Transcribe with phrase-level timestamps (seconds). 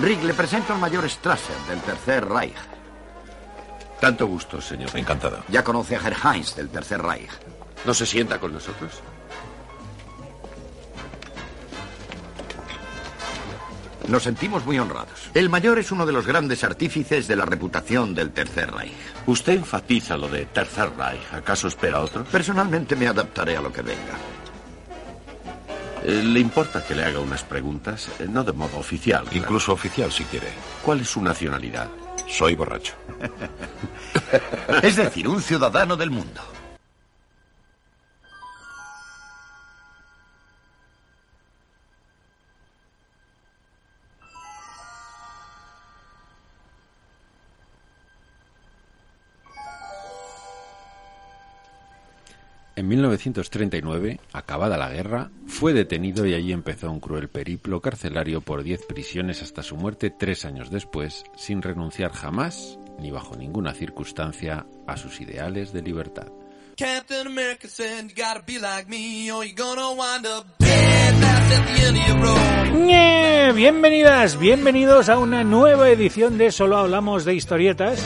[0.00, 2.56] Rick, le presento al mayor Strasser del Tercer Reich.
[4.00, 4.88] Tanto gusto, señor.
[4.94, 5.44] Encantado.
[5.48, 7.28] Ya conoce a Herr Heinz del Tercer Reich.
[7.84, 9.02] ¿No se sienta con nosotros?
[14.08, 15.30] Nos sentimos muy honrados.
[15.34, 18.94] El mayor es uno de los grandes artífices de la reputación del Tercer Reich.
[19.26, 21.20] Usted enfatiza lo de Tercer Reich.
[21.32, 22.24] ¿Acaso espera otro?
[22.24, 24.16] Personalmente me adaptaré a lo que venga.
[26.04, 28.08] Eh, ¿Le importa que le haga unas preguntas?
[28.18, 29.22] Eh, no de modo oficial.
[29.24, 29.36] claro.
[29.36, 30.48] Incluso oficial, si quiere.
[30.82, 31.88] ¿Cuál es su nacionalidad?
[32.28, 32.94] Soy borracho.
[34.82, 36.40] Es decir, un ciudadano del mundo.
[52.90, 58.84] 1939, acabada la guerra, fue detenido y allí empezó un cruel periplo carcelario por diez
[58.84, 64.96] prisiones hasta su muerte tres años después, sin renunciar jamás, ni bajo ninguna circunstancia, a
[64.96, 66.26] sus ideales de libertad.
[66.76, 71.52] Captain America said you gotta be like me or you're gonna wind up dead fast
[71.52, 72.86] at the end of your road.
[72.86, 73.52] ¡Ñe!
[73.52, 78.02] Bienvenidas, bienvenidos a una nueva edición de Solo Hablamos de Historietas.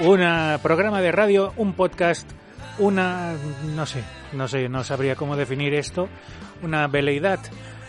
[0.00, 0.20] Un
[0.62, 2.30] programa de radio, un podcast,
[2.78, 3.34] una...
[3.74, 6.08] no sé, no sé, no sabría cómo definir esto.
[6.62, 7.40] Una veleidad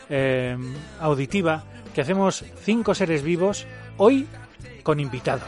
[0.10, 0.58] eh,
[1.00, 4.28] auditiva que hacemos cinco seres vivos hoy
[4.84, 5.42] con invitado.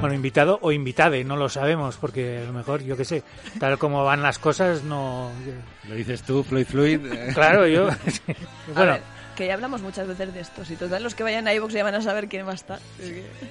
[0.00, 3.22] Bueno, invitado o invitade, no lo sabemos, porque a lo mejor, yo qué sé,
[3.58, 5.30] tal como van las cosas, no...
[5.88, 7.06] Lo dices tú, Floyd Fluid.
[7.12, 7.88] eh, Claro, yo...
[7.88, 7.94] A
[8.74, 9.02] bueno, ver,
[9.38, 11.84] que ya hablamos muchas veces de estos y total los que vayan a iVoox ya
[11.84, 12.80] van a saber quién va a estar.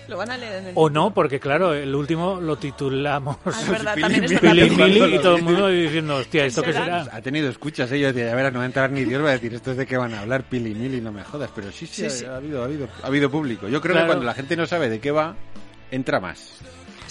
[0.09, 3.51] Lo van a leer en el o no, porque claro, el último lo titulamos Ah,
[3.61, 4.69] es verdad, también es Pili.
[4.69, 7.07] Mili y todo el mundo diciendo, hostia, ¿esto qué será?
[7.11, 9.31] Ha tenido escuchas, ellos decía, ya verás, no va a entrar ni Dios, va a
[9.33, 11.49] decir, esto es de qué van a hablar, pili mili, no me jodas.
[11.55, 12.25] Pero sí, sí, Sí, ha, sí.
[12.25, 13.67] ha habido, ha habido, ha habido público.
[13.69, 14.07] Yo creo Claro.
[14.07, 15.35] que cuando la gente no sabe de qué va,
[15.89, 16.59] entra más.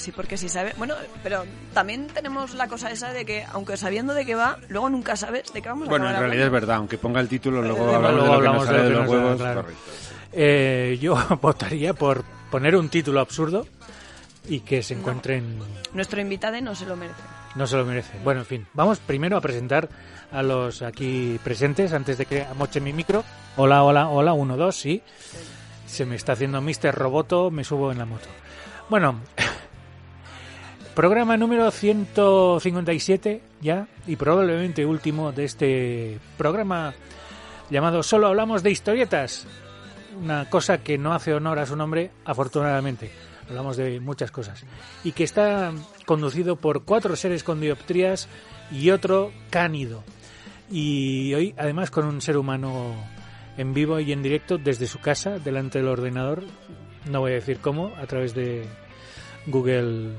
[0.06, 0.72] Sí, porque si sabe...
[0.78, 0.94] Bueno,
[1.24, 1.44] pero
[1.74, 5.52] también tenemos la cosa esa de que, aunque sabiendo de qué va, luego nunca sabes
[5.52, 7.94] de qué vamos a Bueno, en realidad es verdad, aunque ponga el título, luego Eh,
[7.96, 9.36] hablamos luego de lo que hablamos nos de lo sale de que los huevos.
[9.36, 9.62] claro.
[9.62, 9.82] correcto.
[10.32, 12.22] Eh, yo votaría por
[12.52, 13.66] poner un título absurdo
[14.48, 15.58] y que se encuentren...
[15.92, 17.20] Nuestro invitado no se lo merece.
[17.56, 18.16] No se lo merece.
[18.22, 19.88] Bueno, en fin, vamos primero a presentar
[20.30, 23.24] a los aquí presentes antes de que amoche mi micro.
[23.56, 25.02] Hola, hola, hola, uno, dos, sí.
[25.84, 26.94] Se me está haciendo Mr.
[26.94, 28.28] Roboto, me subo en la moto.
[28.88, 29.20] Bueno,
[30.96, 36.94] programa número 157 ya y probablemente último de este programa
[37.68, 39.46] llamado Solo hablamos de historietas.
[40.18, 43.10] Una cosa que no hace honor a su nombre, afortunadamente.
[43.46, 44.64] Hablamos de muchas cosas.
[45.04, 45.70] Y que está
[46.06, 48.26] conducido por cuatro seres con dioptrías
[48.72, 50.02] y otro cánido.
[50.70, 52.94] Y hoy, además, con un ser humano
[53.58, 56.44] en vivo y en directo desde su casa, delante del ordenador.
[57.10, 58.66] No voy a decir cómo, a través de
[59.46, 60.14] Google,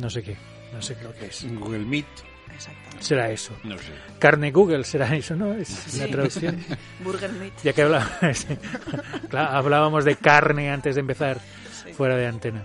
[0.00, 0.36] no sé qué,
[0.72, 1.46] no sé lo que es.
[1.58, 2.06] Google Meet,
[2.52, 2.96] Exacto.
[3.00, 3.52] Será eso.
[3.64, 3.92] no sé.
[4.18, 5.52] Carne Google será eso, ¿no?
[5.54, 6.10] Es la Sí.
[6.12, 6.64] traducción.
[7.00, 7.52] Burger Meat.
[7.64, 7.82] Ya que
[9.28, 11.38] Claro, hablábamos de carne antes de empezar
[11.84, 11.92] Sí.
[11.92, 12.62] fuera de antena.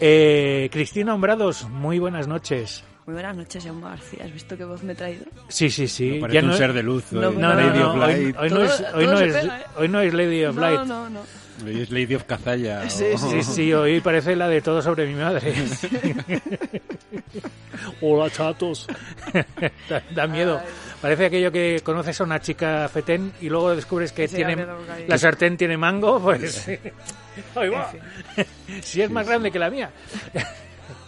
[0.00, 2.84] Eh, Cristina Hombrados, muy buenas noches.
[3.06, 4.24] Muy buenas noches, Jaume García.
[4.24, 5.24] ¿Has visto qué voz me he traído?
[5.48, 6.18] Sí, sí, sí.
[6.20, 7.12] Parece un no- ser de luz.
[7.12, 8.36] No, eh, No, no, Lady no, of hoy, Light.
[8.36, 9.50] hoy no es, hoy, no es, ¿eh?
[9.76, 10.78] hoy no es Lady of Light.
[10.80, 11.20] No, no, no.
[11.64, 12.88] Es Lady of Cazalla.
[12.90, 15.54] Sí, o- Sí, sí, hoy parece la de todo sobre mi madre.
[18.00, 18.86] Hola, chatos.
[19.88, 20.60] da, da miedo.
[20.62, 20.70] Ay.
[21.00, 24.56] Parece aquello que conoces a una chica fetén y luego descubres que Sí, tiene
[25.06, 26.66] la y- sartén tiene mango, pues...
[27.56, 27.90] Va.
[28.66, 29.90] En si es más grande que la mía.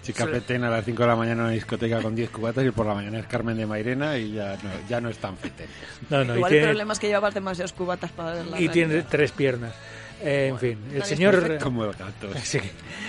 [0.02, 2.70] Chica fetén a las 5 de la mañana en una discoteca con 10 cubatas y
[2.70, 5.66] por la mañana es Carmen de Mairena y ya no, ya no es tan fetén.
[6.10, 8.60] No, no, y Igual el tiene, problema es que llevabas demasiados cubatas para ver la
[8.60, 9.72] y tiene tres piernas.
[10.20, 11.58] Eh, en fin, el señor...
[11.58, 12.28] Como el gato.
[12.42, 12.58] Sí.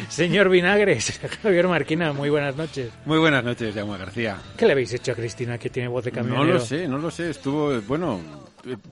[0.09, 2.92] Señor Vinagres, Javier Marquina, muy buenas noches.
[3.06, 4.38] Muy buenas noches, Jaume García.
[4.58, 6.46] ¿Qué le habéis hecho a Cristina que tiene voz de camionero?
[6.46, 7.30] No lo sé, no lo sé.
[7.31, 8.19] Estuvo, bueno,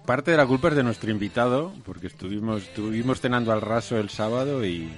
[0.06, 4.10] parte de la culpa es de nuestro invitado, porque estuvimos, estuvimos cenando al raso el
[4.10, 4.90] sábado y,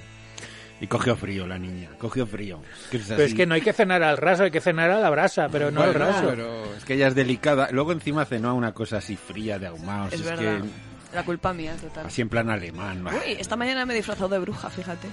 [0.80, 2.60] y cogió frío la niña, cogió frío.
[2.90, 5.10] Es Pero es que no hay que cenar al raso, hay que cenar a la
[5.10, 6.26] brasa, pero no al raso.
[6.28, 7.68] pero es que ella es delicada.
[7.70, 10.12] Luego encima cenó a una cosa así fría de ahumados.
[10.14, 10.62] Es Es, verdad.
[10.62, 12.06] que La culpa mía, total.
[12.06, 13.04] así en plan alemán.
[13.06, 15.08] Uy, esta mañana me he disfrazado de bruja, fíjate.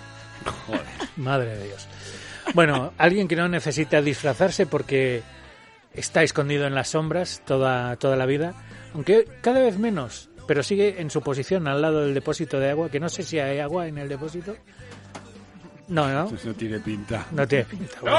[0.68, 0.82] joder.
[1.18, 1.88] Madre de Dios.
[2.54, 5.24] Bueno, alguien que no necesita disfrazarse porque
[5.94, 8.54] está escondido en las sombras toda, toda la vida,
[8.94, 12.90] aunque cada vez menos, pero sigue en su posición al lado del depósito de agua,
[12.90, 14.56] que no sé si hay agua en el depósito.
[15.90, 17.26] No, no, Eso no tiene pinta.
[17.32, 17.98] no tiene pinta.
[18.02, 18.18] bueno.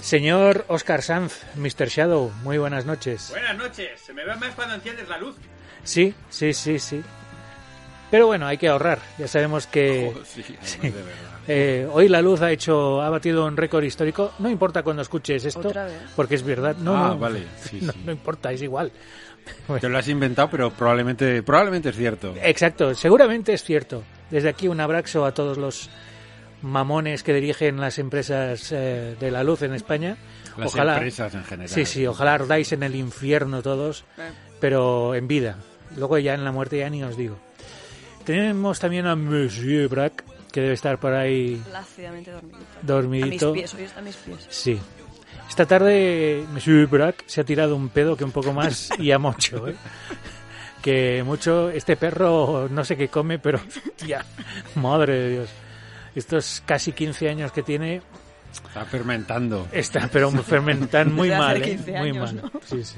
[0.00, 1.88] Señor Oscar Sanz, Mr.
[1.88, 3.28] Shadow, muy buenas noches.
[3.30, 4.00] Buenas noches.
[4.00, 5.36] Se me ve más cuando enciendes la luz.
[5.84, 7.02] Sí, sí, sí, sí.
[8.10, 8.98] Pero bueno, hay que ahorrar.
[9.18, 10.42] Ya sabemos que Oh, sí,
[10.82, 11.10] de verdad.
[11.48, 14.32] eh, hoy la luz ha hecho, ha batido un récord histórico.
[14.40, 15.94] No importa cuando escuches esto, Otra vez.
[16.16, 16.76] porque es verdad.
[16.76, 18.02] No, Ah, no, vale, sí, no, sí.
[18.04, 18.90] no importa, es igual.
[19.80, 22.34] Te lo has inventado, pero probablemente, probablemente es cierto.
[22.42, 24.02] Exacto, seguramente es cierto.
[24.30, 25.88] Desde aquí un abrazo a todos los
[26.62, 30.16] mamones que dirigen las empresas eh, de la luz en España.
[30.58, 31.68] Las ojalá, empresas en general.
[31.70, 34.04] Sí, sí, ojalá ardáis en el infierno todos,
[34.60, 35.56] pero en vida.
[35.96, 37.36] Luego ya en la muerte ya ni os digo.
[38.24, 42.66] Tenemos también a Monsieur Brack, que debe estar por ahí Plácidamente dormidito.
[42.82, 43.48] dormidito.
[43.48, 44.46] A mis pies, hoy está a mis pies.
[44.48, 44.78] Sí.
[45.48, 49.18] Esta tarde Monsieur Brack se ha tirado un pedo que un poco más y a
[49.18, 49.74] mucho, ¿eh?
[50.82, 53.60] Que mucho, este perro no sé qué come, pero
[54.06, 54.24] ya,
[54.76, 55.50] madre de Dios.
[56.14, 58.00] Estos casi 15 años que tiene,
[58.52, 59.68] Está fermentando.
[59.72, 61.76] está, pero fermentan muy mal, ¿eh?
[61.76, 62.36] 15 Muy mal.
[62.36, 62.50] ¿no?
[62.64, 62.96] Sí, sí.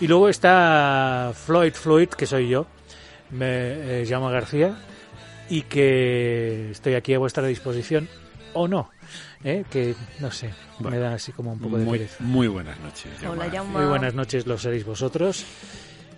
[0.00, 2.66] Y luego está Floyd Floyd, que soy yo,
[3.30, 4.74] me eh, llamo García,
[5.50, 8.08] y que estoy aquí a vuestra disposición,
[8.54, 8.90] o no,
[9.44, 9.64] ¿eh?
[9.70, 12.16] que no sé, me da así como un poco de Muy, pereza.
[12.20, 13.10] muy buenas noches.
[13.28, 13.62] Hola.
[13.64, 15.44] Muy buenas noches, lo seréis vosotros.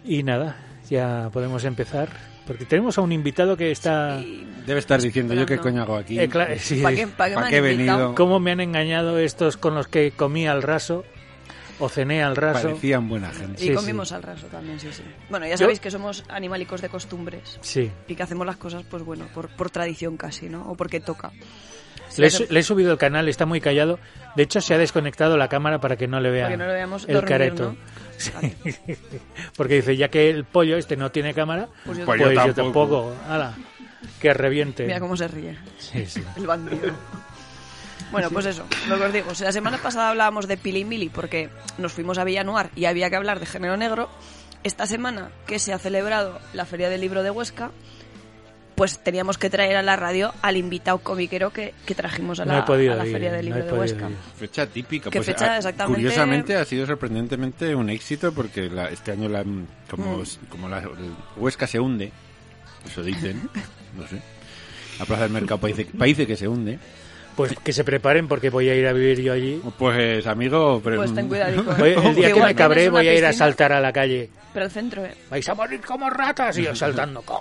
[0.04, 0.56] Y nada,
[0.88, 2.08] ya podemos empezar,
[2.46, 4.20] porque tenemos a un invitado que está...
[4.64, 6.20] Debe estar diciendo yo qué coño hago aquí.
[6.20, 7.98] Eh, sí, ¿Para qué, pa' qué ¿Para me qué han he invitado?
[7.98, 8.14] venido?
[8.14, 11.04] ¿Cómo me han engañado estos con los que comí al raso?
[11.78, 12.68] O cené al raso.
[12.68, 13.64] Parecían buena gente.
[13.64, 14.14] Y Sí, comimos sí.
[14.14, 15.02] al raso también, sí, sí.
[15.30, 17.90] Bueno, ya Yo- sabéis que somos animalicos de costumbres Sí.
[18.08, 20.62] y que hacemos las cosas, pues bueno, por, por tradición casi, ¿no?
[20.70, 21.32] O porque toca.
[22.18, 23.98] Le he, le he subido el canal, está muy callado.
[24.36, 27.04] De hecho, se ha desconectado la cámara para que no le vea no lo veamos
[27.08, 27.72] el dormir, careto.
[27.72, 27.76] ¿no?
[28.18, 28.30] Sí.
[29.56, 32.54] Porque dice, ya que el pollo este no tiene cámara, Pues yo pues, yo yo
[32.54, 33.12] tampoco.
[33.12, 33.14] tampoco.
[33.28, 33.54] Hala,
[34.20, 34.84] que reviente.
[34.86, 35.56] Mira cómo se ríe.
[35.78, 36.22] Sí, sí.
[36.36, 36.92] El bandido.
[38.10, 39.34] Bueno, pues eso, lo que os digo.
[39.34, 43.08] Si la semana pasada hablábamos de Pili Mili porque nos fuimos a Villanuar y había
[43.10, 44.08] que hablar de género negro,
[44.64, 47.70] esta semana que se ha celebrado la Feria del Libro de Huesca,
[48.74, 52.58] pues teníamos que traer a la radio al invitado comiquero que, que trajimos a la,
[52.60, 54.08] he podido a la ir, Feria del no Libro de Huesca.
[54.08, 54.16] ir.
[54.36, 55.10] Fecha típica.
[55.10, 56.00] ¿Qué pues, fecha ah, exactamente?
[56.00, 59.44] Curiosamente ha sido sorprendentemente un éxito porque la- este año la,
[59.90, 60.24] como, Mm.
[60.48, 60.82] como la
[61.36, 62.12] Huesca se hunde,
[62.86, 63.48] eso dicen,
[63.96, 64.20] no sé.
[64.98, 66.78] La Plaza del Mercado parece, parece que se hunde.
[67.36, 69.60] Pues que se preparen porque voy a ir a vivir yo allí.
[69.78, 71.62] Pues amigo, pero, Pues ten cuidado.
[71.78, 74.28] Voy- el día que igual me cabré voy a ir a saltar a la calle.
[74.52, 75.14] Pero el centro, ¿eh?
[75.30, 77.24] Vais a morir como ratas y yo saltando.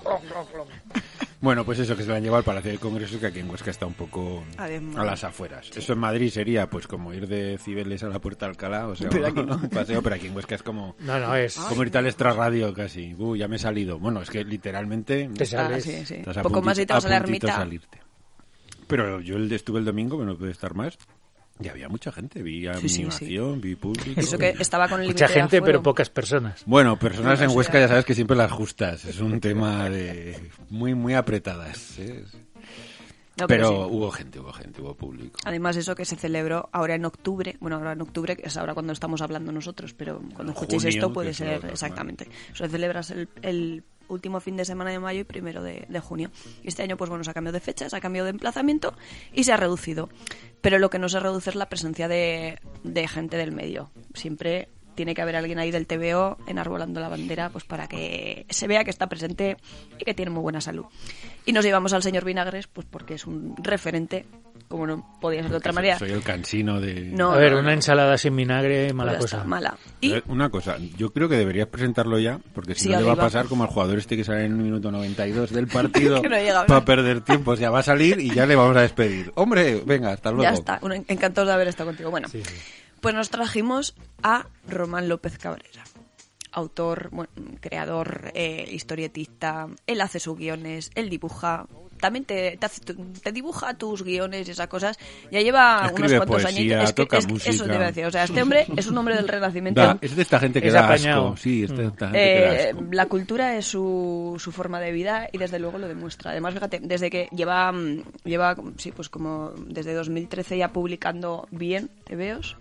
[1.42, 3.50] Bueno, pues eso, que se la han llevado al Palacio de Congresos, que aquí en
[3.50, 4.96] Huesca está un poco Además.
[4.98, 5.72] a las afueras.
[5.76, 8.96] Eso en Madrid sería pues como ir de Cibeles a la Puerta de Alcalá, o
[8.96, 9.56] sea, Pero aquí no.
[9.56, 10.96] un paseo, pero aquí en Huesca es como...
[11.00, 11.56] No, no, es...
[11.56, 13.16] Como irte al extrarradio casi.
[13.16, 13.98] Uh, ya me he salido.
[13.98, 15.32] Bueno, es que literalmente...
[15.36, 15.84] Te Ah, sales.
[15.84, 16.14] sí, sí.
[16.16, 17.60] estás a Poco más y puntito- te vas a la puntito ermita.
[17.64, 17.98] salirte.
[18.92, 20.98] Pero yo el, estuve el domingo, que no pude estar más,
[21.60, 22.42] y había mucha gente.
[22.42, 24.20] Vi Sí, sí, animación, vi público.
[24.20, 26.64] Eso que estaba con el Mucha gente, pero pocas personas.
[26.66, 27.88] Bueno, personas en sí, Huesca ya.
[27.88, 29.06] sabes que siempre las justas.
[29.06, 30.38] Es un tema de
[30.70, 32.00] muy, muy apretadas.
[32.00, 32.24] ¿eh?
[33.38, 33.96] No, pero sí.
[33.96, 35.40] hubo gente, hubo gente, hubo público.
[35.46, 38.74] Además, eso que se celebró ahora en octubre, bueno, ahora en octubre, que es ahora
[38.74, 42.28] cuando estamos hablando nosotros, pero cuando escuchéis esto puede ser exactamente.
[42.54, 46.32] Se celebra el, el último fin de semana de mayo y primero de, junio.
[46.64, 48.94] Este año, pues bueno, se ha cambiado de fecha, se ha cambiado de emplazamiento
[49.34, 50.10] y se ha reducido.
[50.62, 53.92] Pero lo que no se reduce es la presencia de, de gente del medio.
[54.14, 58.68] Siempre tiene que haber alguien ahí del TVO enarbolando la bandera pues para que se
[58.68, 59.58] vea que está presente
[60.00, 60.86] y que tiene muy buena salud.
[61.46, 64.26] Y nos llevamos al señor Vinagres pues porque es un referente,
[64.68, 65.98] como no podía ser de otra manera.
[65.98, 67.06] Soy el cansino de...
[67.12, 69.48] No, a ver, no, una ensalada sin vinagre, mala Pues está, cosa.
[69.48, 69.78] mala.
[70.02, 73.14] Y Una cosa, yo creo que deberías presentarlo ya, porque si Sí, no le va
[73.14, 76.66] a pasar como al jugador este que sale en un minuto 92 del partido no
[76.68, 77.52] para perder tiempo.
[77.52, 79.32] O sea, va a salir y ya le vamos a despedir.
[79.36, 80.44] Hombre, venga, hasta luego.
[80.44, 80.80] ya está.
[81.08, 82.12] Encantados de haber estado contigo.
[82.12, 82.56] Bueno, Sí, sí.
[83.02, 85.84] Pues nos trajimos a Román López Cabrera.
[86.54, 87.30] Autor, bueno,
[87.60, 89.68] creador, eh, historietista.
[89.88, 91.66] Él hace sus guiones, él dibuja.
[92.00, 94.98] También te, te, hace te dibuja tus guiones y esas cosas.
[95.32, 96.90] Ya lleva Escribe unos cuantos poesía, años.
[96.90, 97.66] Es que, toca es que eso música.
[97.68, 98.06] te iba a decir.
[98.08, 99.82] O sea, este hombre es un hombre del renacimiento.
[99.82, 101.26] Da, es de esta gente que Es da apañado.
[101.28, 101.38] asco.
[101.38, 102.84] Sí, es de esta gente que da Eh, asco.
[102.92, 106.32] la cultura es su, su forma de vida y desde luego lo demuestra.
[106.32, 111.92] Además, fíjate, desde que lleva, mm, lleva sí, pues como desde 2013 ya publicando bien
[112.06, 112.58] TVOs,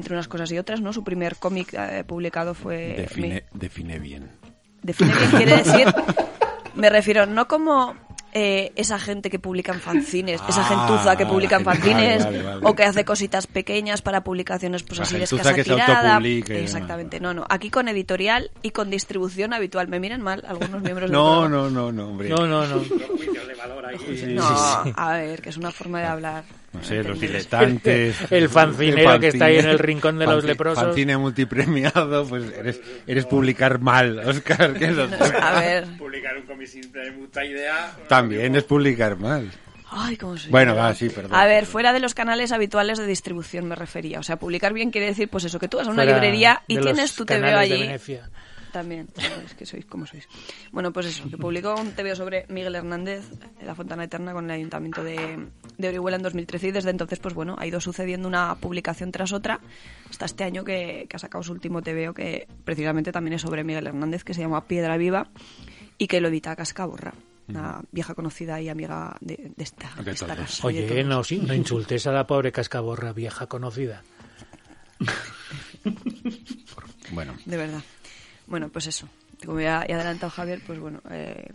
[0.00, 0.92] entre unas cosas y otras, ¿no?
[0.92, 2.94] Su primer cómic eh, publicado fue...
[2.96, 4.30] Define, define bien.
[4.82, 5.94] define bien quiere decir...
[6.74, 7.94] Me refiero no como
[8.32, 12.42] eh, esa gente que publica en fanzines, esa Ah, gentuza que publica en fanzines vale,
[12.42, 12.60] vale.
[12.62, 16.20] o que hace cositas pequeñas para publicaciones pues La así de escasa que tirada.
[16.22, 17.44] Exactamente, no, no.
[17.50, 19.88] Aquí con editorial y con distribución habitual.
[19.88, 22.28] Me miran mal algunos miembros del No, no, no, no, hombre.
[22.28, 22.82] No, no, no.
[24.28, 26.44] No, a ver, que es una forma de hablar.
[26.72, 28.16] No sé, los diletantes.
[28.30, 30.82] El fancinero que está ahí en el rincón de los leprosos.
[30.84, 34.74] Fanzine multipremiado, pues eres, eres publicar mal, Oscar.
[34.74, 35.08] Que es lo-
[35.42, 35.86] A ver.
[35.98, 36.82] Publicar un cómic sin
[37.18, 37.96] puta idea.
[38.08, 39.50] También es publicar mal.
[39.92, 40.52] Ay, cómo soy.
[40.52, 41.34] Bueno, va, sí, perdón.
[41.34, 44.20] A ver, fuera de los canales habituales de distribución me refería.
[44.20, 46.62] O sea, publicar bien quiere decir, pues eso, que tú vas a una Fuera librería
[46.68, 47.80] y de tienes tu TVO de allí.
[47.82, 48.30] Venecia.
[48.72, 49.08] También,
[49.44, 50.28] es que sois como sois.
[50.72, 53.24] Bueno, pues eso, que publicó un TVO sobre Miguel Hernández,
[53.62, 57.34] La Fontana Eterna, con el Ayuntamiento de, de Orihuela en 2013 y desde entonces, pues
[57.34, 59.60] bueno, ha ido sucediendo una publicación tras otra
[60.08, 63.64] hasta este año que, que ha sacado su último TVO que precisamente también es sobre
[63.64, 65.28] Miguel Hernández, que se llama Piedra Viva
[65.98, 67.12] y que lo edita Cascaborra,
[67.48, 71.38] una vieja conocida y amiga de, de esta, De esta casa de Oye, no, sí,
[71.38, 74.02] no insultes a la pobre cascaborra vieja conocida.
[77.12, 77.82] Bueno, De verdad.
[78.50, 79.08] Bueno, pues eso.
[79.46, 81.46] Como ya ha adelantado Javier, pues bueno, eh,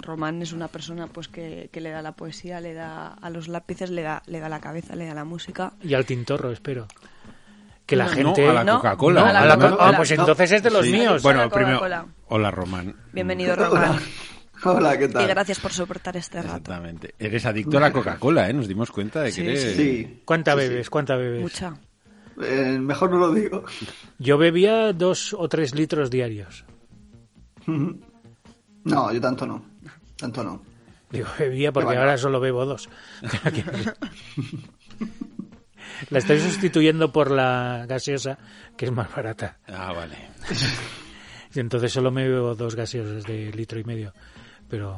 [0.00, 3.48] Román es una persona pues que, que le da la poesía, le da a los
[3.48, 5.72] lápices, le da, le da la cabeza, le da la música.
[5.82, 6.86] Y al tintorro, espero.
[7.84, 8.44] Que la No, gente...
[8.44, 9.20] no, a la Coca-Cola.
[9.22, 9.88] No, a la a la co- Coca-Cola.
[9.88, 10.92] ah, pues entonces es de los Sí.
[10.92, 11.20] míos.
[11.22, 12.06] Bueno, primero, Coca-Cola.
[12.28, 12.94] hola Román.
[13.12, 13.98] Bienvenido, Román.
[14.64, 15.26] Hola, ¿qué Y tal?
[15.26, 16.48] gracias por soportar este rato.
[16.58, 17.14] Exactamente.
[17.18, 18.52] Eres adicto a la Coca-Cola, ¿eh?
[18.52, 19.76] Nos dimos cuenta de que Sí, eres...
[19.76, 20.22] Sí.
[20.24, 20.88] ¿Cuánta sí, bebes?
[20.90, 21.40] ¿Cuánta bebes?
[21.42, 21.74] Mucha.
[22.40, 23.64] Eh, mejor no lo digo.
[24.18, 26.64] Yo bebía dos o tres litros diarios.
[28.84, 29.62] No, yo tanto no.
[30.16, 30.60] Tanto no.
[31.10, 32.88] Digo, bebía porque ahora solo bebo dos.
[36.10, 38.38] la estoy sustituyendo por la gaseosa,
[38.76, 39.58] que es más barata.
[39.68, 40.16] Ah, vale.
[41.54, 44.14] Y entonces solo me bebo dos gaseosas de litro y medio.
[44.70, 44.96] Pero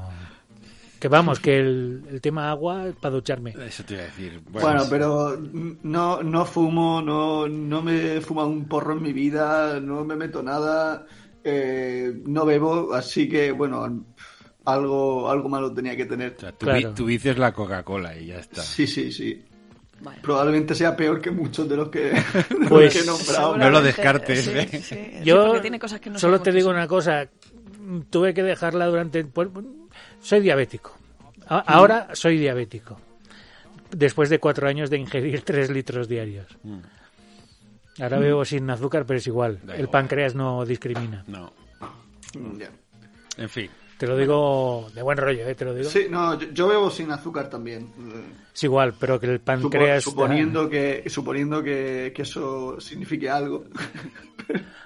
[1.05, 3.55] que vamos, que el, el tema agua es para ducharme.
[3.67, 4.41] Eso te iba a decir.
[4.51, 5.39] Bueno, pero
[5.83, 10.17] no, no fumo, no, no me he fumado un porro en mi vida, no me
[10.17, 11.05] meto nada,
[11.45, 14.07] eh, no bebo, así que bueno,
[14.65, 16.37] algo, algo malo tenía que tener.
[16.39, 16.89] O sea, tu, Claro.
[16.89, 18.63] vi- tu vicio es la Coca-Cola y ya está.
[18.63, 19.45] Sí, sí, sí.
[20.01, 20.21] Vale.
[20.23, 22.15] Probablemente sea peor que muchos de los que, de
[22.61, 23.59] los Pues- que he nombrado.
[23.59, 24.69] No lo descartes, sí, ¿eh?
[24.71, 27.29] sí, sí, Yo tiene cosas que no solo te digo una cosa.
[28.09, 29.23] Tuve que dejarla durante...
[29.27, 29.49] pues,
[30.25, 30.97] soy diabético.
[31.49, 32.99] A- Ahora soy diabético.
[33.91, 36.47] Después de cuatro años de ingerir tres litros diarios.
[38.01, 39.61] Ahora bebo sin azúcar, pero es igual.
[39.77, 41.23] El páncreas no discrimina.
[41.29, 41.53] No.
[42.37, 42.71] Mm, ya.
[43.37, 43.71] En fin.
[43.99, 45.55] Te lo digo de buen rollo, ¿eh?
[45.55, 45.89] Te lo digo.
[45.89, 47.89] Sí, no, yo, yo bebo sin azúcar también.
[48.53, 50.03] Es igual, pero que el supo- páncreas...
[50.03, 53.65] suponiendo que, suponiendo que, que eso signifique algo.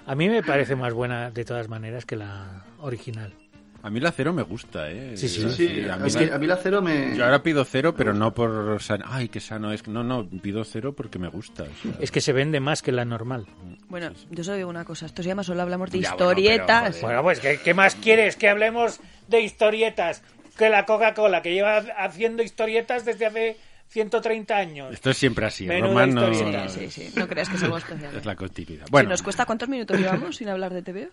[0.05, 3.33] A mí me parece más buena de todas maneras que la original.
[3.81, 5.15] A mí la cero me gusta, ¿eh?
[5.15, 5.41] Sí, sí.
[5.41, 7.15] Yo- Sí, a mí mí, la- a mí la cero me...
[7.15, 8.81] Yo ahora pido cero, pero no por...
[8.81, 9.87] san- Ay, qué sano es.
[9.87, 11.63] No, no, pido cero porque me gusta.
[11.63, 11.93] o sea.
[11.99, 13.45] Es que se vende más que la normal.
[13.87, 15.05] Bueno, yo solo digo una cosa.
[15.05, 16.87] Esto se llama solo hablamos de Ya, bueno, pero, historietas.
[16.89, 17.01] joder.
[17.03, 18.35] Bueno, pues, ¿qué, qué más quieres?
[18.35, 20.23] Que hablemos de historietas.
[20.57, 23.57] Que la Coca-Cola, que lleva haciendo historietas desde hace
[23.87, 24.93] 130 años.
[24.93, 25.65] Esto es siempre así.
[25.69, 26.33] Román no...
[26.33, 27.13] Sí, sí, sí.
[27.15, 28.13] No creas que es algo especial.
[28.13, 28.85] Es la continuidad.
[28.87, 31.07] Si Bueno, nos cuesta cuántos minutos llevamos sin hablar de TVO?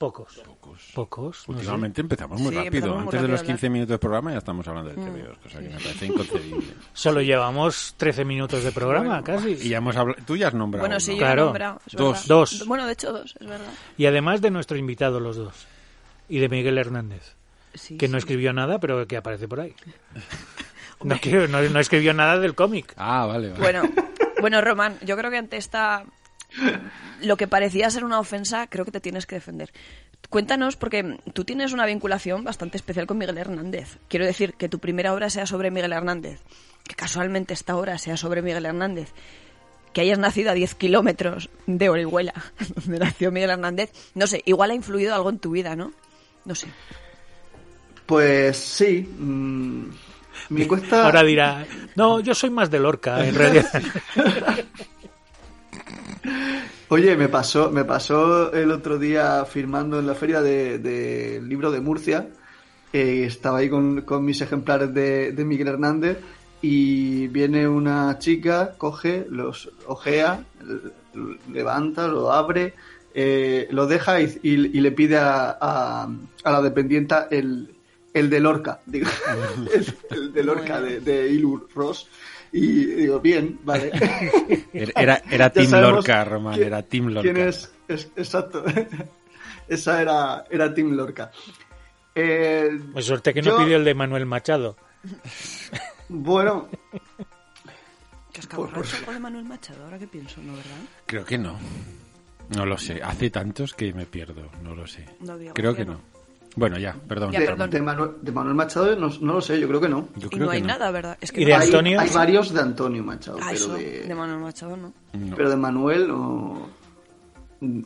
[0.00, 0.40] Pocos.
[0.94, 1.44] Pocos.
[1.46, 1.58] no sé.
[1.58, 2.68] últimamente empezamos muy Sí, rápido.
[2.68, 3.56] empezamos muy Antes de rápido los a hablar.
[3.58, 6.66] 15 minutos de programa ya estamos hablando de TVOs, cosa que me parece inconcebible.
[6.94, 9.50] Solo llevamos 13 minutos de programa, casi.
[9.60, 10.18] Y ya hemos hablado...
[10.26, 11.20] Tú ya has nombrado Bueno, sí, uno.
[11.20, 11.42] yo Claro.
[11.42, 11.80] he nombrado.
[11.92, 12.26] Dos.
[12.26, 12.66] Dos.
[12.66, 13.70] Bueno, de hecho dos, es verdad.
[13.98, 15.66] Y además de nuestro invitado, los dos.
[16.30, 17.34] Y de Miguel Hernández,
[17.74, 18.18] Sí, que no sí.
[18.20, 19.74] escribió nada, pero que aparece por ahí.
[21.04, 22.92] No, escribió- no- no escribió nada del cómic.
[22.96, 23.60] Ah, vale, vale.
[23.62, 23.82] Bueno,
[24.40, 26.04] bueno, Román, yo creo que ante esta
[27.22, 29.72] lo que parecía ser una ofensa, creo que te tienes que defender.
[30.28, 33.98] Cuéntanos, porque tú tienes una vinculación bastante especial con Miguel Hernández.
[34.08, 36.40] Quiero decir, que tu primera obra sea sobre Miguel Hernández,
[36.86, 39.12] que casualmente esta obra sea sobre Miguel Hernández,
[39.92, 42.34] que hayas nacido a 10 kilómetros de Orihuela,
[42.76, 43.90] donde nació Miguel Hernández.
[44.14, 45.92] No sé, igual ha influido algo en tu vida, ¿no?
[46.44, 46.68] No sé.
[48.06, 49.08] Pues sí.
[49.18, 49.84] mm,
[50.50, 51.06] me cuesta...
[51.06, 51.66] Ahora dirá,
[51.96, 53.82] no, yo soy más de Lorca, en realidad.
[56.90, 61.70] Oye, me pasó, me pasó el otro día firmando en la feria del de libro
[61.70, 62.28] de Murcia.
[62.92, 66.18] eh, estaba ahí con, con mis ejemplares de, de Miguel Hernández
[66.60, 70.44] y viene una chica, coge, los ojea,
[71.52, 72.74] levanta, lo abre,
[73.14, 76.08] eh, lo deja y, y- y le pide a, a-
[76.44, 77.72] a la dependienta el,
[78.12, 79.06] el de Lorca, digo,
[79.72, 82.08] el, el de Lorca de, de Ilur Ross.
[82.52, 83.90] Y digo, bien, vale.
[84.72, 87.32] Era, era, sabemos Lorca, Román, quién- era Team Lorca.
[87.32, 87.72] ¿Quién es?
[87.88, 88.64] Es- exacto.
[89.68, 91.30] Esa era, era Team Lorca.
[92.14, 94.76] Eh, Pues suerte que no pidió el de Manuel Machado.
[96.08, 96.68] Bueno,
[98.32, 100.76] Cascaborracho con Manuel Machado, ahora que pienso, ¿no, verdad?
[101.06, 101.56] Creo que no.
[102.56, 103.00] No lo sé.
[103.02, 104.50] Hace tantos que me pierdo.
[104.62, 105.06] No lo sé.
[105.20, 106.00] No, Creo que no.
[106.56, 107.30] Bueno, ya, perdón.
[107.32, 107.70] Ya, de, perdón.
[107.70, 110.08] de Manuel, de Manuel Machado no, no lo sé, yo creo que no.
[110.16, 111.16] Yo Y creo no que hay nada, ¿verdad?
[111.20, 112.00] Es que ¿Y de no hay, Antonio?
[112.00, 114.92] hay varios de Antonio Machado, Ah, pero, eso, de, de Manuel Machado no.
[115.12, 115.36] No.
[115.36, 116.68] pero de Manuel no...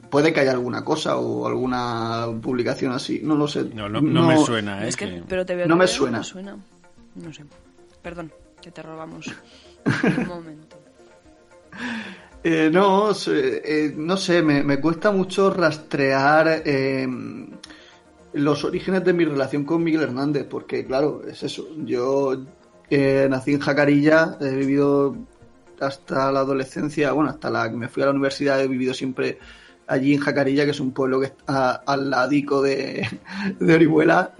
[0.09, 3.65] Puede que haya alguna cosa o alguna publicación así, no lo sé.
[3.75, 4.89] No, no, no me suena, ¿eh?
[4.89, 6.19] Es que, que- pero te veo, no me suena.
[6.19, 6.57] No suena.
[7.17, 7.45] No sé.
[8.01, 9.27] Perdón, que te robamos.
[10.19, 10.79] Un momento.
[12.45, 17.09] Eh, no, se- eh, no sé, me, me cuesta mucho rastrear eh,
[18.35, 21.67] los orígenes de mi relación con Miguel Hernández, porque claro, es eso.
[21.85, 22.45] Yo
[22.91, 25.17] eh, nací en Jacarilla, he vivido
[25.81, 29.39] hasta la adolescencia, bueno, hasta la que me fui a la universidad, he vivido siempre
[29.87, 33.07] allí en Jacarilla, que es un pueblo que está al ladico de,
[33.59, 34.35] de Orihuela.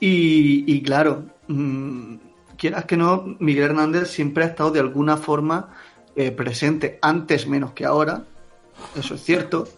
[0.00, 2.16] Y, y claro, mm,
[2.56, 5.74] quieras que no, Miguel Hernández siempre ha estado de alguna forma
[6.16, 8.24] eh, presente, antes menos que ahora,
[8.96, 9.68] eso es cierto.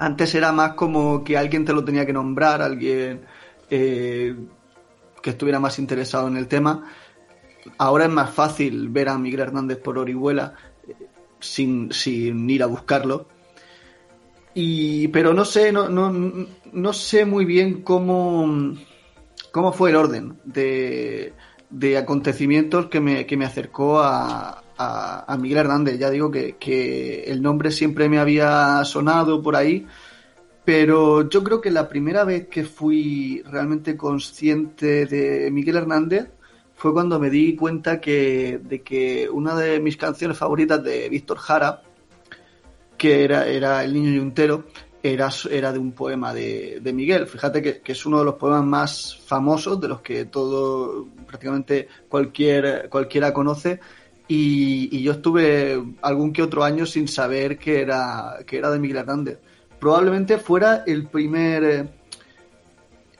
[0.00, 3.20] Antes era más como que alguien te lo tenía que nombrar, alguien
[3.68, 4.34] eh,
[5.22, 6.90] que estuviera más interesado en el tema.
[7.76, 10.54] Ahora es más fácil ver a Miguel Hernández por Orihuela
[10.88, 10.94] eh,
[11.38, 13.28] sin, sin ir a buscarlo.
[14.54, 18.74] Y, pero no sé, no, no, no sé muy bien cómo,
[19.52, 21.34] cómo fue el orden de,
[21.68, 25.98] de acontecimientos que me, que me acercó a, a, Miguel Hernández.
[25.98, 29.86] Ya digo que, el nombre siempre me había sonado por ahí,
[30.64, 36.28] pero yo creo que la primera vez que fui realmente consciente de Miguel Hernández
[36.74, 41.38] fue cuando me di cuenta que, de que una de mis canciones favoritas de Víctor
[41.38, 41.82] Jara,
[42.96, 44.64] que era, era El Niño Yuntero,
[45.02, 47.26] era, era de un poema de, de Miguel.
[47.26, 51.88] Fíjate que, que, es uno de los poemas más famosos, de los que todo, prácticamente
[52.08, 53.80] cualquier, cualquiera conoce.
[54.32, 58.98] Y, yo estuve algún que otro año sin saber que era, que era de Miguel
[58.98, 59.40] Hernández.
[59.80, 61.64] Probablemente fuera el primer.
[61.64, 61.88] eh,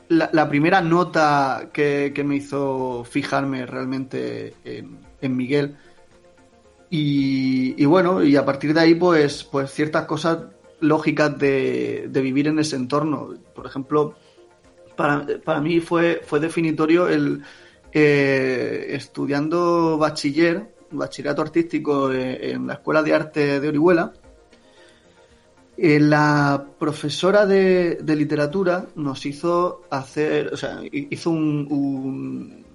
[0.09, 5.77] La, la primera nota que, que, me hizo fijarme realmente en, en Miguel.
[6.91, 10.39] Y, y, bueno, y a partir de ahí, pues, pues ciertas cosas
[10.81, 13.35] lógicas de, de vivir en ese entorno.
[13.55, 14.15] Por ejemplo,
[14.97, 17.43] para, para mí fue, fue definitorio el
[17.93, 24.13] eh, estudiando bachiller, bachillerato artístico en la Escuela de Arte de Orihuela.
[25.83, 32.67] Eh, la profesora de, literatura nos hizo hacer, o sea, hizo un,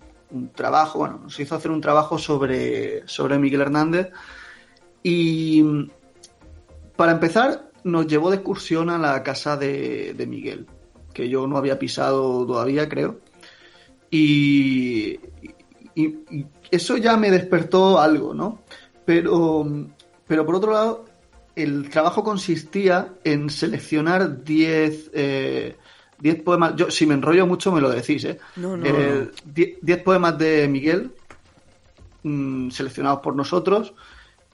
[0.55, 4.09] trabajo, bueno, nos hizo hacer un trabajo sobre, sobre Miguel Hernández
[5.03, 5.63] y
[6.95, 10.65] para empezar nos llevó de excursión a la casa de, Miguel,
[11.13, 13.19] que yo no había pisado todavía, creo.
[14.09, 15.19] Y,
[15.93, 18.61] y, eso ya me despertó algo, ¿no?
[19.05, 19.65] Pero,
[20.27, 21.05] pero por otro lado,
[21.55, 25.75] el trabajo consistía en seleccionar 10 eh,
[26.43, 26.75] poemas.
[26.75, 28.39] Yo, si me enrollo mucho, me lo decís, ¿eh?
[28.55, 30.03] 10 no, no, no.
[30.03, 31.11] poemas de Miguel,
[32.23, 33.93] mmm, seleccionados por nosotros.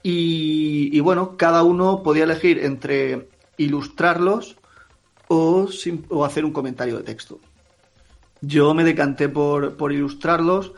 [0.04, 4.58] Y, y, bueno, cada uno podía elegir entre ilustrarlos
[5.28, 7.40] o, sin, o, hacer un comentario de texto.
[8.42, 10.74] Yo me decanté por, por, ilustrarlos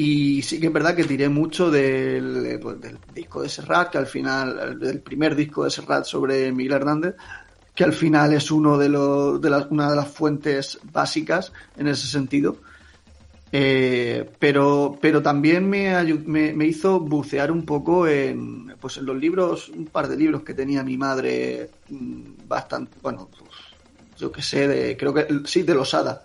[0.00, 3.98] y sí que es verdad que tiré mucho del, pues, del, disco de Serrat, que
[3.98, 7.16] al final, del primer disco de Serrat sobre Miguel Hernández,
[7.74, 11.88] que al final es uno de, los, de las, una de las fuentes básicas en
[11.88, 12.58] ese sentido.
[13.50, 19.16] Eh, pero, pero también me, me, me, hizo bucear un poco en, pues en los
[19.16, 23.50] libros, un par de libros que tenía mi madre, mm, bastante, bueno, pues,
[24.16, 26.22] yo que sé, de, creo que sí, de Losada,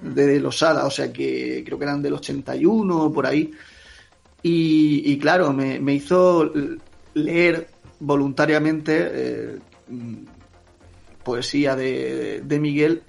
[0.00, 3.50] de Losada, o sea que creo que eran del 81 por ahí.
[4.42, 6.50] Y, claro, me, me, hizo
[7.14, 9.58] leer voluntariamente eh,
[11.24, 13.02] poesía de, de Miguel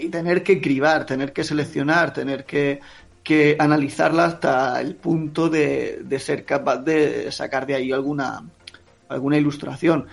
[0.00, 2.80] y tener que cribar, tener que seleccionar, tener que,
[3.22, 8.44] que analizarla hasta el punto de, de, ser capaz de sacar de ahí alguna,
[9.08, 10.06] alguna ilustración.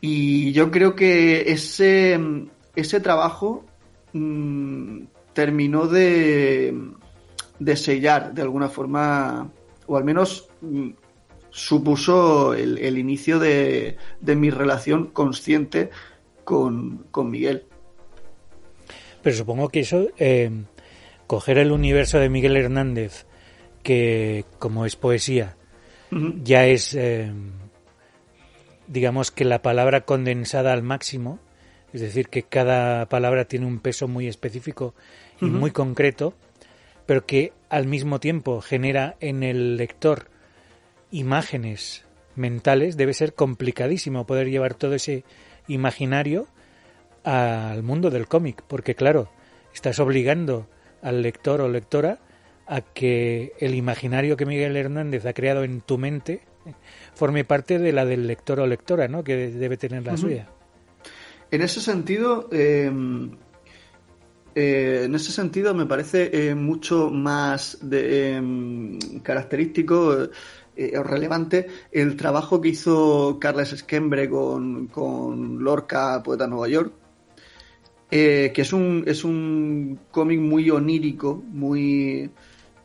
[0.00, 2.18] Y yo creo que ese,
[2.74, 3.64] ese trabajo
[4.12, 5.02] mmm,
[5.34, 6.74] terminó de,
[7.58, 9.50] de, sellar de alguna forma,
[9.86, 10.90] o al menos mmm,
[11.50, 15.90] supuso el, el inicio de, de, mi relación consciente
[16.44, 17.66] con, con Miguel.
[19.22, 20.50] Pero supongo que eso, eh,
[21.26, 23.26] coger el universo de Miguel Hernández,
[23.82, 25.56] que como es poesía,
[26.10, 26.42] uh -huh.
[26.42, 27.32] ya es, eh,
[28.86, 31.38] digamos que la palabra condensada al máximo,
[31.92, 34.94] es decir, que cada palabra tiene un peso muy específico
[35.40, 35.52] y uh -huh.
[35.52, 36.34] muy concreto,
[37.06, 40.28] pero que al mismo tiempo genera en el lector
[41.10, 42.04] imágenes
[42.36, 45.24] mentales, debe ser complicadísimo poder llevar todo ese
[45.68, 46.46] imaginario
[47.22, 49.30] al mundo del cómic, porque claro,
[49.72, 50.66] estás obligando
[51.02, 52.18] al lector o lectora
[52.66, 56.42] a que el imaginario que Miguel Hernández ha creado en tu mente
[57.14, 59.22] forme parte de la del lector o lectora, ¿no?
[59.22, 60.48] Que debe tener la suya.
[61.50, 62.90] En ese sentido, eh,
[64.54, 70.28] eh, en ese sentido me parece eh, mucho más de, característico
[70.98, 76.92] o relevante el trabajo que hizo Carles Skembre con, con Lorca, Poeta Nueva York,
[78.10, 82.30] que es un, es un cómic muy onírico, muy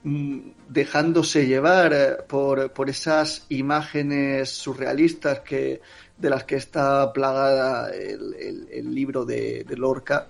[0.03, 5.81] mm, dejándose llevar por, por esas imágenes surrealistas que
[6.19, 10.27] de las que está plagada el, libro de, Lorca,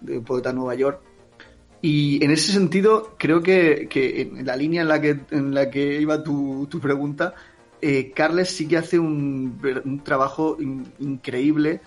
[0.00, 1.00] de Poeta Nueva York.
[1.82, 6.00] Y en ese sentido, creo que, en la línea en la que, en la que
[6.00, 7.34] iba tu, pregunta,
[7.80, 10.58] eh, Carles sí que hace un, trabajo
[10.98, 11.80] increíble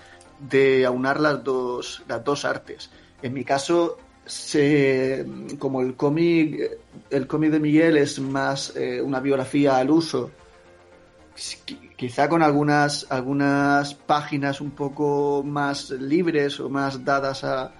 [0.49, 2.89] de aunar las dos, las dos artes.
[3.21, 5.25] En mi caso, se,
[5.59, 10.31] como el cómic el cómic de Miguel es más eh, una biografía al uso
[11.95, 17.71] quizá con algunas, algunas páginas un poco más libres o más dadas a,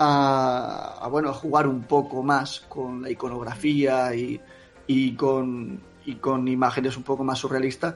[0.00, 4.40] a, bueno, a jugar un poco más con la iconografía y,
[4.86, 7.94] y, con, y con imágenes un poco más surrealistas,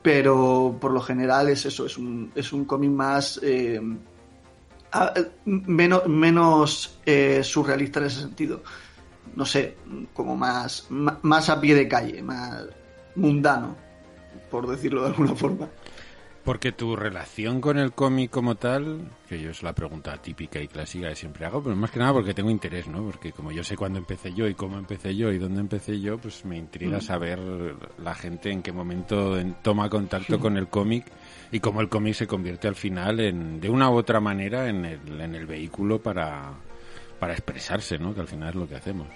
[0.00, 3.40] pero por lo general es eso, es un, es un cómic más...
[3.42, 3.80] Eh,
[5.46, 8.62] menos, menos eh, surrealista en ese sentido.
[9.34, 9.76] No sé,
[10.12, 12.66] como más, más a pie de calle, más
[13.16, 13.74] mundano
[14.52, 15.68] por decirlo de alguna forma.
[16.44, 20.66] Porque tu relación con el cómic como tal, que yo es la pregunta típica y
[20.66, 23.04] clásica que siempre hago, pero más que nada porque tengo interés, ¿no?
[23.04, 26.18] Porque como yo sé cuándo empecé yo y cómo empecé yo y dónde empecé yo,
[26.18, 27.02] pues me intriga mm.
[27.02, 27.38] saber
[28.02, 31.06] la gente en qué momento toma contacto con el cómic
[31.52, 34.84] y cómo el cómic se convierte al final en, de una u otra manera en
[34.84, 36.54] el, en el vehículo para,
[37.20, 38.12] para expresarse, ¿no?
[38.12, 39.06] Que al final es lo que hacemos.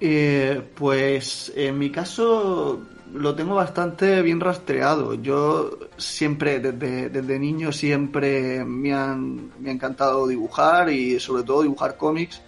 [0.00, 2.80] Eh, pues en mi caso
[3.14, 5.14] lo tengo bastante bien rastreado.
[5.14, 11.62] Yo siempre, desde, desde niño, siempre me, han, me ha encantado dibujar y sobre todo
[11.62, 12.40] dibujar cómics.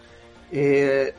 [0.52, 1.14] Eh,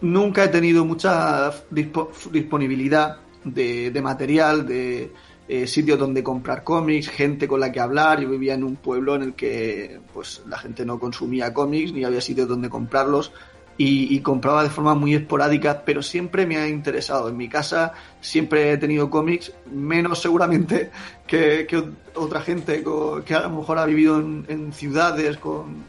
[0.00, 5.12] nunca he tenido mucha disponibilidad de, de, material, de
[5.48, 8.20] eh, sitios donde comprar cómics, gente con la que hablar.
[8.20, 12.04] Yo vivía en un pueblo en el que pues la gente no consumía cómics ni
[12.04, 13.32] había sitios donde comprarlos
[13.82, 17.30] y, compraba de forma muy esporádica, pero siempre me ha interesado.
[17.30, 20.90] En mi casa siempre he tenido cómics, menos seguramente
[21.26, 21.66] que,
[22.14, 22.84] otra gente
[23.24, 25.84] que a lo mejor ha vivido en, ciudades con,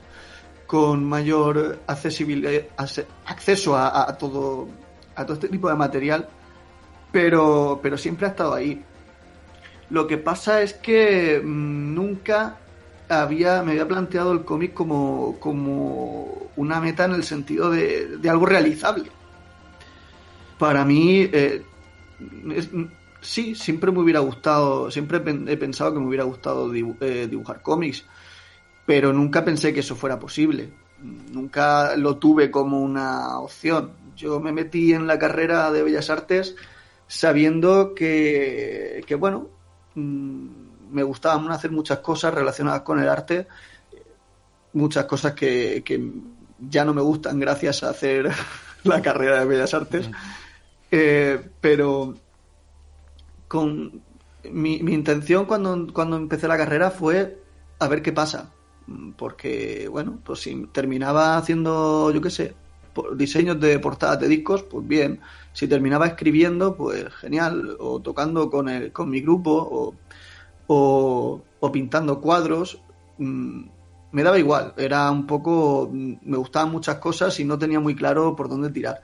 [0.67, 2.61] con mayor accesibilidad,
[3.25, 4.69] acceso a, todo,
[5.15, 6.29] a todo este tipo de material,
[7.11, 8.81] pero, pero siempre ha estado ahí.
[9.89, 12.60] Lo que pasa es que mm, nunca
[13.11, 18.45] había, me había planteado el cómic como, como una meta en el sentido de, algo
[18.45, 19.09] realizable.
[20.57, 21.63] Para mí, eh,
[23.21, 28.05] sí, siempre me hubiera gustado, siempre he pensado que me hubiera gustado eh, dibujar cómics,
[28.85, 30.69] pero nunca pensé que eso fuera posible.
[31.31, 33.91] Nunca lo tuve como una opción.
[34.15, 36.55] Yo me metí en la carrera de Bellas Artes
[37.07, 39.49] sabiendo que, que bueno,
[39.95, 40.60] mm,
[40.91, 43.47] me gustaban hacer muchas cosas relacionadas con el arte,
[44.73, 45.83] muchas cosas que,
[46.69, 48.29] ya no me gustan gracias a hacer
[48.83, 50.09] la carrera de Bellas Artes,
[50.91, 52.15] eh, pero
[53.47, 54.01] con
[54.49, 57.39] mi, intención cuando, cuando empecé la carrera fue
[57.79, 58.51] a ver qué pasa,
[59.17, 62.53] porque bueno, pues si terminaba haciendo, yo qué sé,
[63.15, 65.19] diseños de portadas de discos, pues bien,
[65.53, 69.95] si terminaba escribiendo, pues genial, o tocando con, el, con mi grupo, o
[70.73, 72.81] o, pintando cuadros,
[73.17, 73.63] mm,
[74.11, 77.95] me daba igual, era un poco, mm, me gustaban muchas cosas y no tenía muy
[77.95, 79.01] claro por dónde tirar.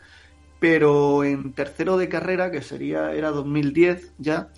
[0.59, 4.49] Pero en tercero de carrera, que sería, era 2010 ya,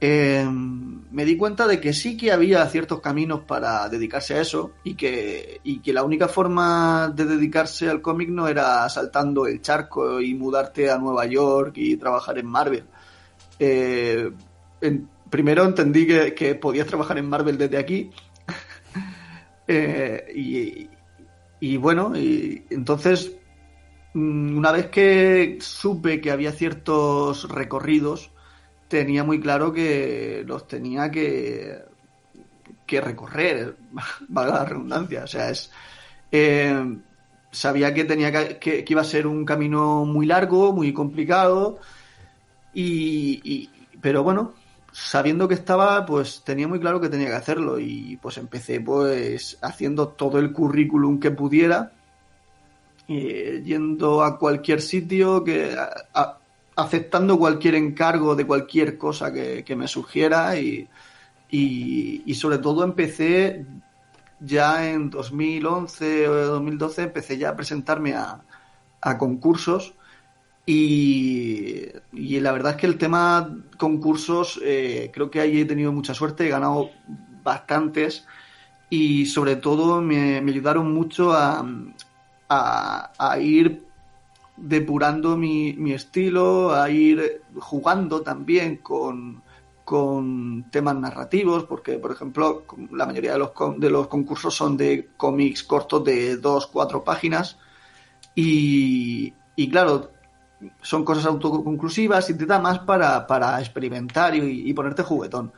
[0.00, 4.72] em, me di cuenta de que sí que había ciertos caminos para dedicarse a eso
[4.84, 9.62] y que, y que la única forma de dedicarse al cómic no era saltando el
[9.62, 12.84] charco y mudarte a Nueva York y trabajar en Marvel.
[13.58, 14.32] Eh,
[15.32, 18.10] primero entendí que, podías trabajar en Marvel desde aquí.
[19.68, 20.88] Eh,
[21.60, 23.32] y, bueno, y entonces,
[24.12, 28.32] mm, una vez que supe que había ciertos recorridos,
[28.88, 31.78] tenía muy claro que los tenía que,
[32.84, 33.76] que recorrer,
[34.28, 35.24] valga la redundancia.
[35.24, 35.70] O sea, es.
[36.32, 36.98] Eh,
[37.52, 41.78] sabía que tenía que, que, iba a ser un camino muy largo, muy complicado.
[42.74, 43.70] y
[44.02, 44.54] pero bueno,
[44.92, 49.58] sabiendo que estaba, pues tenía muy claro que tenía que hacerlo y pues empecé pues
[49.62, 51.92] haciendo todo el currículum que pudiera,
[53.08, 55.74] eh, yendo a cualquier sitio, que
[56.76, 60.88] aceptando cualquier encargo de cualquier cosa que, que me surgiera y,
[61.50, 63.64] y, y sobre todo empecé
[64.40, 68.42] ya en 2011 o 2012 empecé ya a presentarme a,
[69.00, 69.94] a concursos
[70.64, 76.14] y, la verdad es que el tema concursos eh, creo que ahí he tenido mucha
[76.14, 76.90] suerte, he ganado
[77.42, 78.26] bastantes
[78.90, 81.66] y sobre todo me, me ayudaron mucho a,
[82.48, 83.84] a, a ir
[84.56, 89.42] depurando mi, mi estilo, a ir jugando también con,
[89.84, 95.08] con temas narrativos, porque por ejemplo la mayoría de los, de los concursos son de
[95.16, 97.58] cómics cortos de dos, cuatro páginas.
[98.34, 100.10] Y, y claro,
[100.80, 105.52] son cosas autoconclusivas y te da más para, para experimentar y, ponerte juguetón.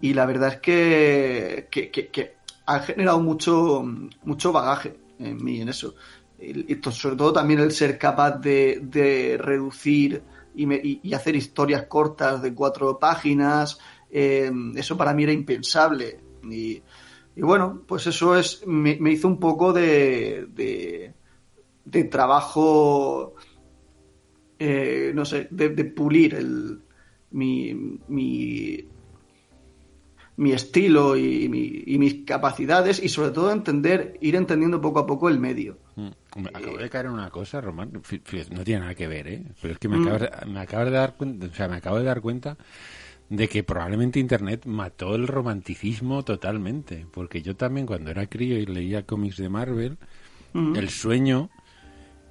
[0.00, 3.84] Y la verdad es que, que, que- ha generado mucho,
[4.24, 5.94] mucho bagaje en mí en eso.
[6.38, 10.22] Y, sobre todo también el ser capaz de, de reducir
[10.54, 13.78] y, hacer historias cortas de cuatro páginas.
[14.10, 16.20] eh, eso para mí era impensable.
[16.42, 16.82] Y,
[17.36, 21.14] y bueno, pues eso es me, me hizo un poco de, de,
[21.84, 23.34] de trabajo
[24.58, 26.80] eh, no sé, de, de pulir el,
[27.30, 27.74] mi,
[28.08, 28.84] mi,
[30.38, 35.06] mi estilo y, mi- y mis capacidades y sobre todo entender, ir entendiendo poco a
[35.06, 35.78] poco el medio.
[35.96, 36.08] Mm.
[36.42, 37.90] Me acabo de caer en una cosa, Román.
[38.50, 39.42] No tiene nada que ver, ¿eh?
[39.62, 40.02] Pero es que me Mm.
[40.08, 42.58] acabas, me acabas de dar cuenta, o sea, me acabo de dar cuenta
[43.30, 47.06] de que probablemente Internet mató el romanticismo totalmente.
[47.10, 49.96] Porque yo también cuando era crío y leía cómics de Marvel,
[50.52, 50.76] Mm.
[50.76, 51.50] el sueño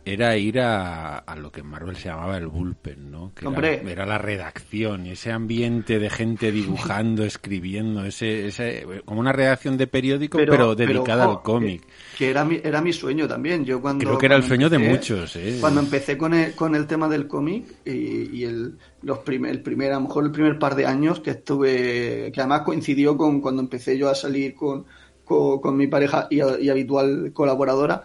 [0.06, 3.32] era ir a, a lo que en Marvel se llamaba el bullpen, ¿no?
[3.34, 3.82] Que Hombre.
[3.88, 9.88] Era, la redacción, ese ambiente de gente dibujando, escribiendo, ese, ese, como una redacción de
[9.88, 11.82] periódico, pero, dedicada al cómic.
[11.82, 13.66] Que, que era, mi, era mi sueño también.
[13.66, 15.58] Yo cuando, Creo que era el sueño de muchos, ¿eh?
[15.60, 19.62] Cuando empecé con el, con el tema del cómic y, y el, los primer, el
[19.64, 23.42] primer, a lo mejor el primer par de años que estuve, que además coincidió con
[23.42, 24.86] cuando empecé yo a salir con,
[25.24, 28.04] con, con mi pareja y, y habitual colaboradora,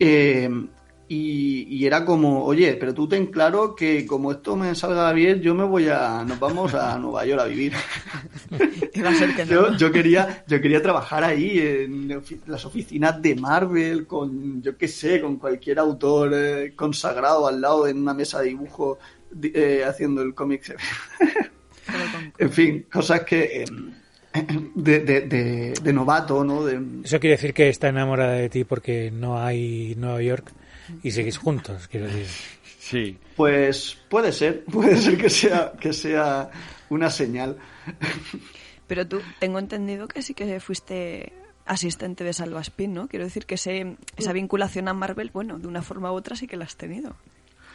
[0.00, 0.50] eh,
[1.08, 5.40] y, y era como, oye, pero tú ten claro que como esto me salga bien,
[5.40, 7.72] yo me voy a, nos vamos a Nueva York a vivir.
[8.94, 9.50] Iba a ser que no.
[9.50, 14.88] Yo, yo quería, yo quería trabajar ahí en las oficinas de Marvel con, yo qué
[14.88, 18.98] sé, con cualquier autor eh, consagrado al lado en una mesa de dibujo
[19.30, 20.76] di- eh, haciendo el cómic.
[22.38, 23.64] en fin, cosas que eh,
[24.74, 26.64] de, de, de, de novato, ¿no?
[26.64, 30.52] De, Eso quiere decir que está enamorada de ti porque no hay Nueva York
[31.02, 32.26] y seguís juntos, quiero decir.
[32.78, 33.18] Sí.
[33.34, 36.50] pues puede ser, puede ser que sea, que sea
[36.88, 37.56] una señal.
[38.86, 41.32] Pero tú, tengo entendido que sí que fuiste
[41.64, 43.08] asistente de Salva Spin, ¿no?
[43.08, 46.46] Quiero decir que ese, esa vinculación a Marvel, bueno, de una forma u otra sí
[46.46, 47.16] que la has tenido.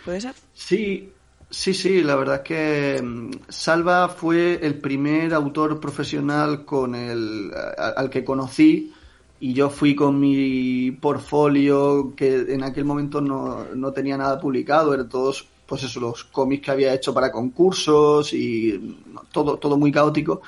[0.06, 0.34] ¿Puede ser?
[0.54, 1.12] Sí,
[1.50, 7.52] sí, sí, la verdad es que mm, Salva fue el primer autor profesional con el,
[7.78, 8.94] al que conocí
[9.42, 14.94] y yo fui con mi portfolio que en aquel momento no, no tenía nada publicado,
[14.94, 18.98] eran todos pues eso, los cómics que había hecho para concursos y
[19.32, 20.42] todo, todo muy caótico.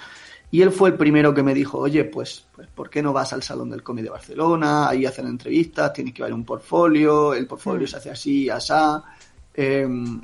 [0.52, 3.34] Y él fue el primero que me dijo, oye, pues, pues ¿por qué no vas
[3.34, 4.90] al Salón del Cómic de Barcelona?
[4.90, 9.04] Ahí hacen entrevistas, tienes que ver un portfolio, el portfolio se hace así, asá.
[9.56, 10.22] Em,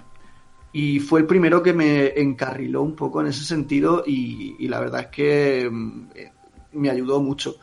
[0.73, 4.79] y fue el primero que me encarriló un poco en ese sentido y, y la
[4.79, 6.31] verdad es que em, eh,
[6.73, 7.55] me ayudó mucho.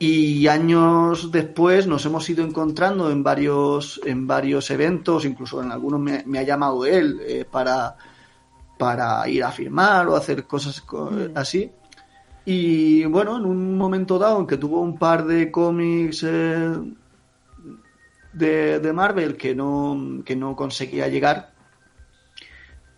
[0.00, 6.00] Y años después nos hemos ido encontrando en varios, en varios eventos, incluso en algunos
[6.00, 7.96] me, me ha llamado él eh, para,
[8.78, 11.70] para ir a firmar o hacer cosas co- así.
[12.46, 16.72] Y bueno, en un momento dado en que tuvo un par de cómics eh,
[18.32, 21.52] de, de Marvel que no, que no conseguía llegar,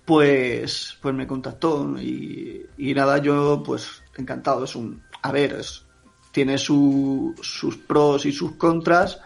[0.04, 4.64] pues, pues me contactó y, y nada, yo pues encantado.
[4.64, 5.81] Es un, a ver, es,
[6.32, 9.20] tiene su- sus pros y sus contras,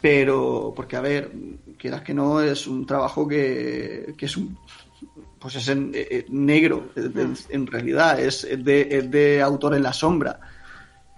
[0.00, 1.32] pero porque a ver,
[1.76, 4.56] quieras que no, es un trabajo que, que es un
[5.38, 9.92] pues es en, eh, negro, en, en realidad, es, de, es de autor en la
[9.94, 10.38] sombra.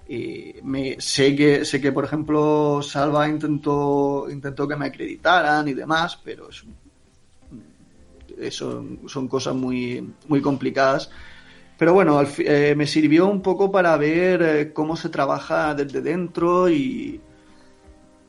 [0.09, 5.75] Y me, sé que sé que por ejemplo Salva intentó intentó que me acreditaran y
[5.75, 6.63] demás, pero es
[8.39, 11.11] eso son cosas muy muy complicadas.
[11.79, 15.75] Pero bueno, al fi- eh, me sirvió un poco para ver eh, cómo se trabaja
[15.75, 17.21] desde dentro y,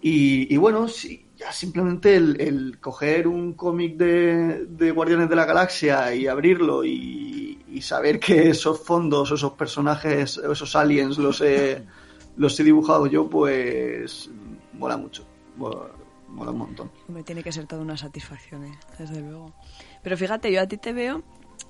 [0.01, 5.36] y, y bueno, sí, ya simplemente el, el coger un cómic de, de Guardianes de
[5.36, 11.39] la Galaxia y abrirlo y, y saber que esos fondos, esos personajes, esos aliens los
[11.41, 11.84] he,
[12.38, 14.29] los he dibujado yo, pues
[14.73, 15.25] mola mucho.
[15.56, 15.91] Mola,
[16.27, 16.91] mola un montón.
[17.08, 18.71] Me tiene que ser toda una satisfacción, ¿eh?
[18.97, 19.53] desde luego.
[20.01, 21.21] Pero fíjate, yo a ti te veo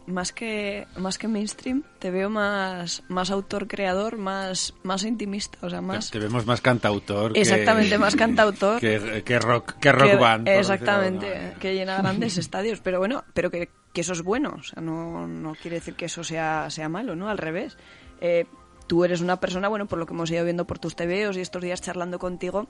[0.05, 5.69] más que más que mainstream, te veo más más autor creador, más más intimista, o
[5.69, 7.31] sea, más Te vemos más cantautor.
[7.33, 8.79] que- Exactamente, más cantautor.
[8.81, 10.47] Que, que rock, que rock que- band.
[10.49, 12.81] Exactamente, que llena grandes estadios.
[12.81, 14.55] Pero bueno, pero que, que eso es bueno.
[14.59, 17.29] O sea, no, no quiere decir que eso sea, sea malo, ¿no?
[17.29, 17.77] Al revés.
[18.19, 18.45] Eh,
[18.87, 21.41] tú eres una persona, bueno, por lo que hemos ido viendo por tus TVOs y
[21.41, 22.67] estos días charlando contigo,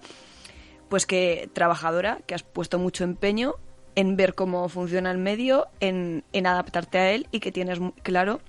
[0.90, 3.56] pues que trabajadora, que has puesto mucho empeño
[3.96, 8.40] en ver cómo funciona el medio, en, en adaptarte a él y que tienes claro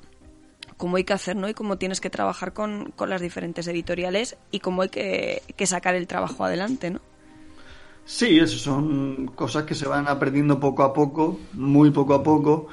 [0.76, 1.48] cómo hay que hacer, ¿no?
[1.48, 5.66] Y cómo tienes que trabajar con, con las diferentes editoriales y cómo hay que, que
[5.66, 7.00] sacar el trabajo adelante, ¿no?
[8.04, 12.66] Sí, eso son cosas que se van aprendiendo poco a poco, muy poco a poco.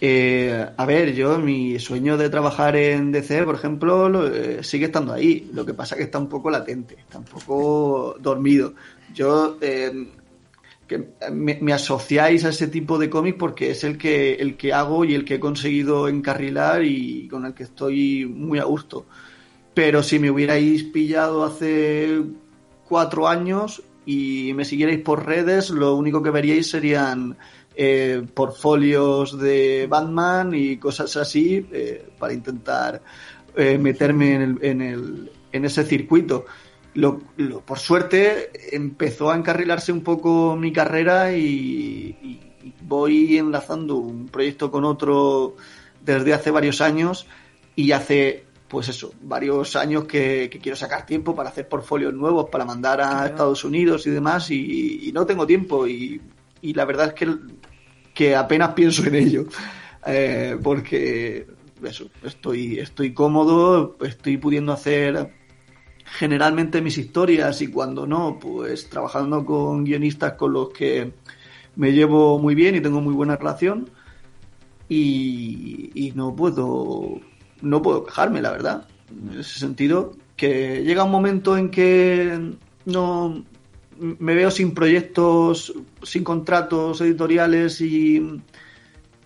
[0.00, 4.86] Eh, a ver, yo mi sueño de trabajar en DC, por ejemplo, lo- eh, sigue
[4.86, 5.48] estando ahí.
[5.52, 8.74] Lo que pasa es que está un poco latente, está un poco dormido.
[9.08, 9.92] Yo eh,
[10.92, 15.04] que me, asociáis a ese tipo de cómic porque es el que el que hago
[15.04, 19.06] y el que he conseguido encarrilar y con el que estoy muy a gusto.
[19.74, 22.22] Pero si me hubierais pillado hace
[22.86, 27.38] cuatro años y me siguierais por redes, lo único que veríais serían
[27.74, 33.00] eh, portfolios de Batman y cosas así eh, para intentar
[33.56, 36.44] eh, meterme en, el, en, el, en ese circuito.
[36.94, 42.40] Lo, lo- por suerte empezó a encarrilarse un poco mi carrera y,
[42.82, 45.56] voy enlazando un proyecto con otro
[46.04, 47.26] desde hace varios años
[47.74, 52.48] y hace pues eso, varios años que, que quiero sacar tiempo para hacer portfolios nuevos,
[52.50, 56.20] para mandar a Estados Unidos y demás, y, y no tengo tiempo, y,
[56.62, 57.36] y la verdad es que,
[58.14, 59.44] que apenas pienso en ello,
[60.04, 61.46] Eh, porque
[61.84, 65.32] eso, estoy, estoy cómodo, estoy pudiendo hacer
[66.18, 71.12] generalmente mis historias y cuando no, pues trabajando con guionistas con los que
[71.76, 73.90] me llevo muy bien y tengo muy buena relación
[74.88, 77.20] y, y no puedo
[77.62, 78.86] no puedo quejarme la verdad.
[79.10, 83.44] En ese sentido que llega un momento en que no
[83.98, 85.72] me veo sin proyectos
[86.02, 88.40] sin contratos editoriales y,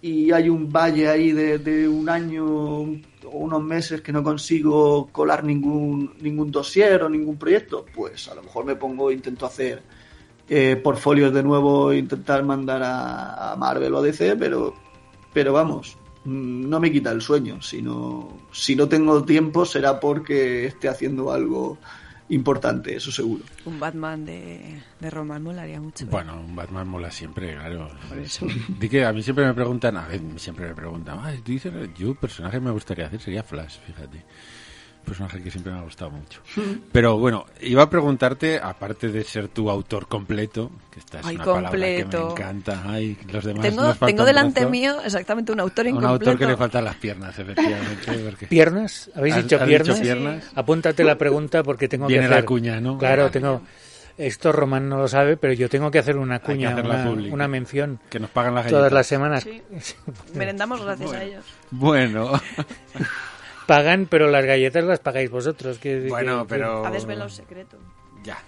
[0.02, 3.00] y hay un valle ahí de, un año
[3.32, 8.42] unos meses que no consigo colar ningún ningún dossier o ningún proyecto pues a lo
[8.42, 9.82] mejor me pongo intento hacer
[10.48, 14.86] eh, portfolios de nuevo e intentar mandar a, a Marvel o a DC pero
[15.36, 17.60] pero vamos, mm, no me quita el sueño.
[17.60, 21.76] Si no, si no tengo tiempo será porque esté haciendo algo
[22.28, 23.44] importante, eso seguro.
[23.64, 26.04] Un Batman de, de Roman molaría mucho.
[26.04, 26.08] ¿eh?
[26.10, 27.90] Bueno, un Batman mola siempre, claro.
[28.08, 28.46] Por eso.
[28.78, 31.72] Di que a mí siempre me preguntan, a ver, siempre me preguntan, "Ay, tú dices,
[31.96, 34.24] yo personaje me gustaría hacer sería Flash, fíjate.
[35.06, 36.40] Personaje que siempre me ha gustado mucho.
[36.92, 41.36] Pero bueno, iba a preguntarte, aparte de ser tu autor completo, que esta es Ay,
[41.36, 42.30] una palabra que me completo.
[42.32, 44.70] encanta, ay, los demás Tengo, nos falta tengo un delante brazo.
[44.70, 46.12] mío exactamente un autor un incompleto.
[46.30, 48.12] autor que le faltan las piernas, efectivamente.
[48.30, 49.10] porque- ¿Piernas?
[49.14, 50.00] ¿Habéis ¿Has- dicho has piernas?
[50.00, 50.44] piernas?
[50.56, 52.44] Apúntate la pregunta porque tengo Viene que la hacer...
[52.44, 52.98] cuña, ¿no?
[52.98, 53.62] Claro, La tengo...
[54.18, 56.74] Esto Román no lo sabe, pero yo tengo que hacer una cuña,
[57.30, 58.00] una, mención.
[58.08, 58.92] Que nos pagan las Todas galletas.
[58.94, 59.42] las semanas.
[59.44, 59.62] Sí.
[60.34, 61.44] Merendamos gracias a ellos.
[61.70, 62.32] Bueno,
[63.66, 65.78] Pagan, pero las galletas las pagáis vosotros.
[65.78, 66.84] que- bueno, que- pero...
[66.86, 67.78] Ha desvelado secreto.
[68.22, 68.38] Ya.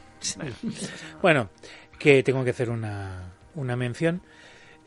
[1.23, 1.51] Bueno,
[1.99, 4.23] que tengo que hacer una, una mención.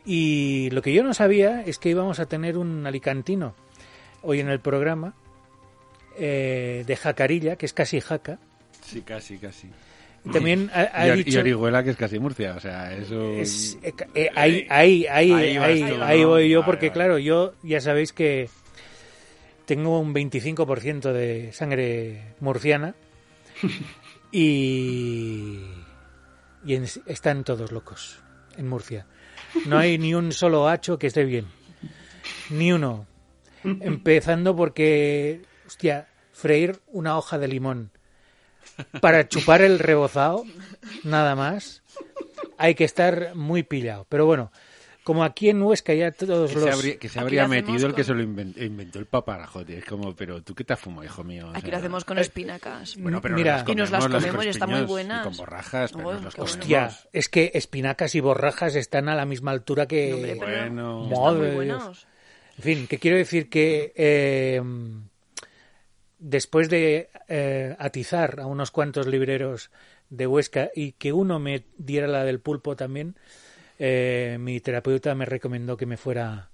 [0.04, 3.54] Y lo que yo no sabía es que íbamos a tener un alicantino
[4.22, 5.14] hoy en el programa
[6.18, 8.38] eh, de Jacarilla, que es casi Jaca.
[8.82, 9.68] Sí, casi, casi.
[10.24, 11.40] Y También ha, ha y, Or- y dicho...
[11.40, 13.30] Orihuela, que es casi Murcia, o sea, eso...
[13.32, 16.28] es- eh, eh, ahí, ahí, ahí, Ahí vas ahí, tú, ahí ¿no?
[16.28, 16.92] voy yo, Vale, porque vale.
[16.94, 18.48] claro, yo ya sabéis que
[19.74, 22.94] tengo un 25% de sangre murciana
[24.32, 25.60] y,
[26.62, 28.18] y en- están todos locos
[28.58, 29.06] en Murcia.
[29.66, 31.46] No hay ni un solo hacho que esté bien.
[32.50, 33.06] Ni uno.
[33.64, 37.90] Empezando porque, hostia, freír una hoja de limón
[39.00, 40.44] para chupar el rebozado,
[41.02, 41.82] nada más,
[42.58, 44.04] hay que estar muy pillado.
[44.10, 44.52] Pero bueno,
[45.04, 46.64] como aquí en Huesca ya todos Que los...
[46.64, 48.62] se habría, que se Aquí habría lo hacemos metido el que con- se lo inventó,
[48.62, 49.78] inventó el paparajote.
[49.78, 51.46] Es como, pero tú qué te has fumado, hijo mío.
[51.48, 52.96] O Aquí sea, lo hacemos con espinacas.
[52.98, 53.64] Bueno, pero Mira.
[53.66, 55.20] Y nos las comemos, comemos y están muy buenas.
[55.22, 56.38] Y con borrajas, pero Oh, nos las.
[56.38, 57.08] Hostia, comemos.
[57.12, 60.38] es que espinacas y borrajas están a la misma altura que...
[60.70, 61.32] No, hombre, Bueno.
[61.32, 62.06] están muy buenos.
[62.58, 64.62] En fin, que quiero decir que eh,
[66.18, 69.70] después de eh, atizar a unos cuantos libreros
[70.10, 73.16] de Huesca y que uno me diera la del pulpo también,
[73.78, 76.50] eh, mi terapeuta me recomendó que me fuera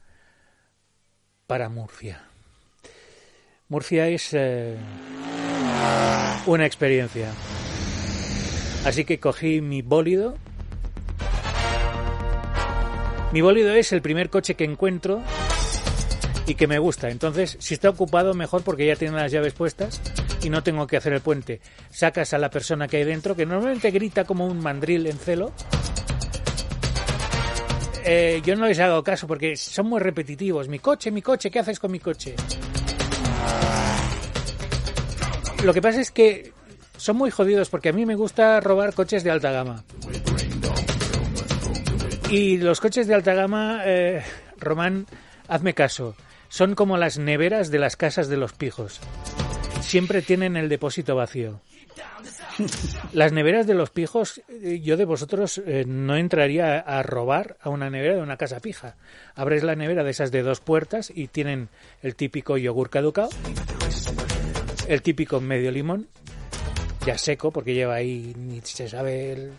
[1.47, 2.23] para Murcia.
[3.69, 4.77] Murcia es eh,
[6.47, 7.31] una experiencia.
[8.85, 10.37] Así que cogí mi bólido.
[13.33, 15.23] Mi bólido es el primer coche que encuentro
[16.47, 17.11] y que me gusta.
[17.11, 20.01] Entonces, si está ocupado, mejor porque ya tiene las llaves puestas
[20.43, 21.61] y no tengo que hacer el puente.
[21.91, 25.53] Sacas a la persona que hay dentro, que normalmente grita como un mandril en celo.
[28.11, 30.67] Eh, yo no les hago caso porque son muy repetitivos.
[30.67, 32.37] Mi coche, mi coche, ¿qué haces con mi coche?
[35.63, 36.55] Lo que pasa es que
[36.97, 39.85] son muy jodidos porque a mí me gusta robar coches de alta gama.
[42.31, 44.23] Y los coches de alta gama, eh,
[44.57, 45.07] Román,
[45.47, 46.17] hazme caso,
[46.49, 49.01] son como las neveras de las casas de los pijos.
[49.83, 51.61] Siempre tienen el depósito vacío.
[53.13, 57.71] Las neveras de los pijos, eh, yo de vosotros eh, no entraría a robar a
[57.71, 58.97] una nevera de una casa pija.
[59.35, 61.69] Abres la nevera de esas de dos puertas y tienen
[62.03, 63.31] el típico yogur caducado,
[64.89, 66.09] el típico medio limón,
[67.07, 69.53] ya seco porque lleva ahí ni se sabe el...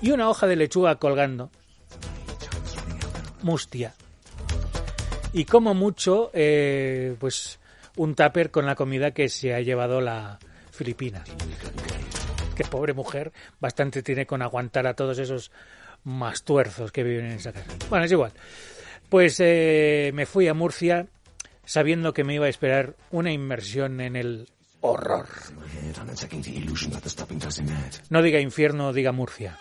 [0.00, 1.50] y una hoja de lechuga colgando.
[3.42, 3.94] Mustia.
[5.32, 7.58] Y como mucho, eh, pues
[7.96, 10.38] un tupper con la comida que se ha llevado la
[10.70, 11.24] Filipina.
[12.56, 15.50] Que pobre mujer, bastante tiene con aguantar a todos esos
[16.04, 17.66] mastuerzos que viven en esa casa.
[17.88, 18.32] Bueno, es igual.
[19.08, 21.06] Pues eh, me fui a Murcia
[21.64, 24.48] sabiendo que me iba a esperar una inmersión en el
[24.80, 25.28] horror.
[28.10, 29.58] No diga infierno, diga Murcia.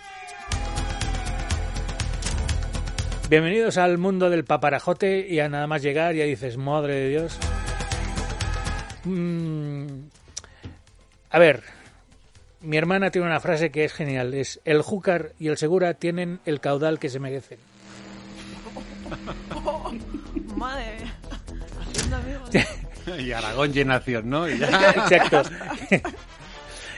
[3.29, 7.39] Bienvenidos al mundo del paparajote y a nada más llegar ya dices, madre de Dios.
[9.05, 9.85] Mm,
[11.29, 11.63] a ver,
[12.61, 16.39] mi hermana tiene una frase que es genial, es el Júcar y el Segura tienen
[16.45, 17.59] el caudal que se merecen.
[20.55, 21.15] Madre mía.
[21.81, 22.49] Haciendo amigos.
[23.17, 24.47] Y Aragón llenación, ¿no?
[24.47, 24.67] Y ya.
[24.91, 25.41] Exacto.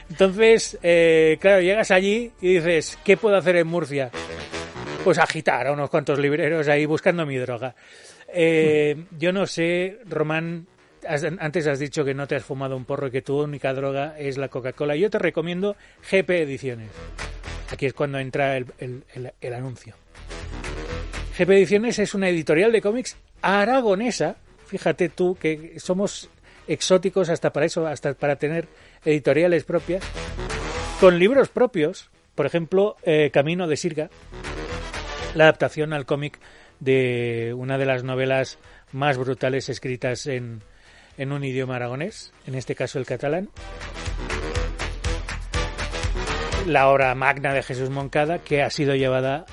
[0.10, 4.12] Entonces, eh, claro, llegas allí y dices, ¿qué puedo hacer en Murcia?
[5.06, 7.74] Pues agitar a unos cuantos libreros ahí buscando mi droga.
[8.28, 10.68] Eh, yo no sé, Román,
[11.08, 14.16] antes has dicho que no te has fumado un porro y que tu única droga
[14.18, 14.96] es la Coca-Cola.
[14.96, 15.76] Yo te recomiendo
[16.12, 16.90] GP Ediciones.
[17.72, 19.04] Aquí es cuando entra el-
[19.42, 19.96] el anuncio.
[21.38, 24.36] GP Ediciones es una editorial de cómics aragonesa.
[24.68, 26.30] Fíjate tú que somos
[26.68, 28.68] exóticos hasta para eso, hasta para tener
[29.04, 30.04] editoriales propias,
[31.00, 32.10] con libros propios.
[32.36, 34.10] Por ejemplo, eh, Camino de Sirga,
[35.36, 36.40] la adaptación al cómic
[36.80, 38.58] de una de las novelas
[38.92, 40.62] más brutales escritas en,
[41.18, 43.50] en un idioma aragonés, en este caso el catalán.
[46.68, 49.46] La obra magna de Jesús Moncada, que ha sido llevada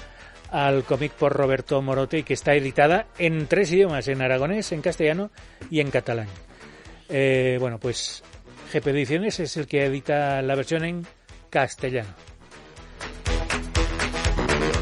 [0.51, 4.83] al cómic por Roberto Morote y que está editada en tres idiomas, en aragonés, en
[4.83, 5.31] castellano
[5.71, 6.29] y en catalán.
[7.09, 8.23] Eh, bueno, pues
[8.73, 11.07] GP Ediciones es el que edita la versión en
[11.51, 12.15] castellano.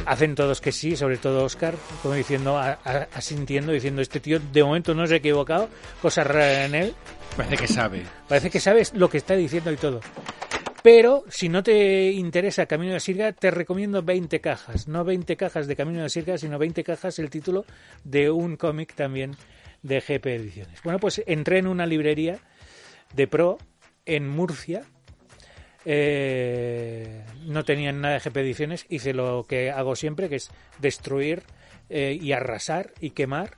[0.08, 4.94] Hacen todos que sí, sobre todo Oscar, como diciendo, asintiendo, diciendo, este tío de momento
[4.94, 5.68] no se ha equivocado,
[6.00, 6.94] cosa rara en él,
[7.38, 8.02] Parece que sabe.
[8.26, 10.00] Parece que sabes lo que está diciendo y todo.
[10.82, 14.88] Pero si no te interesa Camino de Sirga, te recomiendo 20 cajas.
[14.88, 17.64] No 20 cajas de Camino de Sirga, sino 20 cajas el título
[18.02, 19.36] de un cómic también
[19.82, 20.82] de GP Ediciones.
[20.82, 22.40] Bueno, pues entré en una librería
[23.14, 23.58] de Pro
[24.04, 24.82] en Murcia.
[25.90, 28.84] Eh, no tenían nada de GP Ediciones.
[28.90, 31.44] Hice lo que hago siempre, que es destruir
[31.88, 33.56] eh, y arrasar y quemar.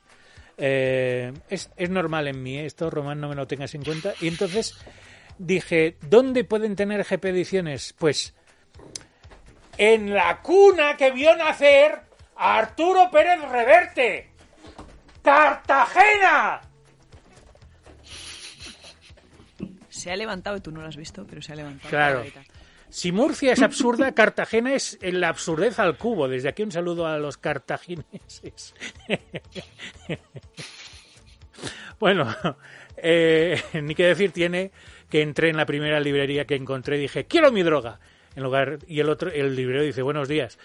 [0.56, 4.14] Eh, es, normal en mí, esto, Román, no me lo tengas en cuenta.
[4.20, 4.78] Y entonces
[5.38, 7.96] dije, ¿dónde pueden tener GP Ediciones?
[7.98, 8.32] Pues
[9.76, 11.98] en la cuna que vio nacer
[12.36, 14.30] a Arturo Pérez Reverte.
[15.20, 16.60] ¡Cartagena!
[20.00, 21.90] Se ha levantado y tú no lo has visto, pero se ha levantado.
[21.90, 22.24] Claro.
[22.88, 26.26] Si Murcia es absurda, Cartagena es la absurdez al cubo.
[26.26, 28.74] Desde aquí un saludo a los cartagineses.
[32.00, 32.34] bueno,
[32.96, 34.70] eh, ni que decir tiene
[35.10, 38.00] que entré en la primera librería que encontré y dije, quiero mi droga.
[38.36, 40.58] En lugar, y el otro, el librero dice, buenos días.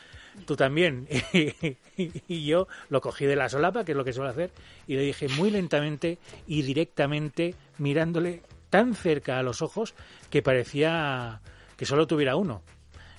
[0.45, 1.09] Tú también.
[1.97, 4.51] y yo lo cogí de la solapa, que es lo que suelo hacer,
[4.87, 9.93] y le dije muy lentamente y directamente, mirándole tan cerca a los ojos
[10.29, 11.41] que parecía
[11.77, 12.61] que solo tuviera uno.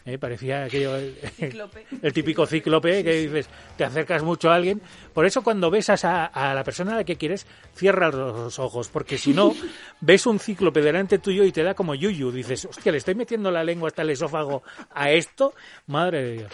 [0.06, 0.18] ¿eh?
[0.18, 4.80] Parecía aquello, el, típico cíclope que dices, te acercas mucho a alguien.
[5.12, 8.88] Por eso cuando besas a, a la persona a la que quieres, cierra los ojos,
[8.88, 9.54] porque si no,
[10.00, 12.30] ves un cíclope delante tuyo y te da como yuyu.
[12.30, 14.62] Dices, hostia, le estoy metiendo la lengua hasta el esófago
[14.94, 15.52] a esto.
[15.86, 16.52] Madre de Dios.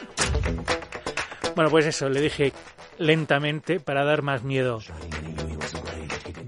[1.55, 2.53] Bueno, pues eso, le dije
[2.99, 4.80] lentamente para dar más miedo.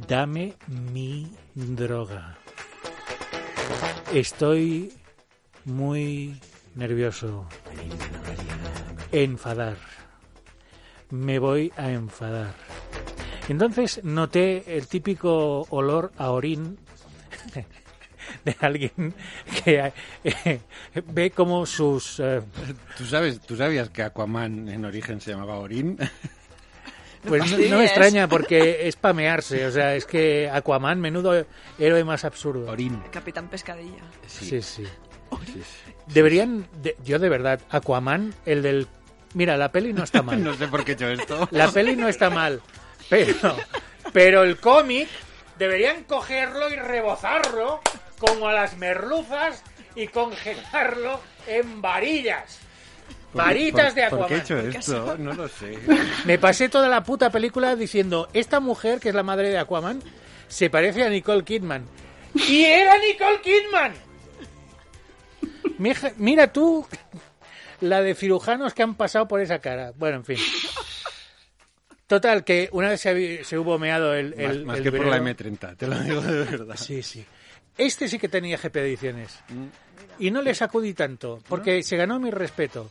[0.08, 2.36] Dame mi droga.
[4.12, 4.92] Estoy
[5.64, 6.38] muy
[6.74, 7.46] nervioso.
[9.12, 9.76] Enfadar.
[11.10, 12.54] Me voy a enfadar.
[13.48, 16.78] Entonces noté el típico olor a orín
[18.44, 19.14] de alguien
[19.64, 19.92] que
[20.24, 20.60] eh,
[21.06, 22.20] ve como sus...
[22.20, 22.42] eh,
[22.96, 25.98] ¿Tú, sabes, ¿Tú sabías que Aquaman en origen se llamaba Orin?
[27.26, 31.46] Pues no, Sí, no me extraña porque es pamearse, o sea, es que Aquaman, menudo
[31.78, 32.70] héroe más absurdo.
[32.70, 33.02] Orin.
[33.10, 34.02] Capitán Pescadilla.
[34.26, 34.84] Sí, sí.
[36.06, 38.86] Deberían, de- yo de verdad, Aquaman, el del...
[39.32, 40.42] Mira, la peli no está mal.
[40.42, 41.48] No sé por qué he hecho esto.
[41.50, 42.60] La peli no está mal,
[43.08, 43.56] pero,
[44.12, 45.08] pero el cómic
[45.58, 47.80] deberían cogerlo y rebozarlo
[48.18, 49.62] como a las merluzas
[49.96, 52.58] y congelarlo en varillas.
[53.34, 54.66] Varitas de ¿Por qué he Aquaman.
[54.70, 55.16] hecho esto?
[55.18, 55.78] No lo sé.
[56.24, 60.02] Me pasé toda la puta película diciendo, esta mujer, que es la madre de Aquaman,
[60.48, 61.84] se parece a Nicole Kidman.
[62.48, 63.92] ¡Y era Nicole Kidman!
[65.78, 66.86] Mija- Mira tú
[67.80, 69.92] la de cirujanos que han pasado por esa cara.
[69.96, 70.38] Bueno, en fin.
[72.06, 74.30] Total, que una vez se, se hubo meado el...
[74.36, 76.76] Más, el- más el que por la librero- M30, te lo digo de verdad.
[76.76, 77.24] Sí, sí.
[77.76, 79.38] Este sí que tenía GP Ediciones.
[80.18, 82.90] Y no le sacudí tanto, porque se ganó mi respeto.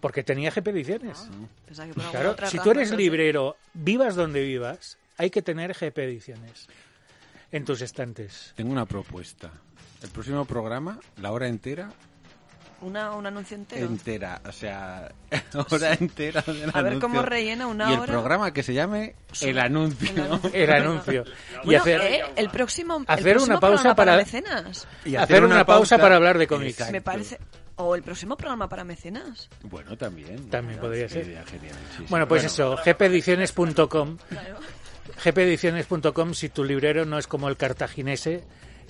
[0.00, 1.28] Porque tenía GP Ediciones.
[1.66, 5.74] Pensaba que por alguna Claro, si tú eres librero, vivas donde vivas, hay que tener
[5.74, 6.68] GP Ediciones
[7.52, 8.52] en tus estantes.
[8.56, 9.50] Tengo una propuesta.
[10.02, 11.90] El próximo programa, la hora entera,
[12.80, 13.84] Una, un anuncio entero.
[13.86, 15.12] entera, o sea,
[15.70, 17.00] hora entera del A ver anuncio.
[17.00, 18.10] cómo rellena una y el hora.
[18.12, 20.10] programa que se llame El Anuncio.
[20.14, 20.50] El anuncio.
[20.54, 21.24] El anuncio.
[21.62, 24.88] Y Bueno, hacer, eh, el próximo, el hacer próximo una pausa para, para- mecenas.
[25.04, 26.90] Y hacer una, pausa, para hablar de cómics.
[26.90, 27.38] Me parece.
[27.82, 29.48] O el próximo programa para mecenas.
[29.62, 30.50] Bueno, también.
[30.50, 31.24] También podría ser.
[31.24, 32.06] Sería genial, sí, sí.
[32.08, 34.16] Bueno, pues eso, gpediciones.com.
[35.24, 38.44] gpediciones.com si tu librero no es como el cartaginese,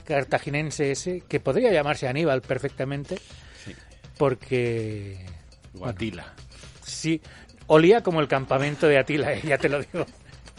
[0.06, 3.18] cartaginense ese, que podría llamarse Aníbal perfectamente,
[3.64, 3.74] Sí.
[4.18, 5.24] porque
[5.72, 6.34] Guatila.
[6.82, 7.20] sí,
[7.66, 10.06] olía como el campamento de Atila, eh, ya te lo digo,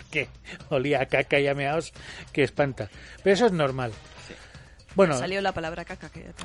[0.10, 0.28] que
[0.70, 1.92] olía a caca y a meaos
[2.34, 2.90] que espanta.
[3.24, 3.92] Pero eso es normal.
[4.96, 6.44] Bueno, Salió la palabra caca que ya te.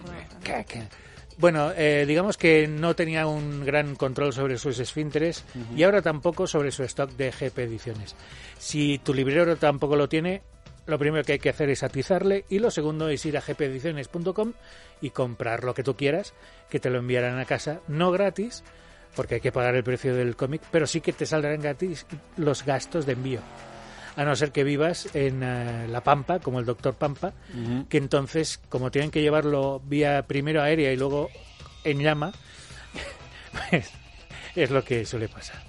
[1.38, 5.44] Bueno, eh, digamos que no tenía un gran control sobre sus esfínteres
[5.76, 8.16] y ahora tampoco sobre su stock de GP Ediciones.
[8.58, 10.42] Si tu librero tampoco lo tiene,
[10.86, 14.54] lo primero que hay que hacer es atizarle y lo segundo es ir a gpediciones.com
[15.02, 16.32] y comprar lo que tú quieras,
[16.70, 18.64] que te lo enviarán a casa, no gratis,
[19.14, 22.06] porque hay que pagar el precio del cómic, pero sí que te saldrán gratis
[22.36, 23.40] los gastos de envío.
[24.16, 27.34] A no ser que vivas en eh, La Pampa, como el doctor Pampa,
[27.88, 31.28] que entonces, como tienen que llevarlo vía primero aérea y luego
[31.84, 32.32] en llama,
[33.70, 33.90] pues
[34.54, 35.62] es lo que suele pasar.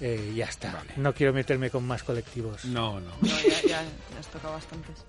[0.00, 0.82] Eh, ya está.
[0.96, 2.64] No quiero meterme con más colectivos.
[2.64, 3.10] No, no.
[3.20, 5.04] No, ya, ya, ya has tocado bastantes.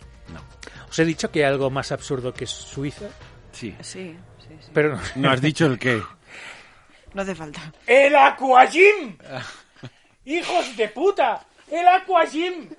[0.90, 3.08] Os he dicho que hay algo más absurdo que Suiza,
[3.52, 3.74] Sí.
[3.82, 4.70] Sí, sí, sí.
[4.74, 5.02] pero no.
[5.16, 6.02] No has dicho el qué.
[7.14, 7.72] No hace falta.
[7.88, 9.18] ¡El Aquagym!
[10.26, 11.46] ¡Hijos de puta!
[11.70, 12.70] ¡El Aquagym!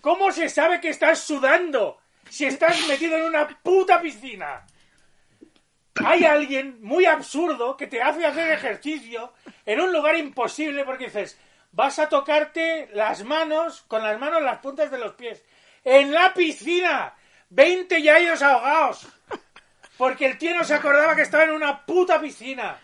[0.00, 1.98] ¿Cómo se sabe que estás sudando
[2.28, 4.66] si estás metido en una puta piscina?
[6.04, 9.32] Hay alguien muy absurdo que te hace hacer ejercicio
[9.66, 11.38] en un lugar imposible porque dices,
[11.72, 15.44] vas a tocarte las manos, con las manos las puntas de los pies.
[15.84, 17.14] ¡En la piscina!
[17.52, 19.06] ¡20 yayos ahogados!
[19.98, 22.80] Porque el tío no se acordaba que estaba en una puta piscina.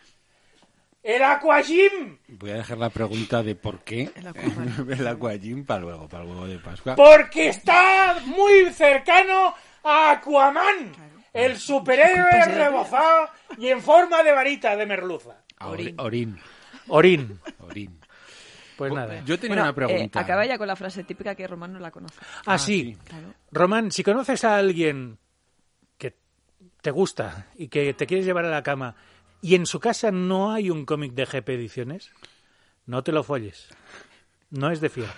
[1.07, 2.18] ¡El Aquagym!
[2.30, 4.86] Voy a dejar la pregunta de por qué El Aquaman.
[4.90, 6.96] el para luego, para el huevo de Pascua.
[6.96, 9.54] Porque está muy cercano
[9.84, 10.90] a Aquaman,
[11.32, 15.36] el superhéroe será rebozado y en forma de varita de merluza.
[15.59, 16.36] Ah, Ori- Orín.
[16.88, 17.40] Orín.
[17.61, 18.00] Orín.
[18.76, 19.22] Pues nada.
[19.24, 20.18] Yo tenía Bueno, una pregunta.
[20.18, 22.18] eh, acaba ya con la frase típica que Román no la conoce.
[22.46, 22.96] Ah, sí.
[23.04, 23.32] Claro.
[23.52, 25.18] Román, si conoces a alguien
[25.96, 26.16] que
[26.82, 28.96] te gusta y que te quieres llevar a la cama
[29.43, 32.11] y en su casa no hay un cómic de GP Ediciones,
[32.87, 33.68] no te lo folles.
[34.51, 35.14] No es de fiar.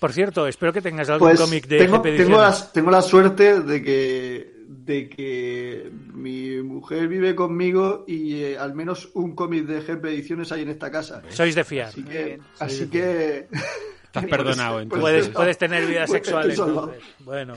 [0.00, 2.26] Por cierto, espero que tengas algún Pues cómic de tengo, GP Ediciones.
[2.28, 8.58] tengo, la, tengo la suerte de que, de que mi mujer vive conmigo y eh,
[8.58, 11.22] al menos un cómic de GP Ediciones hay en esta casa.
[11.30, 11.88] Sois de fiar.
[11.88, 13.48] Así que, así que
[14.04, 15.02] Estás perdonado, entonces.
[15.02, 17.02] Puedes, puedes tener vida Pues sexual entonces.
[17.20, 17.54] Bueno.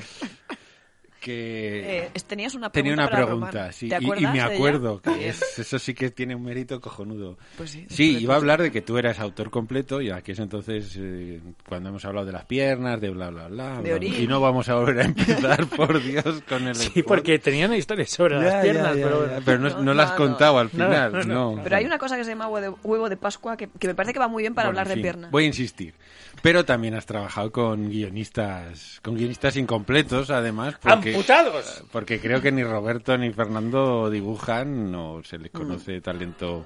[1.22, 3.74] Que Eh, tenías una pregunta tenía una para pregunta, Román.
[3.74, 7.38] sí, ¿Te y- me acuerdo que es- eso sí que tiene un mérito cojonudo.
[7.55, 10.39] Pues sí, sí, iba a hablar de que tú eras autor completo y aquí es
[10.39, 14.13] entonces eh, cuando hemos hablado de las piernas, de bla bla bla, De bla, orín.
[14.22, 18.09] y no vamos a volver a empezar, por Dios, con el Sí, porque tenían historias
[18.09, 19.41] sobre Ya, las piernas, ya, pero ya, bueno.
[19.45, 21.55] pero no, No, no las contado al No, final, no, no.
[21.55, 21.63] no.
[21.63, 23.95] Pero hay una cosa que se llama huevo de, huevo de Pascua que, que me
[23.95, 25.32] parece que va muy bien para Bueno, hablar en fin, de piernas.
[25.32, 25.93] Voy a insistir.
[26.41, 31.84] Pero también has trabajado con guionistas, con guionistas incompletos, además, porque, ¡Amputados!
[31.91, 36.66] porque creo que ni Roberto ni Fernando dibujan, no se les conoce talento.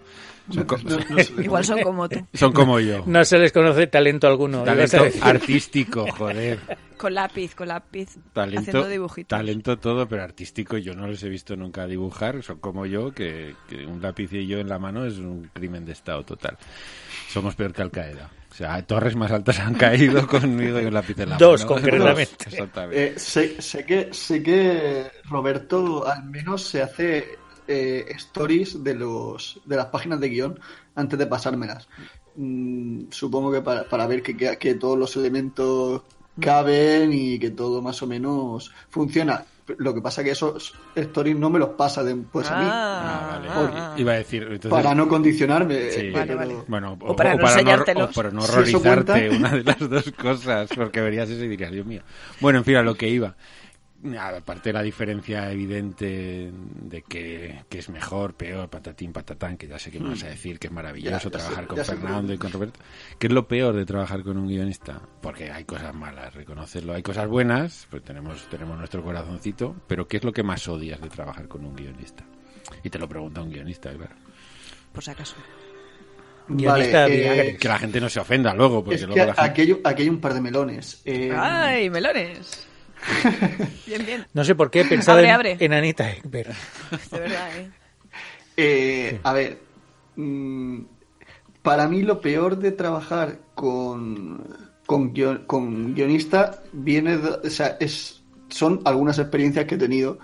[0.51, 1.33] Son, co- No, no sé.
[1.43, 3.03] Igual son como tú, son como yo.
[3.07, 4.63] No se les conoce talento alguno.
[4.63, 6.59] Talento artístico, joder.
[6.97, 9.29] con lápiz, con lápiz, Talento, haciendo dibujitos.
[9.37, 12.43] talento todo, pero artístico yo no les he visto nunca dibujar.
[12.43, 15.83] Son como yo, que, que un lápiz y yo en la mano es un crimen
[15.85, 16.57] de estado total.
[17.29, 18.29] Somos peor que Al Qaeda.
[18.55, 21.75] O sea, torres más altas han caído conmigo y un lápiz en la Dos, mano.
[21.75, 22.45] concretamente.
[22.45, 23.07] Dos, exactamente.
[23.07, 27.37] Eh, sé, sé que sé que Roberto al menos se hace
[27.67, 30.59] eh, stories de los de las páginas de guion
[30.95, 31.89] antes de pasármelas.
[32.37, 36.03] Mm, supongo que para, para ver que, que, que todos los elementos
[36.39, 39.43] caben y que todo más o menos funciona.
[39.79, 42.65] Lo que pasa que esos stories no me los pasa después a mí.
[42.69, 43.47] Ah, vale.
[43.51, 43.95] ah.
[43.97, 45.89] Iba a decir, entonces, Para no condicionarme.
[45.91, 46.01] Sí.
[46.01, 46.55] eh, Vale, vale.
[46.67, 48.09] Bueno, O para no hor- enseñártelos.
[48.11, 49.35] o para no horrorizarte, cuenta.
[49.37, 52.01] una de las dos cosas, porque verías eso y dirías, Dios mío.
[52.41, 53.33] Bueno, en fin, a lo que iba.
[54.37, 59.79] Aparte de la diferencia evidente de que, que es mejor, peor, patatín, patatán, que ya
[59.79, 61.83] sé que me vas a decir que es maravilloso Ya, ya trabajar sé, con sé
[61.85, 62.79] Fernando por- y con Roberto.
[63.17, 65.01] ¿Qué es lo peor de trabajar con un guionista?
[65.21, 66.93] Porque hay cosas malas, reconocerlo.
[66.93, 71.01] Hay cosas buenas, pues tenemos, tenemos nuestro corazoncito, pero ¿qué es lo que más odias
[71.01, 72.23] de trabajar con un guionista?
[72.83, 74.13] Y te lo pregunta un guionista, claro.
[74.93, 75.35] Por si acaso.
[76.47, 77.57] Guionista Vale, eh.
[77.57, 79.49] Que la gente no se ofenda luego, porque es luego que la gente...
[79.49, 81.01] aquí hay, aquí hay un par de melones.
[81.05, 82.67] Eh, ¡Ay, melones!
[83.87, 84.25] bien, bien.
[84.33, 85.57] No sé por qué he pensado Abre, en, abre.
[85.59, 86.53] en Anita Ekberg.
[87.11, 87.69] De verdad, ¿eh?
[88.57, 89.59] Eh, A ver,
[90.15, 90.79] mm,
[91.61, 94.43] para mí lo peor de trabajar con,
[94.85, 100.19] con, guion- con guionista viene, de- o sea, es, son algunas experiencias que he tenido.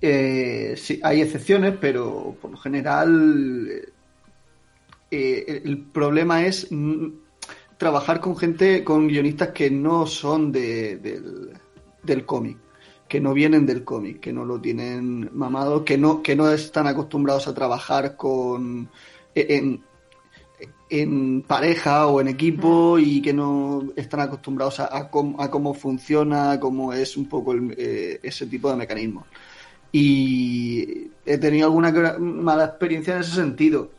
[0.00, 3.82] Eh, sí, hay excepciones, pero por lo general
[5.10, 7.06] eh, el, el problema es mm,
[7.76, 11.57] trabajar con gente, con guionistas que no son de, del,
[12.08, 12.56] del cómic,
[13.08, 16.86] que no vienen del cómic, que no lo tienen mamado, que no, que no están
[16.86, 18.88] acostumbrados a trabajar con
[19.34, 19.80] en,
[20.90, 25.74] en pareja o en equipo y que no están acostumbrados a, a cómo, a cómo
[25.74, 29.26] funciona, a cómo es un poco el- eh, ese tipo de mecanismo.
[29.92, 33.90] Y he tenido alguna mala experiencia en ese sentido,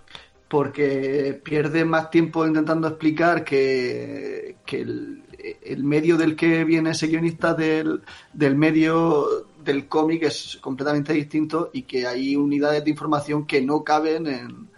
[0.47, 5.23] porque pierde más tiempo intentando explicar que, que el,
[5.63, 8.01] el medio del que viene ese guionista del,
[8.33, 9.25] del medio
[9.63, 14.69] del cómic es completamente distinto y que hay unidades de información que no caben en,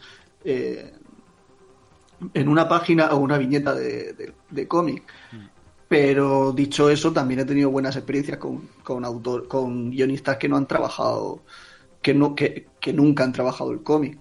[0.43, 0.93] eh,
[2.34, 5.03] en una página o una viñeta de, de- de cómic.
[5.88, 10.55] Pero dicho eso, también he tenido buenas experiencias con, con autor, con guionistas que no
[10.57, 11.43] han trabajado,
[12.01, 14.20] que no, que, que nunca han trabajado el cómic.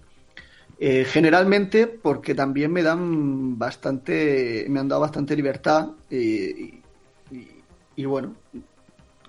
[0.83, 6.83] Eh, generalmente porque también me dan bastante, me han dado bastante libertad y, y-
[7.31, 7.49] y-
[7.97, 8.35] y bueno,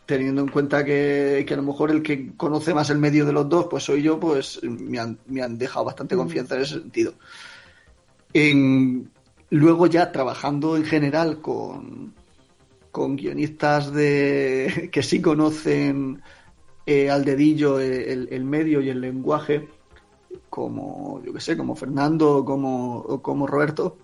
[0.05, 3.33] teniendo en cuenta que, que a lo mejor el que conoce más el medio de
[3.33, 6.79] los dos, pues soy yo, pues me han, me han dejado bastante confianza en ese
[6.79, 7.13] sentido.
[8.33, 9.09] En-
[9.49, 12.13] luego ya trabajando en general con,
[12.91, 16.21] con guionistas de que sí conocen
[16.85, 19.67] eh, al dedillo el, el medio y el lenguaje,
[20.49, 23.97] como yo que sé, como Fernando o como, o como Roberto,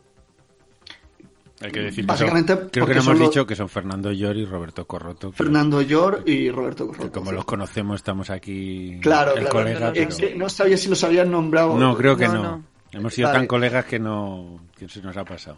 [1.59, 3.67] Hay que decir que Básicamente son- creo que porque no hemos los- dicho que son
[3.67, 5.32] Fernando Llor y Roberto Corroto.
[5.32, 7.19] que- Fernando Llor y Roberto que Corroto.
[7.19, 8.99] como los conocemos, estamos aquí.
[9.01, 9.51] Claro, el claro.
[9.51, 11.75] colega, Es que no sabía si los habían nombrado.
[11.75, 12.43] No, creo que No, no.
[12.43, 12.63] no.
[12.91, 13.39] Hemos sido Vale.
[13.39, 14.59] tan colegas que no.
[14.78, 15.57] que se nos ha pasado.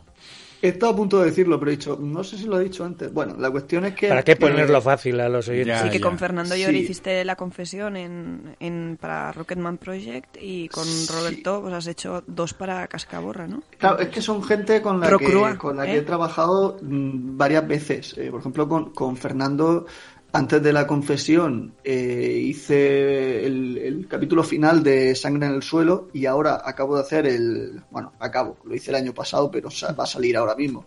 [0.61, 2.83] He estado a punto de decirlo, pero he dicho, no sé si lo he dicho
[2.83, 3.13] antes.
[3.13, 4.09] Bueno, la cuestión es que.
[4.09, 5.67] ¿Para qué eh, ponerlo fácil a los oyentes?
[5.67, 6.05] Ya, Sí, que ya.
[6.05, 6.77] con Fernando Llor Sí.
[6.79, 12.53] hiciste la confesión en, en, para Rocketman Project y con Roberto pues has hecho dos
[12.53, 13.63] para Cascaborra, ¿no?
[13.77, 15.91] Claro, es que son gente con la, Procrua, que, con la ¿eh?
[15.91, 18.17] que he trabajado mm, varias veces.
[18.17, 19.85] Eh, por ejemplo, con, con Fernando,
[20.31, 26.25] antes de la confesión, eh, hice el, capítulo final de Sangre en el Suelo y
[26.27, 27.81] ahora acabo de hacer el.
[27.89, 30.85] Bueno, acabo, lo hice el año pasado, pero va a salir ahora mismo.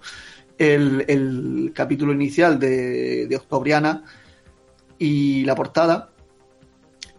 [0.59, 4.05] El, el capítulo inicial de, de Octobriana
[4.99, 6.11] y la portada.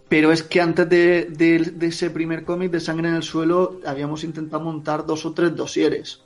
[0.08, 3.80] Pero es que antes de, de- de ese primer cómic de Sangre en el Suelo
[3.86, 6.22] habíamos intentado montar dos o tres dosieres.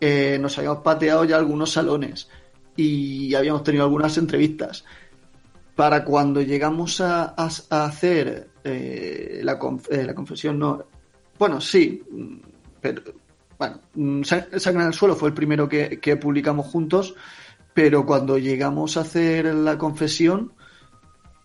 [0.00, 2.28] Eh, nos habíamos pateado ya algunos salones
[2.76, 4.84] y habíamos tenido algunas entrevistas.
[5.74, 7.34] Para cuando llegamos a,
[7.70, 10.84] hacer eh, eh, la confesión, no.
[11.38, 12.02] Bueno, sí,
[12.80, 13.02] pero.
[13.58, 17.14] Bueno, mm, Sa- Sangre en el Suelo fue el primero que, publicamos juntos,
[17.72, 20.52] pero cuando llegamos a hacer la confesión,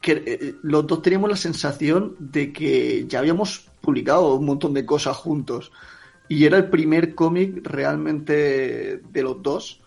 [0.03, 5.17] eh, los dos teníamos la sensación de que ya habíamos publicado un montón de cosas
[5.17, 5.71] juntos.
[6.27, 9.82] Y era el primer cómic realmente de los dos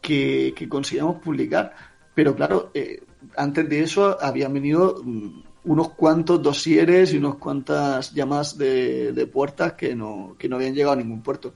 [0.00, 1.74] que, que conseguíamos publicar.
[2.14, 3.02] Pero claro, eh,
[3.36, 9.26] antes de eso habían venido mm, unos cuantos dosieres y unas cuantas llamadas de, de
[9.26, 11.54] puertas que no, que no habían llegado a ningún puerto.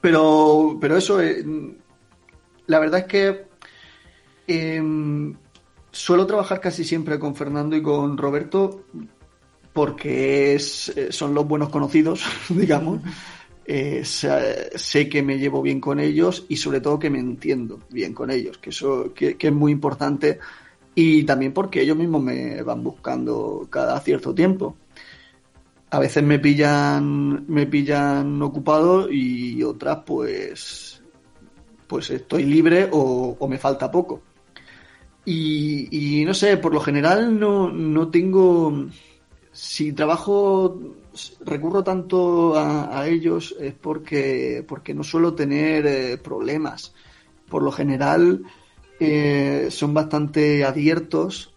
[0.00, 1.44] Pero, pero eso, eh,
[2.66, 3.46] la verdad es que
[4.48, 5.34] em,
[5.92, 8.84] suelo trabajar casi siempre con Fernando y con Roberto
[9.72, 13.00] porque es, eh, son los buenos conocidos, digamos.
[13.74, 18.12] Eh, sé, que me llevo bien con ellos y sobre todo que me entiendo bien
[18.12, 20.38] con ellos, que eso que, es muy importante
[20.94, 24.76] y también porque ellos mismos me van buscando cada cierto tiempo.
[25.88, 31.02] A veces me pillan me pillan ocupado y otras pues
[31.86, 34.20] pues estoy libre o, o me falta poco.
[35.24, 38.86] Y, y no sé, por lo general no, no tengo
[39.50, 40.78] si trabajo,
[41.44, 46.94] recurro tanto a, ellos es porque, porque no suelo tener eh, problemas.
[47.48, 48.42] Por lo general
[48.98, 51.52] eh, son bastante abiertos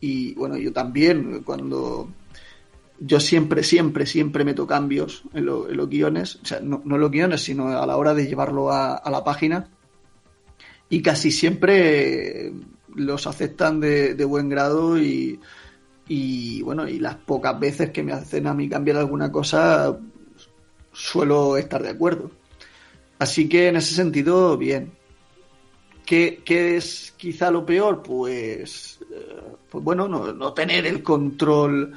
[0.00, 2.08] y bueno, yo también cuando
[2.98, 6.94] yo siempre, siempre, siempre meto cambios en, lo- en los guiones, o sea, no, no
[6.94, 9.68] en los guiones, sino a la hora de llevarlo a, la página
[10.88, 12.52] y casi siempre
[12.94, 15.38] los aceptan de, de buen grado y,
[16.08, 19.96] y bueno, y las pocas veces que me hacen a mí cambiar alguna cosa,
[20.92, 22.30] suelo estar de acuerdo.
[23.18, 24.92] Así que en ese sentido, bien.
[26.04, 28.02] ¿Qué, qué es quizá lo peor?
[28.02, 31.92] Pues, eh, pues bueno, no, no tener el control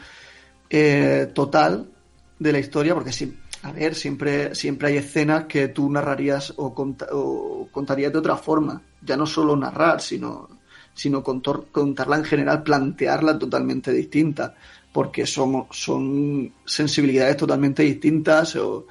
[0.69, 1.91] eh, total
[2.39, 6.73] de la historia, porque sí, a ver, siempre, siempre hay escenas que tú narrarías o,
[7.11, 8.81] o contarías de otra forma.
[9.01, 10.58] Ya no solo narrar, sino
[10.99, 14.55] sino contarla en general, plantearla totalmente distinta,
[14.91, 18.85] porque son, son sensibilidades totalmente distintas, o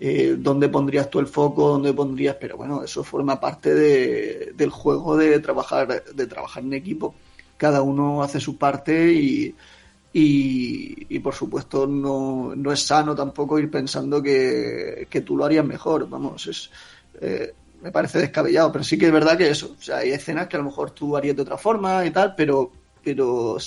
[0.00, 4.70] eh, dónde pondrías tú el foco, dónde pondrías, pero bueno, eso forma parte de- del
[4.70, 7.14] juego de trabajar, de trabajar en equipo.
[7.56, 9.56] Cada uno hace su parte y,
[10.12, 15.44] y, y, por supuesto no, no es sano tampoco ir pensando que, que tú lo
[15.44, 16.70] harías mejor, vamos, es...
[17.20, 17.52] eh,
[17.82, 20.56] me parece descabellado, pero sí que es verdad que eso, o sea, hay escenas que
[20.56, 22.72] a lo mejor tú harías de otra forma y tal, pero,
[23.02, 23.58] pero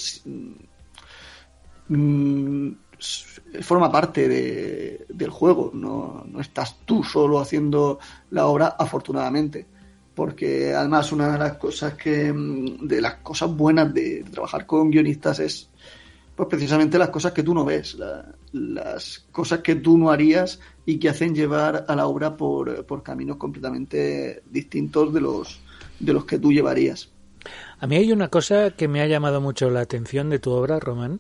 [1.87, 7.99] mm, s- forma parte de- del juego, no, no estás tú solo haciendo
[8.29, 9.65] la obra, afortunadamente,
[10.13, 14.89] porque además una de las cosas que, mm, de las cosas buenas de trabajar con
[14.91, 15.69] guionistas es,
[16.35, 20.59] pues precisamente las cosas que tú no ves, la- las cosas que tú no harías
[20.85, 25.59] y que hacen llevar a la obra por, por caminos completamente distintos de los,
[25.99, 27.09] de los que tú llevarías.
[27.79, 30.79] A mí hay una cosa que me ha llamado mucho la atención de tu obra,
[30.79, 31.19] Román,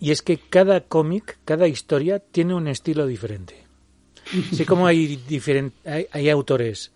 [0.00, 3.66] y es que cada cómic, cada historia tiene un estilo diferente.
[4.52, 5.18] Así como hay,
[5.84, 6.92] hay, hay autores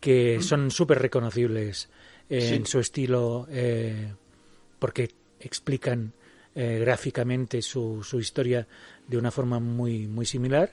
[0.00, 1.88] que son súper reconocibles
[2.28, 2.72] eh, en Sí.
[2.72, 4.12] su estilo eh,
[4.78, 5.10] porque
[5.40, 6.12] explican
[6.54, 8.66] eh, gráficamente su, su historia
[9.08, 10.70] de una forma muy, muy similar,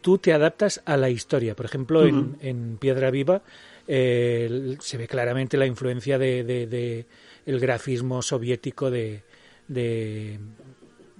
[0.00, 1.54] tú te adaptas a la historia.
[1.54, 3.42] Por ejemplo, en, en Piedra Viva
[3.88, 7.06] eh, se ve claramente la influencia de, de- de
[7.46, 9.22] el grafismo soviético de,
[9.66, 10.38] de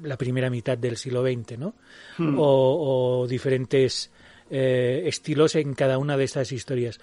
[0.03, 1.75] la primera mitad del siglo XX, ¿no?
[2.19, 2.39] Hmm.
[2.39, 4.11] O, o diferentes
[4.51, 7.01] eh, estilos en cada una de estas historias.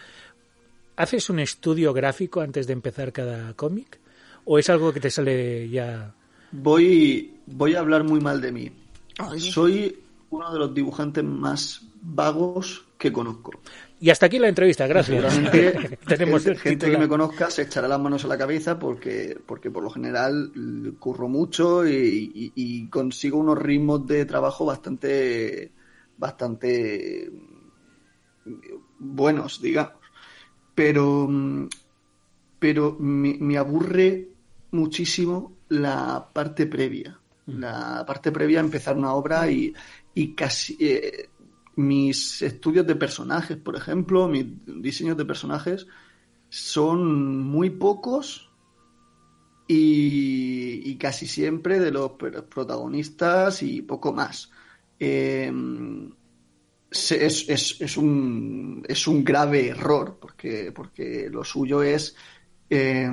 [0.95, 3.99] ¿Haces un estudio gráfico antes de empezar cada cómic?
[4.45, 6.13] ¿O es algo que te sale ya...?
[6.51, 8.71] Voy, voy a hablar muy mal de mí.
[9.37, 13.51] Soy uno de los dibujantes más vagos que conozco.
[13.99, 15.17] Y hasta aquí la entrevista, gracias.
[15.17, 18.79] Seguramente Tenemos gente, el gente que me conozca se echará las manos a la cabeza
[18.79, 20.51] porque, porque por lo general
[20.99, 25.71] curro mucho y, y- y consigo unos ritmos de trabajo bastante,
[26.17, 27.31] bastante
[28.99, 29.93] buenos, digamos.
[30.75, 31.27] Pero,
[32.59, 34.29] pero me, me aburre
[34.71, 37.19] muchísimo la parte previa.
[37.47, 39.73] La parte previa a empezar una obra y,
[40.13, 41.29] y casi eh,
[41.75, 45.87] mis estudios de personajes, por ejemplo, mis diseños de personajes
[46.49, 48.51] son muy pocos
[49.67, 54.51] y, y casi siempre de los protagonistas y poco más.
[54.99, 55.51] Eh,
[56.91, 62.15] se- es, es- es un, es un grave error porque, porque lo suyo es
[62.69, 63.09] eh,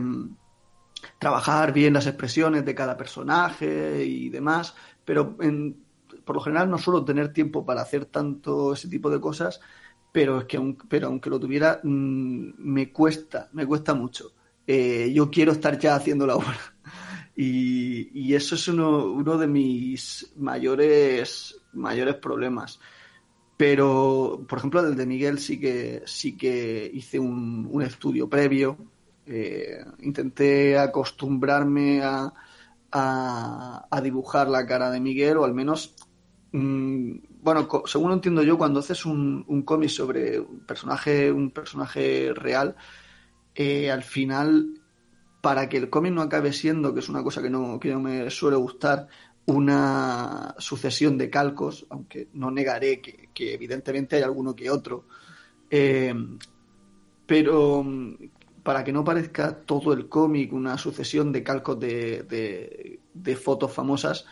[1.25, 4.75] trabajar bien las expresiones de cada personaje y demás,
[5.07, 5.75] pero en-
[6.23, 9.59] por lo general no suelo tener tiempo para hacer tanto ese tipo de cosas,
[10.13, 14.35] pero es que aunque lo tuviera, mm, me cuesta, me cuesta mucho.
[14.67, 16.61] Eh, yo quiero estar ya haciendo la obra.
[17.35, 22.81] Y, eso es uno, de mis mayores, mayores problemas.
[23.57, 28.77] Pero, por ejemplo, del de Miguel sí que, sí que hice un estudio previo.
[29.27, 32.33] Eh, intenté acostumbrarme a,
[32.93, 35.95] a, dibujar la cara de Miguel, o al menos,
[36.53, 41.51] mm, bueno, según lo entiendo yo, cuando haces un, un cómic sobre un personaje, un
[41.51, 42.77] personaje real,
[43.55, 44.81] eh, al final,
[45.41, 48.01] para que el cómic no acabe siendo, que es una cosa que no, que no
[48.01, 49.09] me suele gustar,
[49.47, 55.07] una sucesión de calcos, aunque no negaré que, que evidentemente hay alguno que otro,
[55.71, 56.15] eh,
[57.27, 57.85] pero
[58.65, 63.73] para que no parezca todo el cómic una sucesión de calcos de, de- de fotos
[63.73, 64.27] famosas,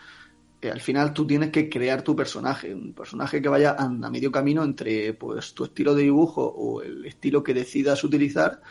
[0.62, 4.10] eh, al final tú tienes que crear tu personaje, un personaje que vaya a, a
[4.10, 8.62] medio camino entre pues tu estilo de dibujo o el estilo que decidas utilizar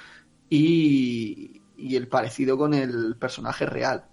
[0.50, 4.06] y, y el parecido con el personaje real.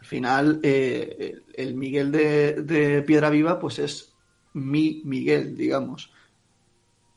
[0.00, 1.16] Al final, eh,
[1.56, 4.14] el, el Miguel de, de Piedra Viva, pues es
[4.52, 6.12] mi Miguel, digamos.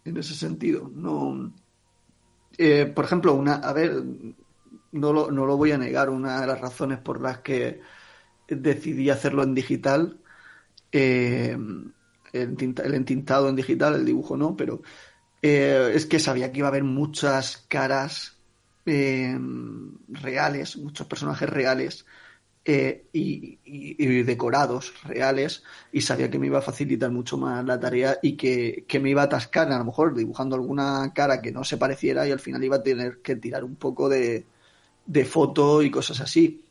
[0.05, 0.89] En ese sentido.
[0.93, 1.53] No.
[2.57, 4.03] Eh, por ejemplo, una, a ver,
[4.91, 7.81] no lo, no lo voy a negar, una de las razones por las que
[8.47, 10.21] decidí hacerlo en digital,
[10.91, 11.57] eh,
[12.33, 14.81] el, tinta- el entintado en digital, el dibujo no, pero
[15.41, 18.41] eh, es que sabía que iba a haber muchas caras
[18.85, 19.37] eh,
[20.09, 22.05] reales, muchos personajes reales
[22.69, 25.63] eh, y, decorados reales
[25.93, 29.09] y sabía que me iba a facilitar mucho más la tarea y que, que me
[29.09, 32.41] iba a atascar a lo mejor dibujando alguna cara que no se pareciera y al
[32.41, 34.45] final iba a tener que tirar un poco de,
[35.05, 36.65] de foto y cosas así.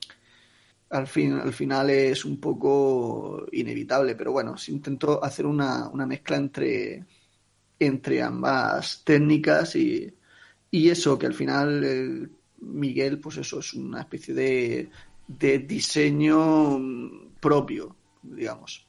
[0.91, 6.05] Al, fin, al final es un poco inevitable, pero bueno, si intento hacer una, una
[6.05, 7.07] mezcla entre,
[7.79, 10.13] entre ambas técnicas y,
[10.71, 12.31] y eso, que al final
[12.61, 14.91] Miguel, pues eso es una especie de,
[15.27, 18.87] de diseño mm, propio, digamos.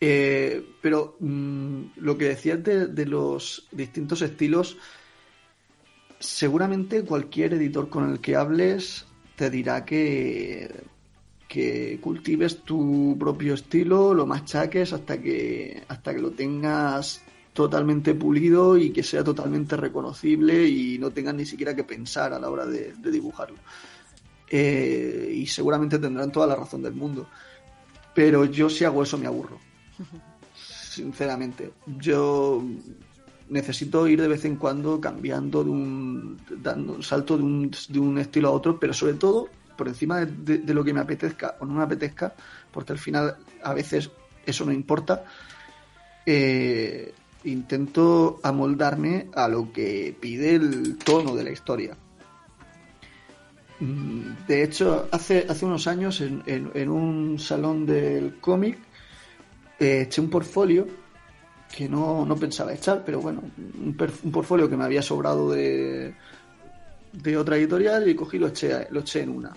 [0.00, 4.76] Eh, pero mm, lo que decías de, de los distintos estilos,
[6.18, 9.06] seguramente cualquier editor con el que hables
[9.36, 10.70] te dirá que,
[11.48, 17.22] que cultives tu propio estilo, lo machaques hasta que, hasta que lo tengas
[17.52, 22.38] totalmente pulido y que sea totalmente reconocible y no tengas ni siquiera que pensar a
[22.38, 23.56] la hora de, de dibujarlo.
[24.50, 27.28] Eh, y seguramente tendrán toda la razón del mundo.
[28.14, 29.58] Pero yo si hago eso me aburro.
[30.54, 31.72] Sinceramente.
[31.98, 32.62] Yo
[33.48, 37.98] necesito ir de vez en cuando cambiando de un dando un salto de un, de
[37.98, 41.00] un estilo a otro, pero sobre todo por encima de, de- de lo que me
[41.00, 42.34] apetezca o no me apetezca,
[42.72, 44.10] porque al final a veces
[44.46, 45.24] eso no importa.
[46.24, 47.12] eh,
[47.44, 51.96] intento amoldarme a lo que pide el tono de la historia.
[53.80, 58.78] Mm, De hecho, hace, hace unos años en, en- un salón del cómic
[59.78, 60.86] eh, eché un portfolio
[61.76, 66.14] que no, no pensaba echar, pero bueno, un, un portfolio que me había sobrado de,
[67.12, 69.52] de otra editorial y cogí lo eché, lo eché en una.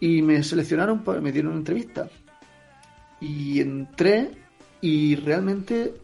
[0.00, 2.08] Y me seleccionaron, me dieron una entrevista.
[3.20, 4.30] Y entré
[4.80, 5.94] y realmente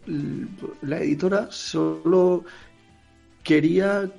[0.81, 2.43] la editora solo
[3.43, 4.09] quería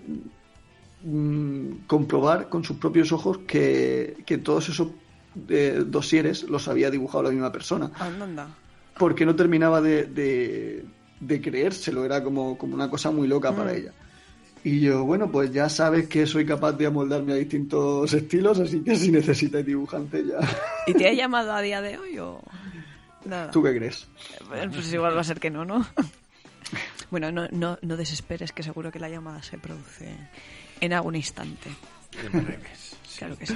[1.04, 4.88] mm, comprobar con sus propios ojos que, que todos esos
[5.48, 8.48] eh, dosieres los había dibujado la misma persona Anda, anda.
[8.98, 10.84] porque no terminaba de, de,
[11.20, 13.76] de creérselo, era como, como una cosa muy loca para Mm.
[13.76, 13.92] ella.
[14.64, 18.80] Y yo, bueno, pues ya sabes que soy capaz de amoldarme a distintos estilos, así
[18.80, 20.38] que si necesitas dibujante ya.
[20.86, 22.40] ¿Y te ha llamado a día de hoy o
[23.24, 23.50] nada?
[23.50, 24.06] ¿Tú qué crees?
[24.54, 25.84] Eh, Pues igual va a ser que no, ¿no?
[27.10, 30.16] Bueno, no, no, no desesperes, que seguro que la llamada se produce
[30.82, 31.70] en algún instante.
[33.18, 33.54] Claro que sí.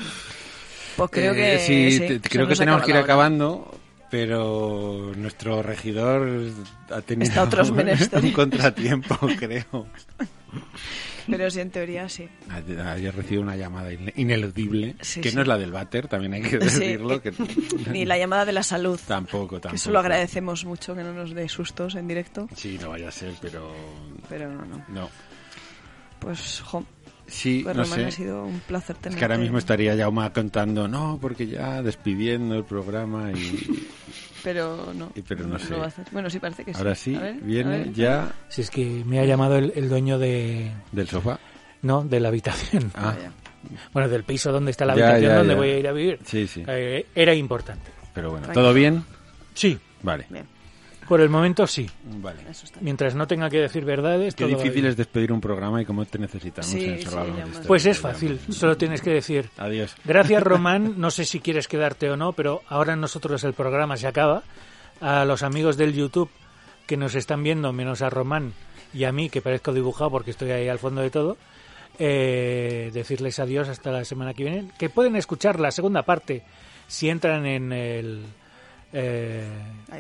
[0.97, 1.59] Pues creo Eh, que.
[1.59, 3.77] sí, creo que tenemos que ir acabando,
[4.11, 6.53] pero nuestro regidor
[6.91, 7.71] ha tenido Está otros
[8.23, 9.87] un, contratiempo, creo.
[11.29, 12.29] Pero sí, en teoría sí.
[12.49, 15.37] Había recibido una llamada ine- ineludible, Sí, que sí.
[15.37, 17.21] no es la del váter, también hay que decirlo.
[17.21, 19.01] que- que- Ni la llamada de la salud.
[19.09, 19.71] Tampoco, tampoco.
[19.71, 22.49] Que eso lo agradecemos mucho, que no nos dé sustos en directo.
[22.55, 23.75] Sí, no vaya a ser, pero...
[24.29, 24.85] Pero no, no.
[24.89, 25.11] No.
[26.21, 26.85] Pues, jo,
[27.29, 28.07] Sí, pues no Román, sé.
[28.07, 32.55] ha sido un placer Es que ahora mismo estaría Jauma contando, no, porque ya despidiendo
[32.55, 33.87] el programa y...
[34.45, 35.11] Pero no.
[35.17, 35.71] Y pero no sé.
[35.71, 36.07] lo va a hacer.
[36.13, 36.79] Bueno, sí, parece que sí.
[36.79, 37.93] Ahora sí, A ver, viene a ver.
[37.93, 40.71] ya Si es que me ha llamado el, el dueño de...
[40.93, 41.41] del sofá.
[41.83, 42.93] No, de la habitación.
[42.95, 43.33] Ah, Vaya.
[43.93, 45.59] Bueno, del piso donde está la Ya, habitación ya, donde ya.
[45.59, 46.21] voy a ir a vivir.
[46.25, 46.63] Sí, sí.
[46.69, 47.91] Eh, era importante.
[48.15, 48.65] Pero bueno, Tranquilo.
[48.67, 49.05] ¿todo bien?
[49.55, 50.27] Sí, Vale.
[50.31, 50.47] Bien,
[51.09, 51.89] por el momento sí.
[52.05, 52.41] Vale.
[52.81, 54.91] Mientras no tenga que decir verdades, Qué todo va difícil bien.
[54.93, 57.09] es despedir un programa y cómo te necesitamos Sí, en sí.
[57.67, 59.95] Pues es fácil, solo tienes que decir Adiós.
[60.05, 60.95] Gracias, Román.
[60.99, 64.43] No sé si quieres quedarte o no, pero ahora nosotros el programa se acaba.
[65.01, 66.31] A los amigos del YouTube
[66.87, 68.53] que nos están viendo, menos a Román
[68.95, 71.37] y a mí, que parezco dibujado porque estoy ahí al fondo de todo,
[71.99, 74.69] eh, decirles adiós hasta la semana que viene.
[74.79, 76.43] Que pueden escuchar la segunda parte
[76.87, 78.23] si entran en el
[78.99, 79.45] eh,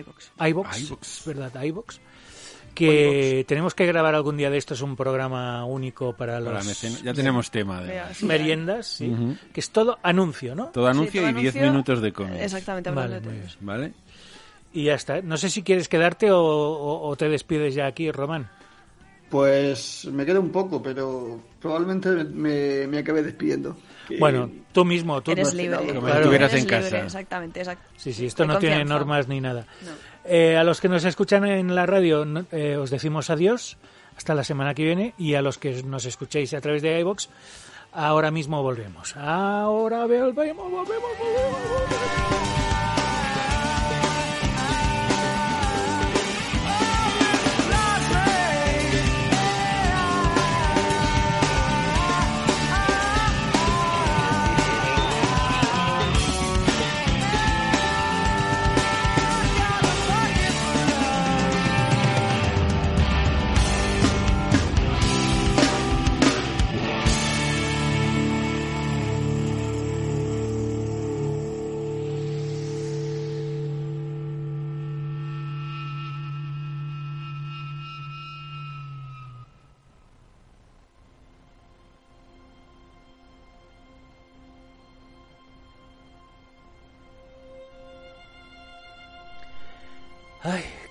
[0.00, 1.26] iVoox, iVoox.
[1.26, 1.62] ¿verdad?
[1.62, 1.98] iVoox.
[2.74, 7.02] Que tenemos que grabar algún día de esto, es un programa único para Para los.
[7.02, 10.66] Ya tenemos tema de sí, meriendas, que es todo anuncio, ¿no?
[10.66, 11.72] todo anuncio todo y 10 anuncio.
[11.72, 12.42] minutos de cómics.
[12.42, 13.20] Exactamente, Vale.
[13.60, 13.92] ¿Vale?
[14.74, 15.22] Y ya está.
[15.22, 18.50] No sé si quieres quedarte o, o- o te despides ya aquí, Román.
[19.30, 23.76] Pues me queda un poco, pero probablemente me, me acabe despidiendo.
[24.06, 25.78] Que- Bueno, tú mismo, tú Eres no- libre.
[25.78, 26.20] Como Claro.
[26.20, 27.04] estuvieras Eres en libre, casa.
[27.04, 27.88] Exactamente, exacto.
[27.96, 29.66] Sí, sí, esto De no tiene normas ni nada.
[29.84, 29.90] No.
[30.24, 33.76] Eh, a los que nos escuchan en la radio eh, os decimos adiós
[34.16, 37.28] hasta la semana que viene y a los que nos escuchéis a través de iVoox,
[37.92, 39.16] ahora mismo volvemos.
[39.16, 41.10] Ahora volvemos, volvemos, volvemos.
[41.20, 42.65] Ay,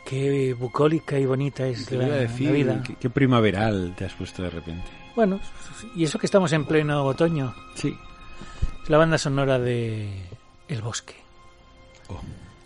[0.06, 2.84] qué bucólica y bonita es Te la, iba a la decir, vida.
[2.84, 4.88] qué, qué primaveral te has puesto de repente.
[5.16, 5.40] Bueno,
[5.96, 7.54] y eso que estamos en pleno otoño.
[7.76, 7.98] Sí.
[8.84, 10.08] Es la banda sonora de
[10.68, 11.16] El Bosque.
[12.10, 12.20] Oh.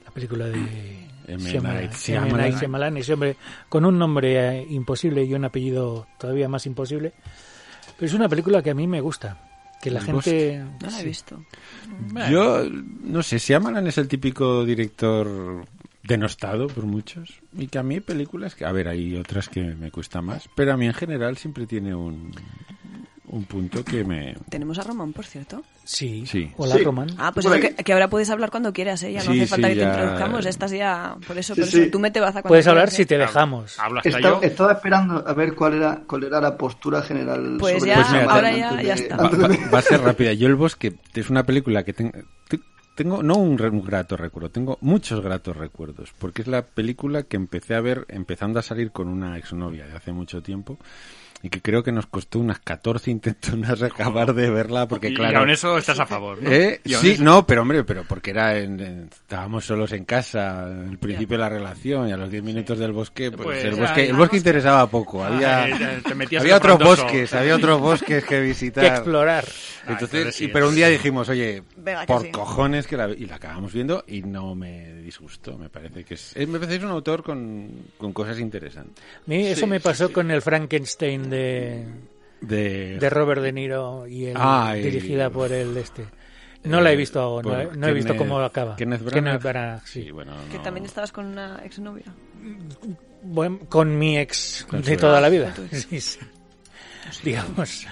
[0.06, 1.08] La película de.
[1.38, 1.90] Shyamalan.
[1.92, 2.98] Shyamalan.
[2.98, 3.38] Ese hombre
[3.70, 7.14] con un nombre eh, imposible y un apellido todavía más imposible.
[7.96, 9.46] Pero es una película que a mí me gusta.
[9.82, 10.66] Que la El gente...
[10.82, 11.06] No la he sí.
[11.06, 11.46] visto.
[12.30, 12.64] Yo,
[13.04, 15.64] no sé, Shyamalan es el típico director
[16.10, 19.62] denostado por muchos y que a mí hay películas que, a ver, hay otras que
[19.62, 22.32] me cuesta más, pero a mí en general siempre tiene un,
[23.28, 24.36] un punto que me...
[24.50, 25.62] Tenemos a Román, por cierto.
[25.84, 26.26] Sí.
[26.26, 26.52] Sí.
[26.58, 26.84] Hola, Sí.
[26.84, 27.10] Román.
[27.18, 29.12] Ah, pues eso que, que ahora puedes hablar cuando quieras, ¿eh?
[29.14, 30.46] Ya no Sí, hace falta sí, que ya- te introduzcamos.
[30.48, 31.16] Estás ya...
[31.28, 31.82] Por eso, Sí, por sí.
[31.82, 31.92] eso.
[31.92, 33.06] Tú mete baza cuando Puedes hablar quieras, si ¿eh?
[33.06, 33.80] te dejamos.
[33.80, 34.48] Hablo hasta Estaba, yo.
[34.48, 37.58] estaba esperando a ver cuál era cuál era la postura general.
[37.60, 39.18] Pues sobre ya, el tema ahora ya- de- ya está.
[39.18, 40.34] Va, a ser rápida.
[40.34, 42.12] Yo El Bosque es una película que tengo...
[43.00, 47.38] Tengo no un, un grato recuerdo, tengo muchos gratos recuerdos, porque es la película que
[47.38, 50.78] empecé a ver empezando a salir con una exnovia de hace mucho tiempo
[51.42, 55.34] y que creo que nos costó unas 14 intentos acabar de verla, porque y, claro...
[55.34, 56.52] y aún eso estás a favor, ¿no?
[56.52, 56.82] ¿Eh?
[56.86, 60.98] Sí, eso- no, pero hombre, pero porque era en- en- estábamos solos en casa, el
[60.98, 64.10] principio de la relación y a los 10 minutos del bosque, pues, Pues, el bosque,
[64.10, 67.80] el bosque interesaba poco, había, Ah, eh, te había en lo otros bosques, había otros
[67.80, 68.84] bosques que visitar.
[68.84, 69.46] Que explorar.
[69.88, 72.32] Entonces, entonces sí, y- pero un día dijimos, oye, Venga, que por sí.
[72.32, 76.36] cojones que la, y la acabamos viendo y no me disgustó, me parece que es,
[76.36, 79.04] es- me parece que es un autor con, con cosas interesantes.
[79.04, 81.86] A mí eso Sí, me pasó con el Frankenstein de,
[82.42, 86.06] De, de Robert De Niro y el, Ah, y- dirigida por el este.
[86.64, 88.76] No la he visto aún, no, he- visto Kenneth- cómo acaba.
[88.76, 89.42] Kenneth Branagh.
[89.42, 90.04] Branagh, sí.
[90.04, 92.06] Sí, bueno, Que también estabas con una exnovia.
[93.24, 95.22] Bueno, con mi ex Con de toda ex.
[95.22, 95.54] la vida.
[95.72, 96.20] Sí, sí.
[97.24, 97.88] Digamos,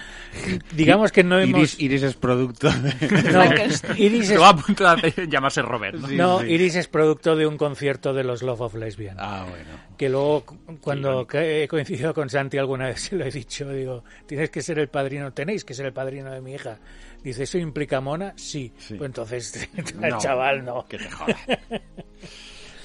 [0.75, 1.59] digamos que no hemos...
[1.59, 2.93] Iris, Iris es producto de...
[3.31, 3.95] No.
[3.95, 6.07] Iris es, a punto de llamarse Robert, ¿no?
[6.07, 6.45] Sí, no, sí.
[6.47, 9.17] Iris es producto de un concierto de los Love of Lesbian.
[9.19, 9.69] Ah, bueno.
[9.97, 14.03] Que luego, cu- cuando he coincidido con Santi alguna vez, se lo he dicho, digo,
[14.25, 16.77] tienes que ser el padrino, tenéis que ser el padrino de mi hija.
[17.23, 18.33] Dice, ¿eso implica mona?
[18.37, 18.71] Sí.
[18.77, 18.93] Sí.
[18.95, 19.69] Pues entonces,
[19.99, 20.85] No, chaval, no.
[20.87, 21.35] Que te jodas.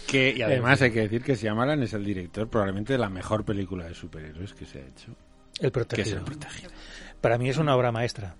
[0.06, 3.44] que, y además hay que decir que Shyamalan es el director probablemente de la mejor
[3.44, 5.14] película de superhéroes que se ha hecho.
[5.60, 6.18] El Que es protegido.
[6.18, 6.70] El Protegido.
[7.22, 8.36] Para mí es una obra maestra.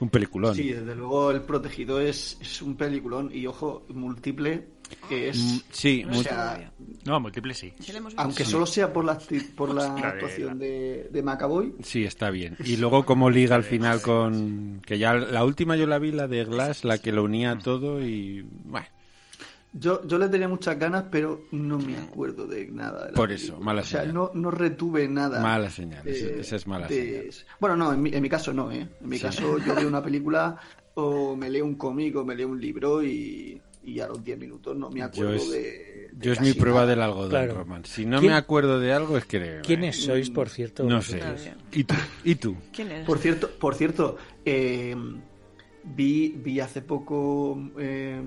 [0.00, 0.54] Un peliculón.
[0.56, 4.66] Sí, desde luego El Protegido es, es un peliculón y ojo, múltiple
[5.08, 5.38] que es...
[5.38, 6.72] Mm, Sí, sea, todavía.
[7.04, 7.72] No, múltiple sí.
[8.16, 9.16] Aunque solo sea por la,
[9.56, 12.56] por la actuación la- de, de Macaboy, sí, está bien.
[12.64, 14.82] Y luego como liga al final con...
[14.84, 18.02] Que ya la última yo la vi, la de Glass, la que lo unía todo
[18.04, 18.44] y...
[18.64, 18.86] Bueno,
[19.74, 23.06] Yo, yo le tenía muchas ganas, pero no me acuerdo de nada.
[23.06, 23.54] De la Por película.
[23.54, 24.14] eso, mala O sea, señal.
[24.14, 25.40] no, no retuve nada.
[25.40, 27.46] Mala señal, esa- de- esa es mala de- señal.
[27.58, 28.86] Bueno, no, en mi, en mi caso no, ¿eh?
[29.00, 29.22] En mi Sí.
[29.22, 30.56] caso yo veo una película
[30.94, 34.38] o me leo un cómic o me leo un libro y, y a los 10
[34.38, 35.58] minutos no me Yo acuerdo es, de,
[36.12, 36.90] de yo es mi prueba nada.
[36.90, 37.54] del algodón, Claro.
[37.54, 37.84] Román.
[37.86, 39.60] Si no ¿Quién- me acuerdo de algo es que...
[39.64, 40.84] ¿Quiénes sois, por cierto?
[40.84, 41.18] No sé.
[41.72, 41.94] ¿Y tú?
[42.24, 42.56] ¿Y tú?
[42.74, 43.06] ¿Quién es?
[43.06, 44.94] Por cierto, por cierto eh,
[45.82, 48.20] vi, vi hace poco eh,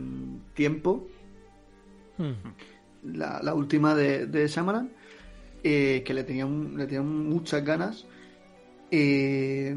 [0.55, 1.07] tiempo
[2.17, 2.33] Hmm.
[3.03, 4.91] la, la última de, de Shyamalan,
[5.63, 8.05] eh, que le tenían, le tenían muchas ganas.
[8.91, 9.75] Eh,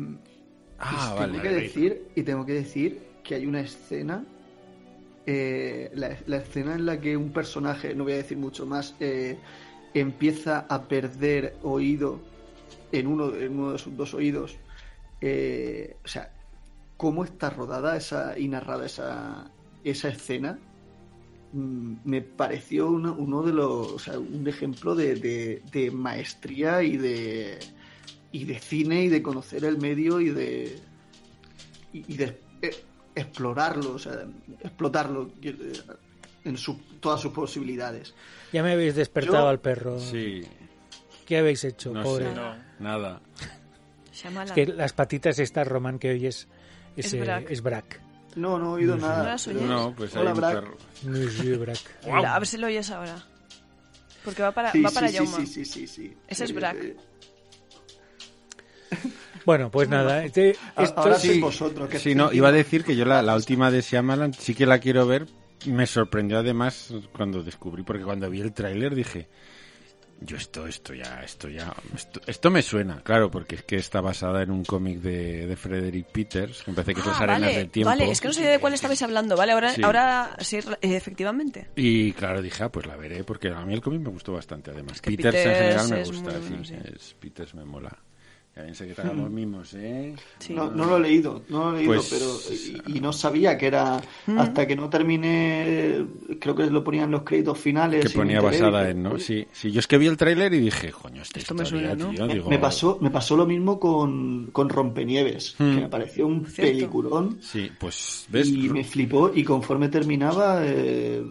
[0.81, 1.33] Ah, y vale.
[1.33, 4.25] Tengo que decir, y tengo que decir que hay una escena,
[5.27, 8.95] eh, la, la escena en la que un personaje, no voy a decir mucho más,
[9.01, 9.39] eh,
[9.93, 12.21] empieza a perder oído
[12.93, 14.57] en uno, en uno de sus dos oídos.
[15.21, 16.33] O sea,
[16.97, 19.51] cómo está rodada esa y narrada esa,
[19.85, 20.59] esa escena
[21.53, 26.97] me pareció uno, uno de los o sea, un ejemplo de, de- de maestría y
[26.97, 27.59] de
[28.33, 30.79] y de cine y de conocer el medio y de
[31.93, 32.71] y, y de eh,
[33.15, 34.27] explorarlo o sea
[34.61, 35.57] explotarlo eh,
[36.45, 38.15] en su, todas sus posibilidades
[38.53, 39.99] Ya me habéis despertado Yo- al perro.
[39.99, 40.43] Sí,
[41.27, 42.27] ¿Qué habéis hecho, no pobre?
[42.27, 42.41] sé.
[42.81, 43.21] Nada.
[44.45, 46.49] Es que las patitas estas, Román, que oyes,
[46.97, 48.01] es, Es eh, es Brack.
[48.37, 49.07] No no he oído No sé.
[49.07, 49.63] ¿No nada las oyes?
[49.63, 50.55] No, pues hay Hola, un Brack.
[50.55, 50.77] perro.
[51.05, 51.79] No es Brack.
[52.27, 53.17] A ver si lo oyes ahora.
[54.25, 55.37] Porque va para, Sí, va sí, para sí, Jaume.
[55.37, 56.17] sí, sí, sí, sí.
[56.27, 56.77] Ese es Sí, Brack.
[56.83, 56.97] eh,
[59.45, 60.25] Bueno, pues nada.
[60.25, 63.23] este- esto ahora sí- sois vosotros que Sí, no, iba a decir que yo la,
[63.23, 65.27] la última de Shyamalan sí que la quiero ver.
[65.67, 69.29] Me sorprendió además cuando descubrí, porque cuando vi el tráiler dije,
[70.21, 74.01] yo esto, esto ya, esto ya, esto, esto me suena, claro, porque es que está
[74.01, 77.21] basada en un cómic de, de Frederick Peters, que me parece que es Ah, Las
[77.21, 77.89] Arenas del Tiempo.
[77.91, 79.53] vale, es que no sabía de cuál estabais hablando, ¿vale?
[79.53, 79.83] Ahora, Sí.
[79.83, 81.69] ahora sí, eh, efectivamente.
[81.77, 84.71] Y claro, dije, ah, pues la veré, porque a mí el cómic me gustó bastante,
[84.73, 85.01] además.
[85.01, 86.93] que Peters, en general me gusta, muy sí, sí.
[86.95, 87.97] es- Peters me mola.
[88.67, 90.15] Que tragamos mimos, ¿eh?
[90.41, 90.53] Sí.
[90.53, 93.57] No, no lo he leído, no lo he leído, Pues- pero y, y no sabía
[93.57, 94.01] que era
[94.37, 96.05] hasta que no terminé,
[96.41, 98.05] creo que lo ponían en los créditos finales.
[98.05, 99.19] Que ponía basada en, ¿no?
[99.19, 101.95] Sí, sí, yo es que vi el tráiler y dije, coño, esta Esto me suena,
[101.95, 102.11] ¿no?
[102.11, 105.75] tío, Me, digo, me pasó, me pasó lo mismo con, con Rompenieves, Hmm.
[105.77, 106.73] que me pareció un Cierto.
[106.73, 108.49] peliculón Sí, pues, ¿ves?
[108.49, 111.23] y me flipó y conforme terminaba, eh,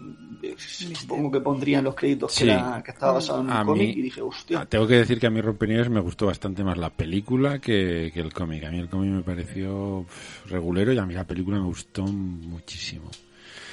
[0.57, 2.45] supongo que pondrían los créditos Sí.
[2.45, 4.65] que, era- que estaba basado en A un cómic y dije, Ah, hostia.
[4.65, 8.19] Tengo que decir que a mí Rompenieves me gustó bastante más la película que, que
[8.19, 8.63] el cómic.
[8.65, 10.05] A mí el cómic me pareció
[10.47, 13.09] regulero y a mí la película me gustó muchísimo.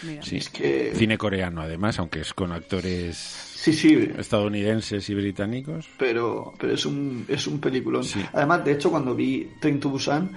[0.03, 0.23] Mira.
[0.23, 0.37] Sí.
[0.37, 5.89] Es que- Cine coreano, además, aunque es con actores Sí, sí, estadounidenses y británicos.
[5.99, 8.05] pero, pero es un, es un peliculón.
[8.05, 8.21] Sí.
[8.35, 10.31] Además, de hecho, cuando vi Train to Busan,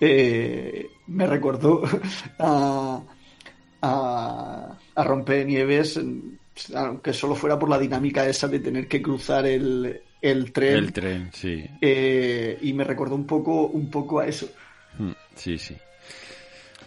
[0.00, 1.82] eh, me recordó
[2.38, 3.00] a,
[3.84, 6.00] a, a Rompenieves,
[6.74, 10.76] aunque solo fuera por la dinámica esa de tener que cruzar el, el tren.
[10.76, 11.64] El tren, sí.
[11.80, 14.48] eh, y me recordó un poco, un poco a eso.
[14.98, 15.76] Mm, Sí, sí.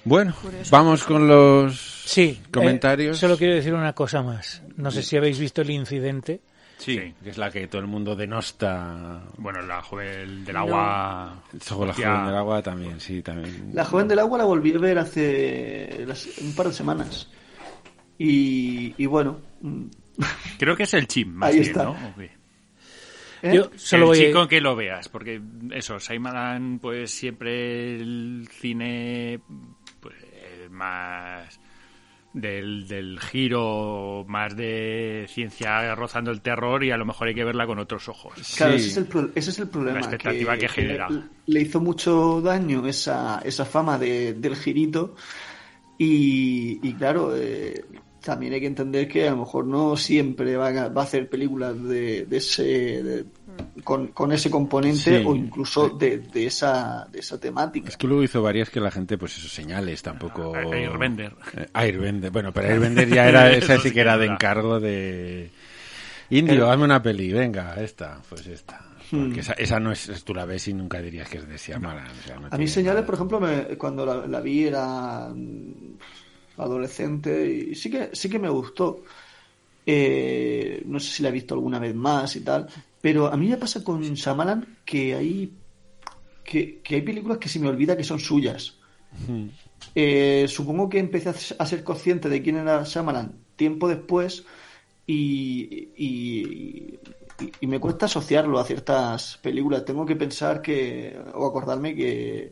[0.06, 0.70] Bueno, Curioso.
[0.72, 3.18] vamos con los Sí, comentarios.
[3.18, 4.62] eh, solo quiero decir una cosa más.
[4.78, 6.40] No sé si habéis visto el incidente.
[6.78, 9.24] Sí, que es la que todo el mundo denosta.
[9.38, 11.44] Bueno, la joven del agua.
[11.60, 13.72] Sobre la joven del agua también, sí, también.
[13.74, 16.06] La joven del agua la volví a ver hace
[16.42, 17.30] un par de semanas.
[18.20, 19.86] Y, y bueno, mm,
[20.58, 21.84] Creo que es el chip, más Ahí bien, está.
[21.84, 21.96] ¿no?
[22.20, 22.32] ¿eh?
[23.54, 24.50] Yo solo el voy chico a...
[24.50, 25.40] que lo veas, porque
[25.72, 29.40] eso, Shyamalan, pues siempre el cine
[30.00, 31.60] pues, eh, más
[32.42, 37.44] del, del giro, más de ciencia rozando el terror y a lo mejor hay que
[37.44, 38.34] verla con otros ojos.
[38.56, 38.80] Claro, Sí.
[38.80, 40.00] ese, es el, pro- ese es el problema.
[40.00, 41.10] La expectativa que genera.
[41.10, 45.16] Le, le hizo mucho daño esa, esa fama de- del girito.
[45.98, 47.84] Y, y claro, eh,
[48.24, 51.30] también hay que entender que a lo mejor no siempre va a, va a hacer
[51.30, 52.64] películas de, de ese
[53.04, 53.26] de-
[53.84, 55.24] con, con ese componente Sí.
[55.26, 57.90] o incluso de, de esa de esa temática.
[57.90, 60.56] Es que luego hizo varias que la gente, pues eso, señales, tampoco...
[60.56, 61.34] A- Airbender.
[61.56, 62.32] Eh, Airbender.
[62.32, 65.50] Bueno, pero Airbender ya era, esa sí que era de encargo de...
[66.30, 68.82] Indio, hazme una peli, venga, esta, pues esta.
[69.10, 72.08] Porque esa, esa no es, tú la ves y nunca dirías que es de Shyamalan.
[72.08, 73.06] o sea, no A mí señales, nada.
[73.06, 75.98] por ejemplo, me- cuando la, la vi era mm,
[76.58, 79.04] adolescente y sí que sí que me gustó.
[79.86, 82.68] Eh, no sé si la he visto alguna vez más y tal,
[83.08, 85.54] pero a mí me pasa con Shyamalan que hay
[86.44, 88.76] que, que hay películas que se me olvida que son suyas.
[89.96, 94.44] Eh, supongo que empecé a ser consciente de quién era Shyamalan tiempo después
[95.06, 97.00] y, y,
[97.40, 99.86] y- y me cuesta asociarlo a ciertas películas.
[99.86, 102.52] Tengo que pensar que o acordarme que,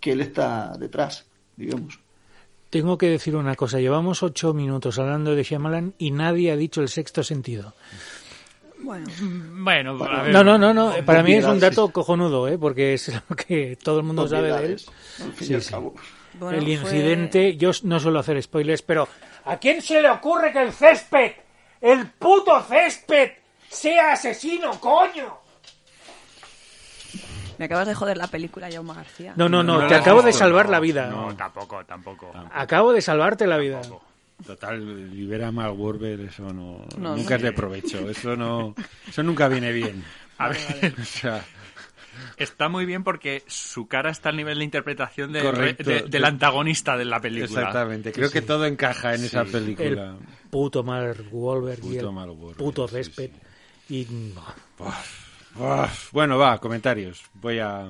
[0.00, 1.24] que él está detrás,
[1.56, 2.00] digamos.
[2.70, 3.78] tengo que decir una cosa.
[3.78, 7.74] Llevamos ocho minutos hablando de Shyamalan y nadie ha dicho el sexto sentido.
[8.84, 9.06] Bueno,
[9.96, 10.32] Bueno, a ver.
[10.32, 10.92] No, no, no, no.
[11.04, 12.58] Para mí es un dato cojonudo, ¿eh?
[12.58, 14.78] porque es lo que todo el mundo sabe de él.
[15.38, 15.74] Sí, sí.
[16.34, 19.08] bueno, el fue- incidente, yo no suelo hacer spoilers, pero
[19.46, 21.32] ¿a quién se le ocurre que el césped,
[21.80, 23.32] el puto césped,
[23.68, 25.38] sea asesino, coño?
[27.56, 29.32] Me acabas de joder la película, Jaume García.
[29.36, 31.06] No, no, no, No te acabo de salvar no, la vida.
[31.06, 32.32] No, tampoco, tampoco.
[32.52, 33.80] Acabo de salvarte la vida.
[34.46, 37.36] Total, libera mal Warber, eso no, No, nunca no.
[37.36, 38.74] es de provecho, eso no,
[39.08, 40.04] eso nunca viene bien.
[40.38, 41.44] A ver, O sea,
[42.36, 45.88] está muy bien porque su cara está al nivel de interpretación de- Correcto.
[45.88, 47.60] de- del antagonista de la película.
[47.60, 50.16] exactamente, creo que todo encaja en esa El película.
[50.50, 53.30] puto Mark Wahlberg y Puto el Mark Wahlberg, puto sí, césped.
[53.88, 54.06] Y
[55.56, 57.22] Uf, bueno, va, comentarios.
[57.34, 57.88] Voy a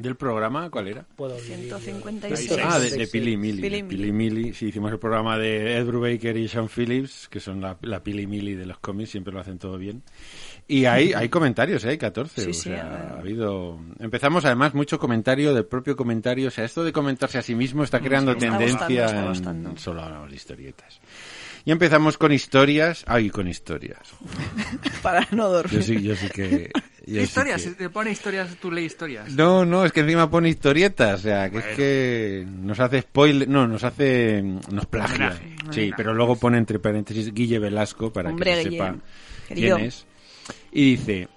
[0.00, 1.04] del programa, ¿cuál era?
[1.16, 1.56] puedo vivir.
[1.70, 2.58] 156.
[2.64, 3.60] Ah, de, de Pili Mili.
[3.62, 3.96] Pili Mili.
[3.96, 4.52] Pili Mili.
[4.54, 8.26] Sí, hicimos el programa de Ed Brubaker y Sean Phillips, que son la, la Pili
[8.26, 10.02] Mili de los cómics, siempre lo hacen todo bien.
[10.68, 11.90] Y hay, hay comentarios, ¿eh?
[11.90, 12.40] hay 14.
[12.42, 13.80] Sí, o sí, sea, a- ha habido...
[13.98, 16.48] Empezamos además mucho comentario del propio comentario.
[16.48, 19.28] O sea, esto de comentarse a sí mismo está creando está tendencia gustando, está en-
[19.28, 19.76] gustando.
[19.76, 21.00] Solo hablamos de historietas.
[21.64, 23.04] Y empezamos con historias.
[23.06, 23.98] Ay, con historias.
[25.02, 25.80] Para no dormir.
[25.80, 26.70] Yo sí, yo sí que...
[27.06, 29.32] yo sí historias, que- te pone historias, tú lees historias.
[29.34, 33.48] no, no, es que encima pone historietas, o sea, que es que nos hace spoiler,
[33.48, 35.14] no, nos hace, nos plagia.
[35.16, 35.92] Homenaje, sí, homenaje.
[35.96, 38.96] pero luego pone entre paréntesis Guille Velasco para Hombre, que se sepa
[39.48, 39.76] querido.
[39.76, 40.06] quién es.
[40.72, 41.28] Y dice,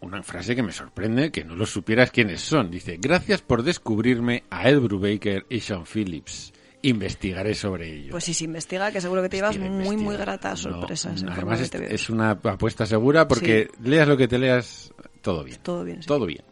[0.00, 2.70] una frase que me sorprende, que no lo supieras quiénes son.
[2.70, 6.52] Dice, gracias por descubrirme a Ed Brubaker y Sean Phillips.
[6.86, 8.10] Investigaré sobre ello.
[8.10, 11.22] Pues si se investiga, que seguro que te llevas Investiga, muy, muy gratas No, sorpresas.
[11.22, 14.92] en además, es, es una apuesta segura porque leas lo que te leas,
[15.22, 15.58] todo bien.
[15.62, 16.06] Todo bien, sí.
[16.06, 16.42] Todo bien.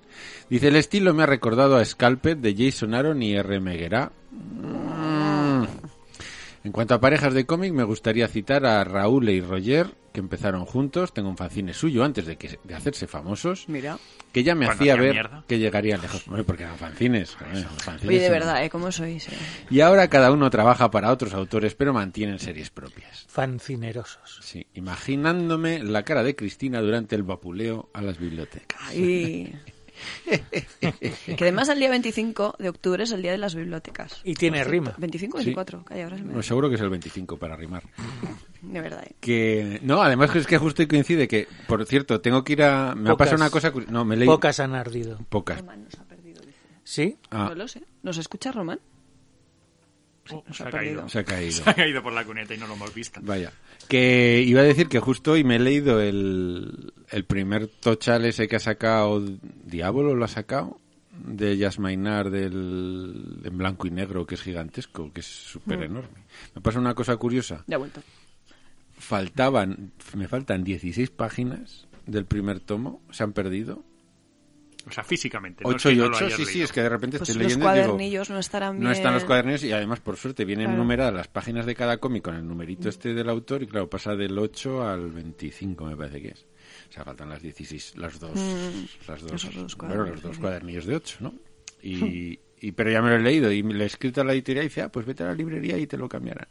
[0.49, 3.61] Dice, el estilo me ha recordado a Scalped de Jason Aaron y R.
[3.61, 4.11] Meguera.
[4.31, 5.12] Mm.
[6.65, 10.65] En cuanto a parejas de cómic, me gustaría citar a Raúl y Roger, que empezaron
[10.65, 11.13] juntos.
[11.13, 13.99] Tengo un fanzine suyo antes de, que, de hacerse famosos, Mira.
[14.33, 15.45] que ya me hacía ver mierda.
[15.49, 16.25] que llegarían lejos.
[16.27, 17.37] Bueno, porque eran fanzines.
[17.53, 18.71] los fanzines Oye, de verdad, ¿eh?
[18.71, 19.27] ¿Cómo sois?
[19.29, 19.33] eh?
[19.71, 23.25] Y ahora cada uno trabaja para otros autores, pero mantienen series propias.
[23.29, 24.39] Fancinerosos.
[24.43, 28.81] Sí, imaginándome la cara de Cristina durante el vapuleo a las bibliotecas.
[28.89, 29.53] Ay.
[30.81, 34.21] que además el día 25 de octubre es el día de las bibliotecas.
[34.25, 34.87] Y tiene Por rima.
[34.87, 35.01] cierto.
[35.01, 35.45] 25 Sí.
[35.47, 36.35] 24, calla, ahora se me...
[36.35, 37.83] No, seguro que es el 25 para rimar.
[38.63, 39.15] De verdad, ¿eh?
[39.21, 42.95] Que no, además es que justo coincide que, por cierto, tengo que ir a.
[42.95, 43.73] Me ha Pocas- pasado una cosa.
[43.91, 44.27] No, me leí.
[44.27, 45.19] Pocas han ardido.
[45.29, 45.59] Pocas.
[45.61, 46.59] Román nos ha perdido, dice.
[46.85, 47.17] ¿Sí?
[47.31, 47.83] Ah, No lo sé.
[48.03, 48.79] ¿Nos escucha Román?
[50.25, 51.09] Sí, Oh, se ha caído.
[51.09, 51.53] se ha caído.
[51.65, 53.21] Se ha caído por la cuneta y no lo hemos visto.
[53.23, 53.53] Vaya.
[53.89, 58.47] Que iba a decir que justo hoy me he leído el, el primer tochal ese
[58.49, 59.21] que ha sacado.
[59.65, 60.79] Diablo lo ha sacado.
[61.13, 66.25] De Yasmainar del, en blanco y negro, que es gigantesco, que es súper enorme.
[66.55, 67.65] Me pasa una cosa curiosa.
[67.67, 68.01] Ya ha vuelto.
[68.99, 73.85] faltaban, me faltan 16 páginas del primer tomo, se han perdido.
[74.87, 75.63] O sea, físicamente.
[75.65, 76.65] no es 8 que y no lo 8, hayas sí, sí, leído.
[76.65, 78.85] es que de repente Pues estoy los leyendo y digo, cuadernillos no estarán bien.
[78.85, 80.79] no están los cuadernillos y además por suerte vienen Claro.
[80.83, 84.17] numeradas las páginas de cada cómic con el numerito este del autor y claro, pasa
[84.17, 86.47] del 8 al 25 me parece que es.
[86.89, 90.23] O sea, faltan las 16, las dos, Mm, las dos, esos dos bueno, cuadernillos, los
[90.23, 90.41] dos sí.
[90.41, 91.35] cuadernillos de 8, ¿no?
[91.83, 94.33] Y, y pero ya me lo he leído y me lo he escrito a la
[94.33, 96.49] editorial y dice, ah, pues vete a la librería y te lo cambiarán.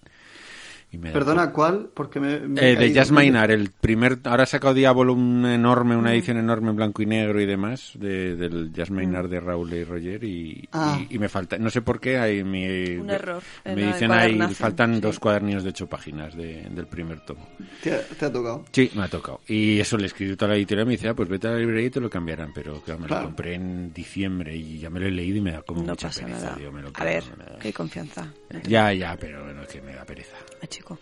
[0.93, 1.89] Y me da Perdona, ¿cuál?
[1.93, 2.33] Porque me.
[2.35, 2.91] eh, de.
[2.91, 7.01] Jazz Maynard, el primer, ahora ha sacado Diablo un enorme, una edición enorme en blanco
[7.01, 10.99] y negro y demás, de, del Jazz Maynard de Raúl y Roger y, Ah.
[11.09, 14.37] y, y me falta, no sé por qué, hay mi, Un error me dicen ahí,
[14.53, 14.99] faltan sí.
[15.01, 17.47] dos cuadernillos de ocho páginas de- del primer tomo.
[17.81, 18.65] Te, ha- te ha tocado.
[18.73, 19.39] Sí, me ha tocado.
[19.47, 21.51] Y eso le he escrito a la editorial y me dice, ah, pues vete a
[21.51, 23.21] la librería y te lo cambiarán, pero claro, me Claro.
[23.23, 25.91] lo compré en diciembre y ya me lo he leído y me da como No
[25.91, 26.43] mucha pasa pereza.
[26.47, 26.55] nada.
[26.57, 28.27] digo, me lo A ver, me da- qué confianza.
[28.67, 30.35] Ya, ya, pero bueno, es que me da pereza.
[30.61, 30.99] Ah, chico.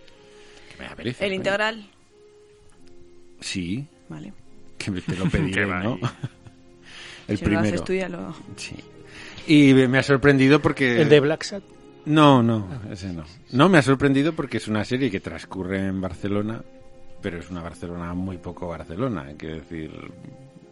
[0.76, 1.26] Que me da pereza.
[1.26, 1.90] El integral.
[3.40, 4.34] Sí, Vale.
[4.78, 5.98] que te lo pediré, ¿no?
[7.28, 7.62] El si no primero.
[7.62, 8.36] lo haces tú ya lo...
[8.58, 8.76] Sí.
[9.48, 11.02] Y me ha sorprendido porque...
[11.02, 11.64] El de Black Sat.
[12.06, 13.24] No, no, ese no.
[13.52, 16.62] No, me ha sorprendido porque es una serie que transcurre en Barcelona,
[17.22, 19.92] pero es una Barcelona muy poco Barcelona, hay que decir,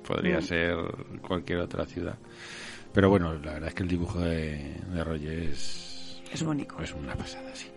[0.06, 0.42] podría Mm.
[0.42, 0.76] ser
[1.22, 2.18] cualquier otra ciudad.
[2.94, 6.22] Pero bueno, la verdad es que el dibujo de, de Roger es...
[6.32, 6.76] Es bonito.
[6.82, 7.68] Es una pasada, sí.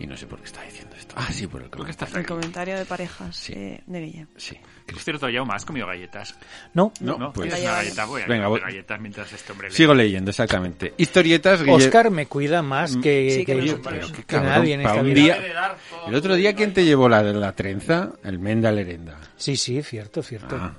[0.00, 1.14] Y no sé por qué está diciendo esto.
[1.18, 2.16] Ah, sí, por el comentario.
[2.18, 3.52] El comentario de parejas Sí.
[3.54, 4.26] eh, de Guille.
[4.36, 4.56] Sí.
[4.86, 6.34] Por cierto, ya has comido galletas.
[6.74, 7.32] No, No, ¿No?
[7.32, 7.48] pues...
[7.52, 8.04] ¿Quieres una galleta?
[8.06, 9.74] Voy a Venga, voy- galletas mientras este hombre lee.
[9.74, 10.94] Sigo leyendo, exactamente.
[10.96, 14.74] Historietas, Guille- Oscar me cuida más que, Sí, que que- que Pero que cabrón, nadie
[14.74, 15.14] en esta un vida.
[15.38, 15.76] día-
[16.08, 18.12] El otro día, ¿quién te llevó la, la trenza?
[18.24, 19.18] El Menda Lerenda.
[19.36, 20.56] Sí, sí, cierto, cierto.
[20.58, 20.74] Ah.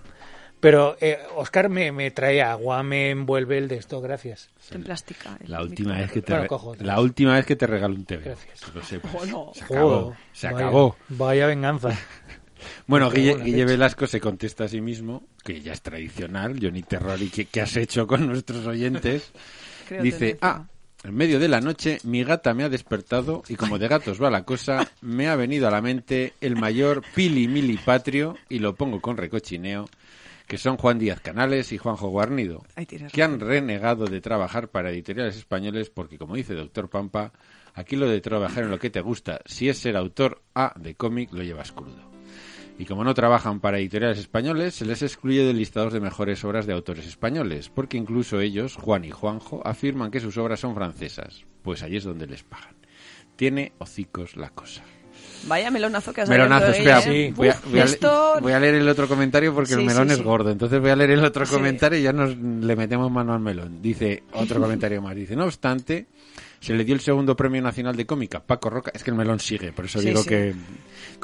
[0.62, 4.50] Pero eh, Oscar me, me trae agua, me envuelve el de esto, gracias.
[4.72, 5.38] En plástica.
[5.48, 8.24] La última vez que te Bueno, cojo la última vez que te regalo un TV.
[8.24, 8.62] Gracias.
[8.62, 9.12] que lo sepas.
[9.12, 9.52] Bueno.
[9.54, 10.02] Se acabó.
[10.04, 10.96] Joder, Se vaya- acabó.
[11.10, 11.90] Vaya venganza.
[12.86, 13.66] Bueno, Guille.
[13.66, 17.62] Velasco se contesta a sí mismo, que ya es tradicional, Johnny Terror, y ¿qué, qué
[17.62, 19.32] has hecho con nuestros oyentes?
[19.88, 20.66] Creo Dice, ah,
[21.04, 24.30] en medio de la noche mi gata me ha despertado y como de gatos va
[24.30, 28.76] la cosa, me ha venido a la mente el mayor pili mili patrio, y lo
[28.76, 29.90] pongo con recochineo,
[30.52, 34.90] que son Juan Díaz Canales y Juanjo Guarnido, Ahí que han renegado de trabajar para
[34.90, 37.32] editoriales españoles porque, como dice Doctor Pampa,
[37.74, 40.96] aquí lo de trabajar en lo que te gusta, si es ser autor A de
[40.96, 42.12] cómic, lo llevas crudo.
[42.78, 46.66] Y como no trabajan para editoriales españoles, se les excluye del listado de mejores obras
[46.66, 51.46] de autores españoles, porque incluso ellos, Juan y Juanjo, afirman que sus obras son francesas,
[51.62, 52.76] pues allí es donde les pagan.
[53.38, 54.84] Tiene hocicos la cosa.
[55.48, 57.34] Vaya melonazo que has Melonazo, espera, Guille, ¿eh?
[57.36, 59.86] voy, a, voy a le- esto- voy a leer el otro comentario porque Sí, el
[59.86, 60.52] melón sí, es gordo.
[60.52, 63.82] Entonces voy a leer el otro comentario y ya nos le metemos mano al melón.
[63.82, 65.16] Dice otro comentario más.
[65.16, 66.06] Dice, no obstante,
[66.62, 68.92] se le dio el segundo premio nacional de cómica, Paco Roca.
[68.94, 70.30] Es que el melón sigue, por eso Sí, digo sí.
[70.30, 70.56] que...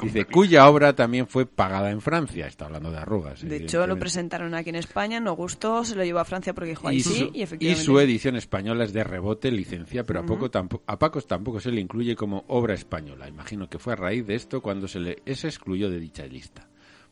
[0.02, 2.46] Dice, cuya obra también fue pagada en Francia.
[2.46, 3.40] Está hablando de arrugas.
[3.42, 6.70] De hecho, lo presentaron aquí en España, no gustó, se lo llevó a Francia porque
[6.70, 7.84] dijo, ahí y, sí, su, y y efectivamente.
[7.84, 11.70] su edición española es de rebote, licencia, pero a, poco tampo- a Pacos tampoco se
[11.72, 13.28] le incluye como obra española.
[13.28, 16.68] Imagino que fue a raíz de esto cuando se le se excluyó de dicha lista.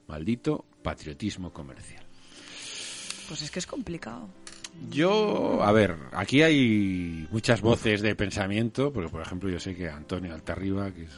[0.09, 2.05] Maldito patriotismo comercial.
[3.28, 4.28] Pues es que es complicado.
[4.90, 9.89] Yo, a ver, aquí hay muchas voces de pensamiento, porque por ejemplo yo sé que
[9.89, 11.16] Antonio Altarriba, que es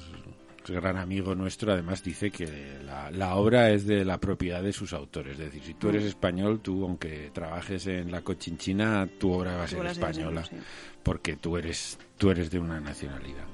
[0.69, 2.47] un gran amigo nuestro, además dice que
[2.85, 5.33] la, la obra es de la propiedad de sus autores.
[5.33, 9.65] Es decir, si tú eres español, tú aunque trabajes en la cochinchina, tu obra va
[9.65, 10.57] a ser española, sí.
[11.03, 13.45] porque tú eres, tú eres de una nacionalidad.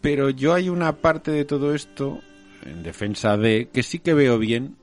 [0.00, 2.20] Pero yo hay una parte de todo esto,
[2.64, 4.76] en defensa de, que sí que veo bien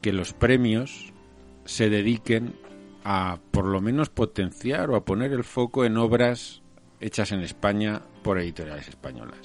[0.00, 1.12] que los premios
[1.64, 2.54] se dediquen
[3.04, 6.60] a por lo menos potenciar o a poner el foco en obras
[7.00, 9.38] hechas en España por editoriales españolas.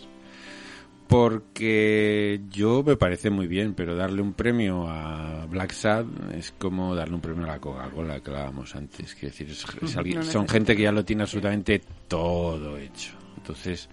[1.07, 6.95] Porque yo me parece muy bien, pero darle un premio a Black Sad es como
[6.95, 9.13] darle un premio a la Coca-Cola que hablábamos antes.
[9.15, 13.11] Que decir, es- es son gente que ya lo tiene absolutamente todo hecho.
[13.37, 13.87] Entonces,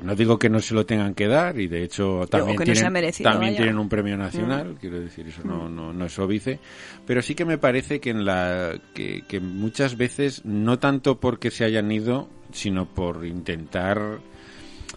[0.00, 2.64] que no digo que no se lo tengan que dar y de hecho también, no
[2.64, 3.60] tienen, merecido, también vaya.
[3.60, 3.62] Mm.
[3.64, 6.58] tienen un premio nacional, quiero decir, eso no, no, no es óbice,
[7.06, 11.50] pero sí que me parece que en la que, que muchas veces no tanto porque
[11.50, 14.18] se hayan ido, sino por intentar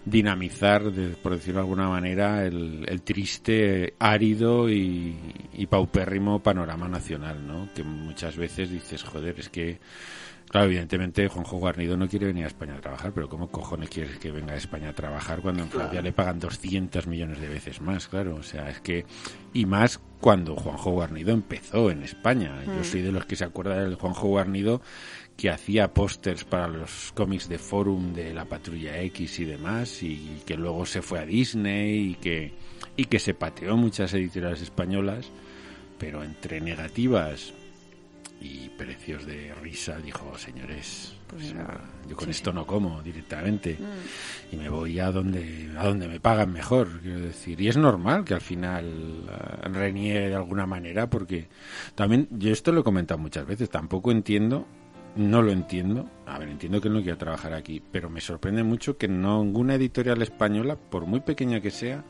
[0.06, 5.16] dinamizar, de- por decirlo de alguna manera, el, el triste, árido y,
[5.54, 7.70] y paupérrimo panorama nacional, ¿no?
[7.76, 9.80] Que muchas veces dices, joder, es que
[10.50, 14.18] Claro, evidentemente Juanjo Guarnido no quiere venir a España a trabajar, pero ¿cómo cojones quieres
[14.18, 17.82] que venga a España a trabajar cuando en Francia le pagan 200 millones de veces
[17.82, 18.08] más?
[18.08, 19.06] Claro, o sea, es que...
[19.54, 22.64] Y más cuando Juanjo Guarnido empezó en España.
[22.66, 24.82] Yo soy de los que se acuerda del Juanjo Guarnido
[25.38, 30.42] que hacía pósters para los cómics de Forum de la Patrulla X y demás, y
[30.46, 32.54] que luego se fue a Disney y que,
[32.98, 35.32] y que se pateó muchas editoriales españolas,
[35.98, 37.54] pero entre negativas
[38.42, 42.56] y precios de risa dijo señores Pues o sea, yo con Sí, esto sí.
[42.56, 44.54] no como directamente Mm.
[44.54, 48.24] y me voy a donde a donde me pagan mejor quiero decir y es normal
[48.24, 51.48] que al final ah, reniegue de alguna manera porque
[51.96, 54.66] también yo esto lo he comentado muchas veces tampoco entiendo
[55.16, 58.98] no lo entiendo a ver entiendo que no quiera trabajar aquí pero me sorprende mucho
[58.98, 62.06] que no ninguna editorial española por muy pequeña que sea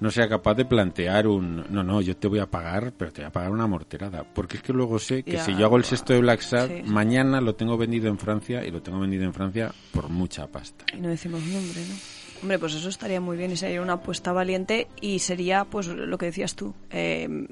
[0.00, 3.22] no sea capaz de plantear un no, no, yo te voy a pagar, pero te
[3.22, 4.24] voy a pagar una morterada.
[4.24, 6.68] Porque es que luego sé que Ya, si yo hago el sexto de Black Sad,
[6.68, 6.82] sí.
[6.84, 10.84] mañana lo tengo vendido en Francia y lo tengo vendido en Francia por mucha pasta.
[10.96, 11.94] Y no decimos nombre, ¿no?
[12.42, 16.18] Hombre, pues eso estaría muy bien y sería una apuesta valiente y sería, pues, lo
[16.18, 17.46] que decías tú, eh,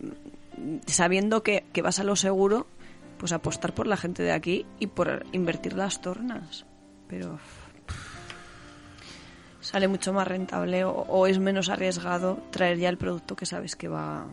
[0.86, 2.66] sabiendo que, que vas a lo seguro,
[3.18, 6.66] pues apostar por la gente de aquí y por invertir las tornas.
[7.08, 7.38] Pero
[9.74, 13.74] sale mucho más rentable o, o es menos arriesgado traer ya el producto que sabes
[13.74, 14.24] que va,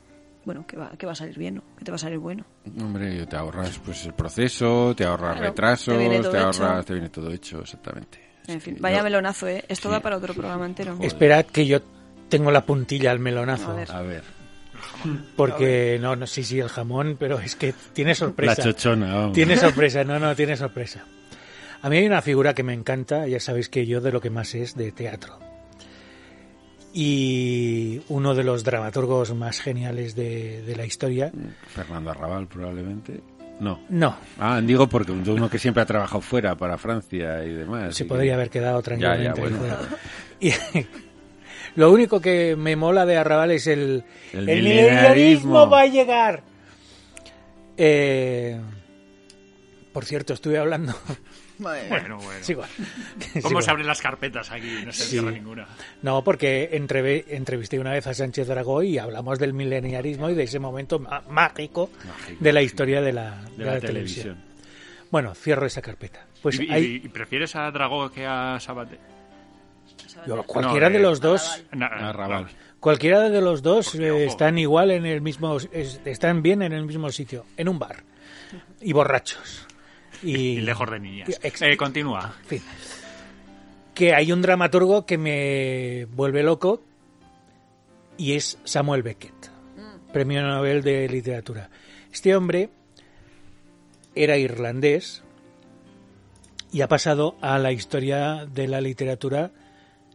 [0.45, 1.63] bueno, que va, que va a salir bien, ¿no?
[1.79, 2.45] que te va a salir bueno.
[2.79, 6.85] Hombre, te ahorras pues el proceso, te ahorras Claro, retrasos, te te, ahorras, hecho.
[6.85, 8.19] te viene todo hecho, exactamente.
[8.47, 9.65] En Es fin, vaya yo- melonazo, ¿eh?
[9.67, 9.93] Esto Sí.
[9.93, 10.95] da para otro programa entero.
[11.01, 11.79] Esperad que yo
[12.29, 13.71] tengo la puntilla al melonazo.
[13.71, 13.91] A ver.
[13.91, 14.23] A ver,
[15.35, 18.61] Porque, no, no, sí, sí, el jamón, pero es que tiene la sorpresa.
[18.63, 19.33] chochona, vamos.
[19.33, 21.03] Tiene sorpresa, no, no, tiene sorpresa.
[21.83, 24.29] A mí hay una figura que me encanta, ya sabéis que yo de lo que
[24.29, 25.39] más es de teatro.
[26.93, 31.31] Y uno de los dramaturgos más geniales de, de la historia.
[31.67, 33.21] Fernando Arrabal probablemente.
[33.61, 33.79] No.
[33.89, 37.95] No, Ah, digo porque uno que siempre ha trabajado fuera para Francia y demás.
[37.95, 39.25] se y podría que- haber quedado tranquilamente.
[39.27, 39.57] Ya, ya, bueno.
[39.57, 39.79] fuera.
[41.75, 44.03] Y lo único que me mola de Arrabal es el,
[44.33, 45.69] El el milenarismo.
[45.69, 46.41] va a llegar.
[47.77, 48.59] Eh,
[49.93, 50.93] por cierto, estuve hablando.
[51.59, 52.39] Bueno, bueno.
[52.47, 52.69] Igual.
[53.33, 54.81] Sí, ¿Cómo se abren las carpetas aquí?
[54.83, 55.09] No se Sí.
[55.11, 55.67] cierra ninguna.
[56.01, 60.43] No, porque entreve- entrevisté una vez a Sánchez Dragó y hablamos del mileniarismo y de
[60.43, 61.89] ese momento mágico, Mágico,
[62.39, 62.65] de la sí.
[62.65, 64.37] historia de la, De la televisión.
[65.11, 66.25] Bueno, cierro esa carpeta.
[66.41, 68.97] Pues ¿Y, hay y prefieres a Dragó que a Sabate?
[70.25, 72.47] yo- cualquiera No, de eh, los dos, Arrabal.
[72.79, 76.85] cualquiera de los dos eh, están igual en el mismo, es- están bien en el
[76.85, 78.03] mismo sitio, en un bar
[78.81, 79.67] y borrachos.
[80.23, 81.39] Y, Y lejos de niñas.
[81.41, 82.35] Eh, continúa.
[82.41, 82.61] en fin.
[83.93, 86.81] que hay un dramaturgo que me vuelve loco
[88.17, 89.51] y es Samuel Beckett,
[90.13, 91.69] premio Nobel de literatura.
[92.11, 92.69] Este hombre
[94.15, 95.23] era irlandés
[96.71, 99.51] y ha pasado a la historia de la literatura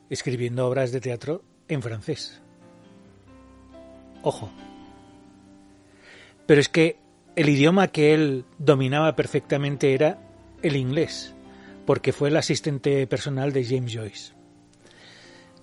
[0.09, 2.41] escribiendo obras de teatro en francés.
[4.23, 4.51] Ojo.
[6.47, 6.99] Pero es que
[7.37, 10.19] el idioma que él dominaba perfectamente era
[10.63, 11.35] el inglés,
[11.85, 14.33] porque fue el asistente personal de James Joyce.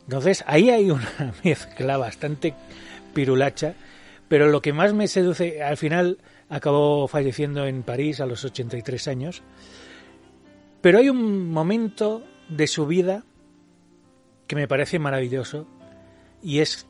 [0.03, 2.53] Entonces, ahí hay una mezcla bastante
[3.13, 3.73] pirulacha,
[4.27, 9.07] pero lo que más me seduce, al final acabó falleciendo en París a los 83
[9.07, 9.41] años,
[10.81, 13.23] pero hay un momento de su vida
[14.45, 15.65] que me parece maravilloso,
[16.43, 16.85] y es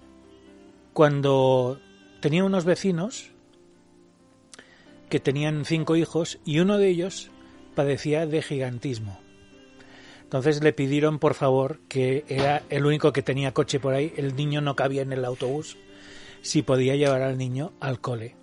[0.91, 1.79] cuando
[2.19, 3.32] tenía unos vecinos
[5.13, 7.29] que tenían cinco hijos y uno de ellos
[7.75, 9.19] padecía de gigantismo.
[10.23, 14.35] Entonces le pidieron por favor que era el único que tenía coche por ahí, el
[14.35, 15.77] niño no cabía en el autobús,
[16.41, 18.35] si podía llevar al niño al cole.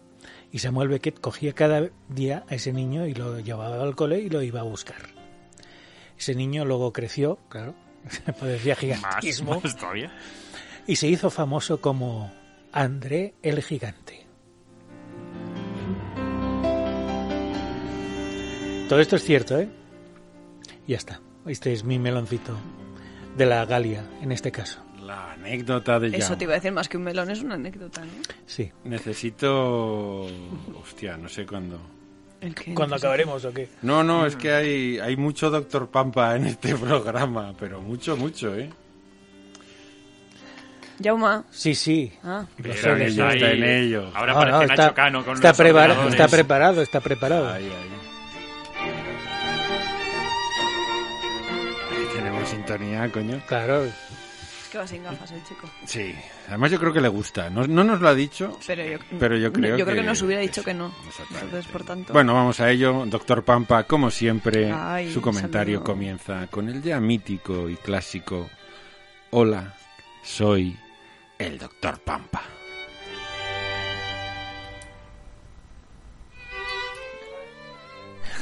[0.52, 4.30] Y Samuel Beckett cogía cada día a ese niño y lo llevaba al cole y
[4.30, 5.08] lo iba a buscar.
[6.16, 7.74] Ese niño luego creció, claro,
[8.38, 10.12] padecía Más, gigantismo más todavía.
[10.86, 12.32] y se hizo famoso como
[12.70, 14.29] André el Gigante.
[18.90, 19.68] Todo esto es cierto, ¿eh?
[20.88, 21.20] Y ya está.
[21.46, 22.56] Este es mi meloncito
[23.36, 24.80] de la Galia, en este caso.
[25.00, 26.36] La anécdota de Eso Jaume.
[26.36, 28.10] te iba a decir más que un melón, es una anécdota, ¿no?
[28.46, 28.72] Sí.
[28.82, 30.26] Necesito...
[30.82, 31.80] Hostia, no sé cuándo.
[32.40, 33.68] El que ¿Cuándo acabaremos o qué?
[33.82, 38.56] No, no, es que hay, hay mucho Doctor Pampa en este programa, pero mucho, mucho,
[38.56, 38.70] ¿eh?
[40.98, 41.44] Yauma.
[41.50, 42.12] Sí, sí.
[42.24, 42.44] Ah.
[42.58, 43.22] Lo Pero sé, Está en lo ello, sé.
[43.22, 44.10] ahí- está en ello.
[44.14, 46.12] Ahora No, parece no, Nacho Cano con está, los prepara- ordenadores.
[46.20, 47.48] está preparado, está preparado.
[47.52, 47.64] Ahí.
[47.64, 47.99] Ahí
[52.78, 53.40] sintonía, coño.
[53.46, 53.84] Claro.
[53.84, 55.68] Es que va sin gafas el chico.
[55.84, 56.14] Sí,
[56.48, 57.50] además yo creo que le gusta.
[57.50, 60.02] No, no nos lo ha dicho, Pero yo, pero yo creo yo creo que...
[60.02, 60.92] que nos hubiera dicho que no.
[61.08, 61.44] Exactamente.
[61.46, 62.12] Entonces, por tanto.
[62.12, 63.04] Bueno, vamos a ello.
[63.06, 65.92] Doctor Pampa, como siempre, Ay, su comentario saludo.
[65.92, 68.48] comienza con el ya mítico y clásico
[69.30, 69.74] Hola,
[70.22, 70.76] soy
[71.38, 72.42] el Doctor Pampa.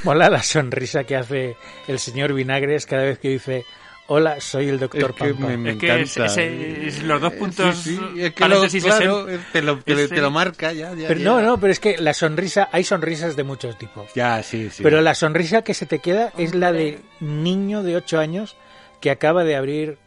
[0.04, 1.56] Mola la sonrisa que hace
[1.88, 3.64] el señor Vinagres cada vez que dice
[4.10, 5.46] Hola, soy el doctor Es que Pampa.
[5.48, 6.32] me- me Es que es- encanta.
[6.32, 7.76] ese- es los dos puntos.
[7.76, 8.80] Sí, sí, es que lo, claro, ese-
[9.52, 10.94] te, lo, te, lo- ese- te lo marca ya.
[10.94, 11.24] ya, Pero ya.
[11.26, 14.08] no, no, pero es que la sonrisa, hay sonrisas de muchos tipos.
[14.14, 14.82] Ya, sí, sí.
[14.82, 18.56] Pero la sonrisa que se te queda es la de niño de 8 años
[19.02, 19.98] que acaba de abrir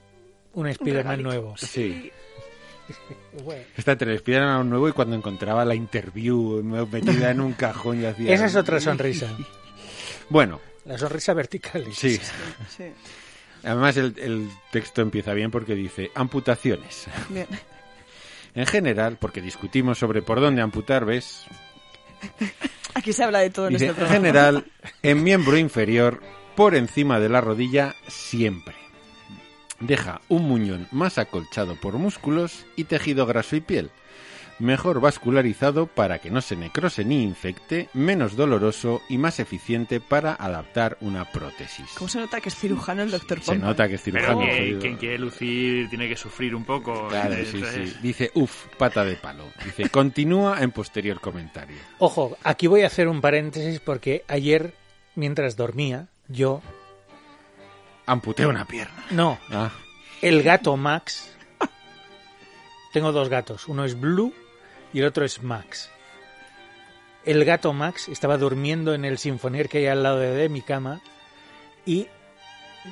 [0.54, 1.56] un Spider-Man nuevo.
[1.58, 2.12] Sí.
[3.44, 6.62] Bueno, Esta te despiden a un nuevo y cuando encontraba la interview
[6.92, 8.34] metida en un cajón y hacía...
[8.34, 9.28] Esa es otra sonrisa.
[10.30, 11.86] Bueno, La sonrisa vertical.
[11.94, 12.20] sí.
[12.76, 12.86] Sí.
[13.64, 17.08] Además el, el texto empieza bien porque dice amputaciones.
[17.30, 17.48] Bien.
[18.54, 21.46] En general, porque discutimos sobre por dónde amputar, ¿ves?
[22.94, 24.66] Aquí se habla de todo en este en general,
[25.02, 26.22] en miembro inferior,
[26.56, 28.76] por encima de la rodilla, siempre.
[29.80, 33.92] Deja un muñón más acolchado por músculos y tejido graso y piel.
[34.62, 40.34] Mejor vascularizado para que no se necrose ni infecte, menos doloroso y más eficiente para
[40.36, 41.90] adaptar una prótesis.
[41.98, 43.66] ¿Cómo se nota que es cirujano el doctor Se Pompa?
[43.66, 44.40] nota que es Pero cirujano.
[44.42, 44.80] que, jodido.
[44.80, 47.08] quien quiere lucir tiene que sufrir un poco.
[47.08, 47.98] Claro, sí, sí.
[48.04, 49.46] Dice, uff, pata de palo.
[49.66, 51.78] Dice, continúa en posterior comentario.
[51.98, 54.76] Ojo, aquí voy a hacer un paréntesis porque ayer,
[55.16, 56.62] mientras dormía, yo...
[58.06, 59.06] Amputé una pierna.
[59.10, 59.72] No, Ah,
[60.22, 61.30] el gato Max...
[62.94, 64.34] Tengo dos gatos, uno es Blue
[64.94, 65.90] y el otro es Max.
[67.26, 70.62] El gato Max estaba durmiendo en el sinfonier que hay al lado de, de mi
[70.62, 71.02] cama
[71.86, 72.08] y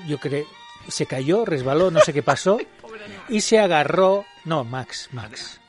[0.08, 0.46] yo creo
[0.88, 2.60] se cayó, resbaló, no sé qué pasó
[3.30, 5.60] y se agarró, no, Max, Max.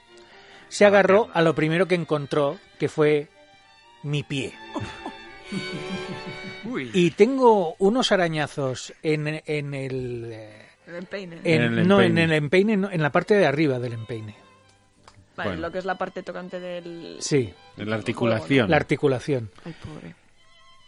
[0.68, 3.28] Se agarró a lo primero que encontró, que fue
[4.02, 4.54] mi pie.
[6.64, 10.30] Uy, Y tengo unos arañazos en, en el...
[10.32, 11.36] eh, El empeine.
[11.36, 12.24] en- En el no, en empeine.
[12.24, 14.36] el empeine, no, en la parte de arriba del empeine.
[15.44, 15.66] Vale, Bueno.
[15.68, 17.16] lo que es la parte tocante del...
[17.20, 18.70] Sí, La articulación.
[18.70, 19.50] la articulación.
[19.64, 20.14] Ay, pobre.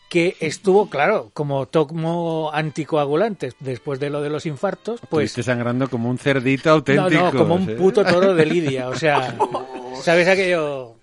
[0.09, 5.89] Que estuvo, claro, como tomo anticoagulante después de lo de los infartos, pues Estuviste sangrando
[5.89, 7.23] como un cerdito No, auténtico.
[7.25, 8.89] no, como un puto toro de Lidia.
[8.91, 9.35] O sea,
[10.03, 10.97] ¿sabes aquello?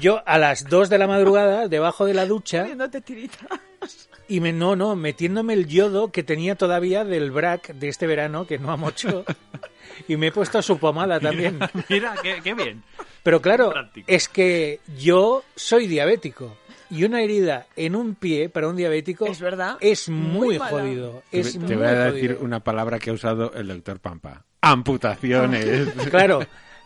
[0.00, 4.08] Yo a las 2 de la madrugada, debajo de la ducha, Haciéndote tiritas.
[4.32, 8.46] Y me, no, no, metiéndome el yodo que tenía todavía del brac de este verano,
[8.46, 9.24] que no amochó,
[10.08, 11.58] y me he puesto su pomada también.
[11.90, 12.82] Mira, qué, qué bien.
[13.22, 13.74] Pero claro,
[14.06, 16.56] es que yo soy diabético.
[16.88, 19.76] Y una herida en un pie para un diabético Es verdad.
[19.80, 21.22] es muy, jodido.
[21.30, 22.44] Te, Es te muy voy a decir jodido.
[22.44, 24.44] una palabra que ha usado el doctor Pampa.
[24.60, 25.88] Amputaciones.
[26.10, 26.40] Claro,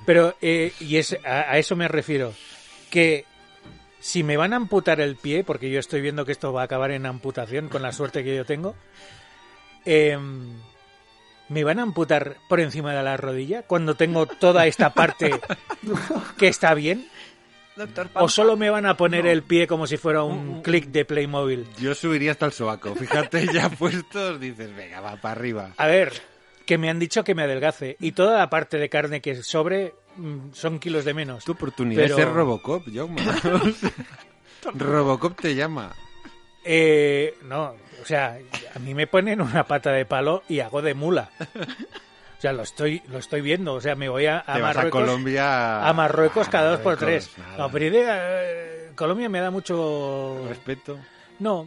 [0.05, 2.33] pero eh, y es a, a eso me refiero
[2.91, 3.25] que
[4.07, 6.67] si me van a amputar el pie, porque yo estoy viendo que esto va a
[6.67, 8.77] acabar en amputación con la suerte que yo tengo,
[9.85, 10.61] em,
[11.49, 15.41] me van a amputar por encima de la rodilla cuando tengo toda esta parte
[16.39, 17.09] que está bien,
[17.75, 21.05] Doctor o solo me van a poner el pie como si fuera un clic de
[21.05, 21.67] Playmobil.
[21.77, 22.95] Yo subiría hasta el sobaco.
[22.95, 25.75] Fíjate, ya puestos, dices, venga, va para arriba.
[25.79, 26.13] A ver,
[26.65, 29.95] que me han dicho que me adelgace y toda la parte de carne que sobre
[30.53, 31.45] son kilos de menos.
[31.45, 33.23] Tu oportunidad Pero- es ser Robocop, Jaume.
[34.75, 35.93] Robocop te llama.
[36.65, 38.39] Eh, no, o sea,
[38.75, 41.31] a mí me ponen una pata de palo y hago de mula.
[42.39, 43.75] O sea, lo estoy, lo estoy viendo.
[43.75, 45.01] O sea, me voy a, a Marruecos.
[45.03, 45.87] Colombia.
[45.89, 47.31] a Marruecos cada dos por tres.
[47.39, 47.57] nada.
[47.59, 50.45] No, pero idea, eh, Colombia me da mucho...
[50.49, 50.99] Respeto.
[51.39, 51.67] No,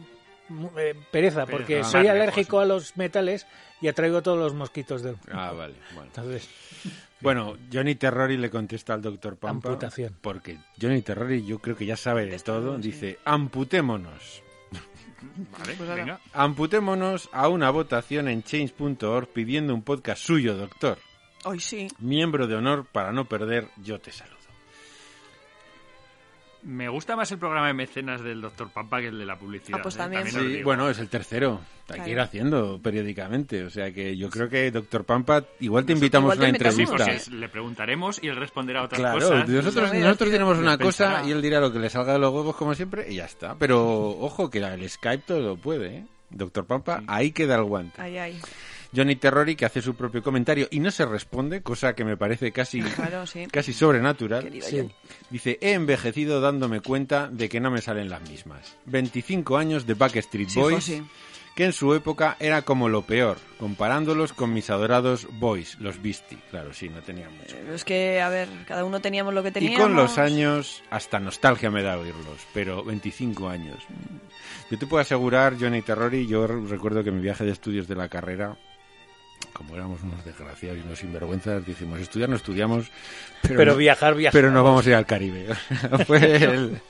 [0.78, 2.62] eh, pereza, porque soy alérgico lejos.
[2.62, 3.46] a los metales
[3.80, 5.16] y atraigo todos los mosquitos del...
[5.32, 5.74] Ah, vale.
[5.94, 6.08] Bueno.
[6.14, 6.48] Entonces,
[7.20, 9.68] Bueno, Johnny Terrori le contesta al doctor Pampa.
[9.68, 10.16] Amputación.
[10.20, 12.78] Porque Johnny Terrori yo creo que ya sabe de todo.
[12.78, 14.42] Dice, amputémonos.
[15.58, 16.20] Vale, Pues venga.
[16.32, 20.98] Amputémonos a una votación en change.org pidiendo un podcast suyo, doctor.
[21.44, 21.88] Hoy sí.
[21.98, 24.39] Miembro de honor para no perder, yo te saludo.
[26.62, 29.78] Me gusta más el programa de mecenas del Doctor Pampa que el de la publicidad.
[29.78, 29.98] Ah, pues ¿eh?
[29.98, 30.26] también.
[30.30, 31.60] Sí, bueno, es el tercero.
[31.88, 32.04] Hay Claro.
[32.04, 33.64] que ir haciendo periódicamente.
[33.64, 36.82] O sea que yo creo que, doctor Pampa, igual te invitamos igual a una Sí,
[36.82, 37.12] entrevista.
[37.12, 39.48] es- le preguntaremos y él responderá otras Claro, cosas.
[39.48, 42.54] nosotros, nosotros tenemos una cosa y él dirá lo que le salga de los huevos
[42.56, 43.56] como siempre y ya está.
[43.58, 46.04] Pero ojo que el Skype todo lo puede, ¿eh?
[46.30, 48.00] Doctor Pampa, ahí queda el guante.
[48.00, 48.40] Ay, ay.
[48.94, 52.50] Johnny Terrori que hace su propio comentario y no se responde, cosa que me parece
[52.52, 53.46] casi, Claro, sí.
[53.50, 54.42] casi sobrenatural.
[54.44, 54.76] Querido sí.
[54.78, 54.94] Johnny.
[55.30, 58.76] Dice, he envejecido dándome cuenta de que no me salen las mismas.
[58.86, 60.92] 25 años de Backstreet Boys,
[61.54, 66.38] que en su época era como lo peor, comparándolos con mis adorados Boys, los Beastie.
[66.50, 67.56] Claro, sí, no tenía mucho.
[67.60, 69.80] Pero es que, a ver, cada uno teníamos lo que Y teníamos.
[69.80, 73.78] con los años, hasta nostalgia me da oírlos, pero 25 años.
[74.70, 77.96] Yo te puedo asegurar, Johnny Terrori, yo re- recuerdo que mi viaje de estudios de
[77.96, 78.56] la carrera,
[79.52, 82.90] como éramos unos desgraciados y unos sinvergüenzas, dijimos, estudiar no estudiamos,
[83.42, 84.32] pero, pero no, viajar, viajar.
[84.40, 85.46] pero no vamos a ir al Caribe.
[86.06, 86.80] fue, el-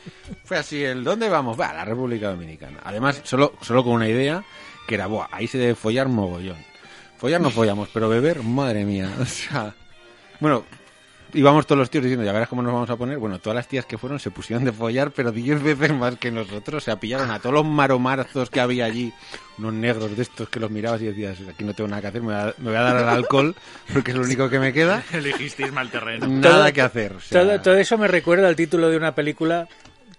[0.45, 1.59] fue así el, ¿dónde vamos?
[1.59, 2.79] Va, a la República Dominicana.
[2.85, 4.45] Además, solo, solo con una idea,
[4.87, 6.59] que era, buah, ahí se debe follar mogollón.
[7.19, 9.11] Follar no follamos, pero beber, madre mía.
[9.21, 9.75] O sea,
[10.41, 10.65] bueno,
[11.35, 13.19] íbamos todos los tíos diciendo, ya verás cómo nos vamos a poner.
[13.19, 16.31] Bueno, todas las tías que fueron se pusieron de follar, pero 10 veces más que
[16.31, 16.83] nosotros.
[16.83, 19.13] O sea, pillaron a todos los maromarzos que había allí,
[19.59, 22.21] unos negros de estos que los mirabas y decías, aquí no tengo nada que hacer,
[22.23, 23.55] me voy a, me voy a dar al alcohol,
[23.93, 25.03] porque es lo único que me queda.
[25.13, 26.27] Elegisteis mal terreno.
[26.27, 27.13] Nada Todo- que hacer.
[27.15, 29.69] o sea, Todo, todo eso me recuerda al título de una película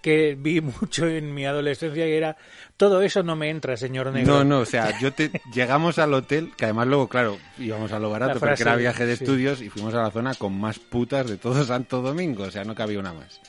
[0.02, 2.36] que vi mucho en mi adolescencia y era
[2.76, 4.34] Todo eso no me entra, señor negro.
[4.38, 7.98] No, no, o sea, yo te llegamos al hotel, que además luego, claro, íbamos a
[7.98, 9.24] lo barato porque era viaje de sí.
[9.24, 12.64] estudios y fuimos a la zona con más putas de todo Santo Domingo, o sea,
[12.64, 13.40] no cabía una más.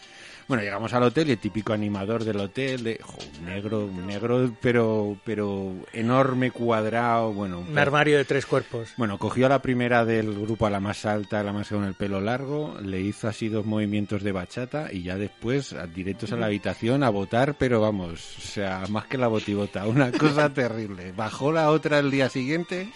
[0.47, 4.07] Bueno, llegamos al hotel y el típico animador del hotel, de jo, un negro, un
[4.07, 7.59] negro, pero, pero enorme, cuadrado, bueno.
[7.59, 8.93] Un armario de tres cuerpos.
[8.97, 11.83] Bueno, cogió a la primera del grupo, a la más alta, a la más con
[11.85, 16.37] el pelo largo, le hizo así dos movimientos de bachata y ya después directos a
[16.37, 21.11] la habitación a votar, pero vamos, o sea, más que la botibota, una cosa terrible.
[21.13, 22.89] Bajó la otra el día siguiente,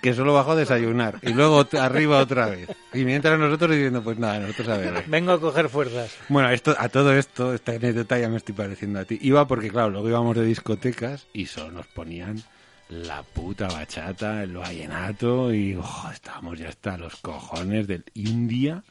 [0.00, 2.68] que solo bajó a desayunar, y luego arriba otra vez.
[2.92, 5.04] Y mientras nosotros diciendo, pues nada, nosotros a ver.
[5.06, 6.16] Vengo a coger fuerzas.
[6.28, 9.18] Bueno, esto, a todo esto, esta anécdota ya me estoy pareciendo a ti.
[9.20, 12.42] Iba porque, claro, luego íbamos de discotecas y solo nos ponían
[12.88, 18.04] la puta bachata, el vallenato y oh, estábamos ya hasta los cojones del...
[18.14, 18.82] Y un día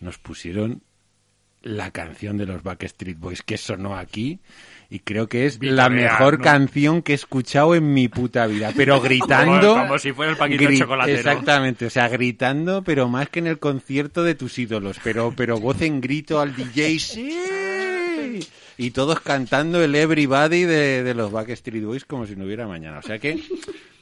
[0.00, 0.82] nos pusieron
[1.62, 4.40] la canción de los Backstreet Boys que sonó aquí
[4.88, 6.44] y creo que es la mejor ¿no?
[6.44, 9.72] canción que he escuchado en mi puta vida, pero gritando...
[9.72, 11.18] Como, como si fuera el paquito Gri- chocolatero.
[11.18, 15.58] Exactamente, o sea, gritando, pero más que en el concierto de tus ídolos, pero, pero
[15.58, 17.38] voz en grito al DJ, sí.
[18.78, 22.98] Y todos cantando el Everybody de, de los Backstreet Boys como si no hubiera mañana.
[22.98, 23.42] O sea que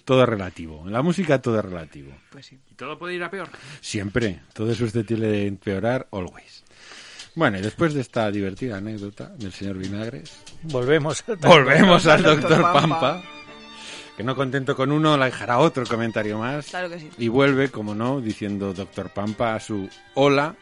[0.05, 0.83] todo es relativo.
[0.85, 2.11] En la música todo es relativo.
[2.31, 2.59] Pues sí.
[2.71, 3.49] Y todo puede ir a peor.
[3.81, 4.41] Siempre.
[4.53, 6.64] Todo es susceptible de empeorar, always.
[7.37, 10.33] Bueno, y después de esta divertida anécdota del señor Vinagres,
[10.63, 11.25] Volvemos.
[11.29, 12.81] al- volvemos al Doctor doctor Pampa.
[13.01, 13.23] Pampa,
[14.17, 16.67] que no contento con uno, le dejará otro comentario más.
[16.67, 17.11] Claro que sí.
[17.19, 20.55] Y vuelve, como no, diciendo doctor Pampa a su hola,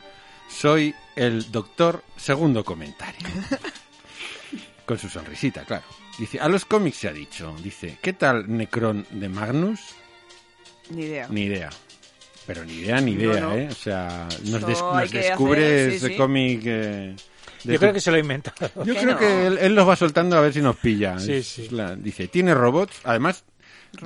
[0.49, 3.29] soy el doctor segundo comentario.
[4.87, 5.85] Con su sonrisita, claro.
[6.19, 9.81] Dice, a los cómics se ha dicho, dice, ¿qué tal Necron de Magnus?
[10.91, 11.27] Ni idea.
[11.31, 11.71] Ni idea.
[12.47, 13.55] Pero ni idea, ni idea, no.
[13.55, 13.69] ¿eh?
[13.71, 16.17] O sea, nos, des- nos descubre hacer, sí, ese sí.
[16.17, 16.61] cómic...
[16.65, 17.15] eh,
[17.65, 18.71] de Yo creo que se lo he inventado.
[18.85, 19.19] yo creo no.
[19.19, 21.19] que él, él los va soltando a ver si nos pilla.
[21.21, 21.69] Sí, Es sí.
[21.71, 23.45] la- dice, tiene robots, además,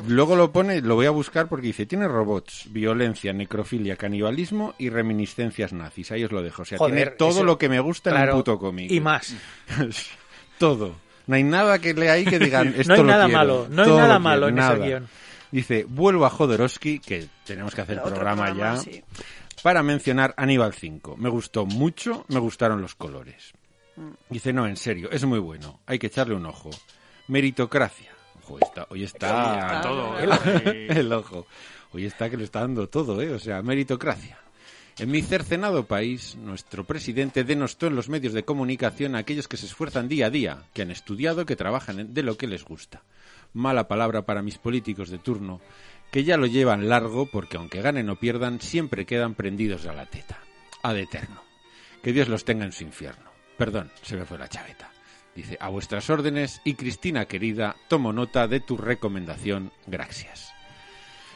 [0.06, 4.90] luego lo pone, lo voy a buscar porque dice, tiene robots, violencia, necrofilia, canibalismo y
[4.90, 6.12] reminiscencias nazis.
[6.12, 6.62] Ahí os lo dejo.
[6.62, 8.90] O sea, Joder, tiene todo eso- lo que me gusta en un puto cómic.
[8.90, 9.34] Y más.
[10.58, 10.94] todo.
[11.26, 13.66] No hay nada que lea ahí que digan, esto No hay lo nada quiero, malo,
[13.70, 14.86] no hay nada lo malo en ese nada.
[14.86, 15.08] guion.
[15.50, 19.02] Dice, vuelvo a Jodorowsky, que tenemos que hacer Otro programa, ya, sí.
[19.62, 21.16] para mencionar Aníbal 5.
[21.16, 23.52] Me gustó mucho, me gustaron los colores.
[23.96, 24.10] Mm.
[24.30, 26.70] Dice, no, en serio, es muy bueno, hay que echarle un ojo.
[27.28, 28.10] Meritocracia.
[28.42, 30.18] Ojo, está, hoy está, Está todo.
[30.18, 31.46] el eh, el ojo.
[31.92, 33.32] Hoy está que lo está dando todo, ¿eh?
[33.32, 34.38] O sea, meritocracia.
[34.98, 39.58] En mi cercenado país, nuestro presidente denostó en los medios de comunicación a aquellos que
[39.58, 43.02] se esfuerzan día a día, que han estudiado, que trabajan de lo que les gusta.
[43.52, 45.60] Mala palabra para mis políticos de turno,
[46.10, 50.06] que ya lo llevan largo porque aunque ganen o pierdan, siempre quedan prendidos a la
[50.06, 50.38] teta.
[50.82, 51.42] Ad eterno.
[52.02, 53.30] Que Dios los tenga en su infierno.
[53.56, 54.90] Perdón, se me fue la chaveta.
[55.34, 60.55] Dice, a vuestras órdenes y Cristina querida, tomo nota de tu recomendación, gracias.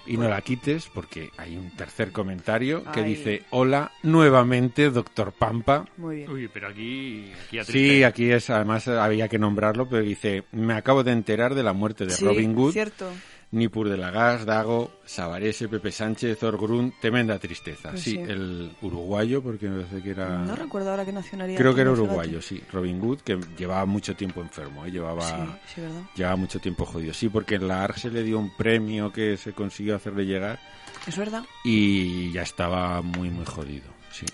[0.07, 3.15] Y no la quites porque hay un tercer comentario que Ay.
[3.15, 5.85] dice, hola, nuevamente, doctor Pampa.
[5.97, 6.31] Muy bien.
[6.31, 10.75] Uy, pero aquí, aquí a Sí, aquí es, además había que nombrarlo, pero dice, me
[10.75, 13.11] acabo de enterar de la muerte de Sí, Robin Hood, cierto.
[13.53, 17.91] Nipur de Lagas, Dago, Sabarese, Pepe Sánchez, Orgrun, tremenda tristeza.
[17.91, 18.19] Pues sí, sí.
[18.19, 20.39] el uruguayo, porque me parece que era...
[20.39, 21.59] No recuerdo ahora qué nacionalidad.
[21.59, 22.63] Creo que era uruguayo, sí.
[22.73, 24.93] Robin Hood, que llevaba mucho tiempo enfermo, ¿eh?
[24.93, 26.03] llevaba, Sí, sí, ¿verdad?
[26.15, 27.13] llevaba mucho tiempo jodido.
[27.13, 30.61] Sí, porque en la ARC se le dio un premio que se consiguió hacerle llegar
[31.09, 31.43] Es verdad.
[31.65, 33.89] y ya estaba muy, muy jodido.
[34.13, 34.27] Sí.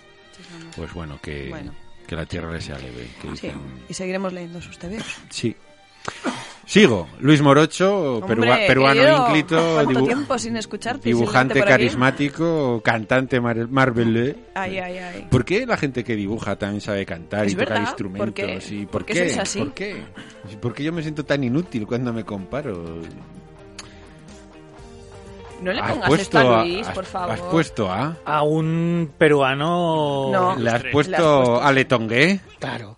[0.75, 1.73] Pues bueno, que, Bueno.
[2.05, 3.07] que la tierra le sea leve.
[3.19, 3.55] que Sí, dicen.
[3.89, 4.77] y seguiremos leyendo sus.
[5.31, 5.55] Sí.
[6.67, 7.07] Sigo.
[7.21, 11.07] Luis Morocho, perua- peruano querido, ínclito, ¿Cuánto dibu- tiempo sin escucharte?
[11.07, 14.35] dibujante carismático, cantante mar marvelé.
[14.53, 15.27] Ay, ay, ay.
[15.31, 18.25] ¿Por qué la gente que dibuja también sabe cantar Es y tocar instrumentos?
[18.25, 18.59] ¿por qué?
[18.69, 19.59] ¿Y por, ¿Por qué así?
[19.59, 20.03] ¿Por qué?
[20.61, 22.83] ¿Por qué yo me siento tan inútil cuando me comparo?
[25.61, 27.31] No le ¿Has pongas esto a Luis, has- por favor.
[27.31, 28.17] ¿Has puesto a?
[28.25, 30.29] A un peruano.
[30.31, 30.55] No.
[30.57, 32.39] ¿Le has Le has puesto, puesto, a Letongué?
[32.59, 32.96] Claro.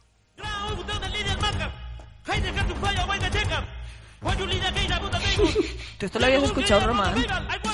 [5.97, 7.15] ¿Tú esto lo habías escuchado, Román?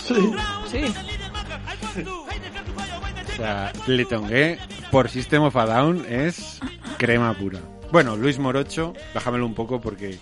[0.07, 0.85] Sí.
[3.33, 4.57] O sea, Letongué
[4.91, 6.59] por System of a Down es
[6.97, 7.59] crema pura.
[7.91, 10.17] Bueno, Luis Morocho, bájamelo un poco porque,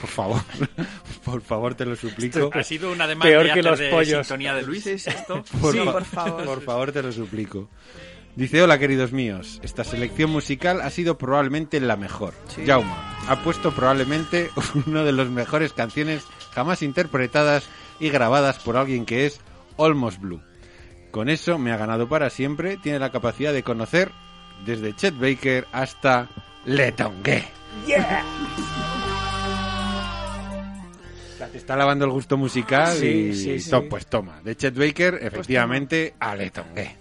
[0.00, 0.40] por favor,
[1.24, 2.50] por favor te lo suplico.
[2.54, 4.26] Ha sido una demanda Peor de que los de pollos.
[4.26, 4.86] sintonía de Luis.
[4.86, 5.42] esto.
[5.60, 6.44] Por, Sí, fa- por favor.
[6.44, 7.68] Por favor, te lo suplico.
[8.36, 12.34] Dice, hola queridos míos, esta selección musical ha sido probablemente la mejor.
[12.64, 14.50] Jauma ha puesto probablemente
[14.86, 16.24] una de las mejores canciones
[16.54, 17.68] jamás interpretadas
[18.00, 19.40] y grabadas por alguien que es
[19.78, 20.42] Almost Blue.
[21.10, 24.12] Con eso me ha ganado para siempre, tiene la capacidad de conocer
[24.66, 26.28] desde Chet Baker hasta
[26.64, 27.44] Letongue.
[31.36, 33.70] Sea, Te está lavando el gusto musical Sí, y sí, sí.
[33.88, 36.97] pues toma, de Chet Baker efectivamente a Letongue.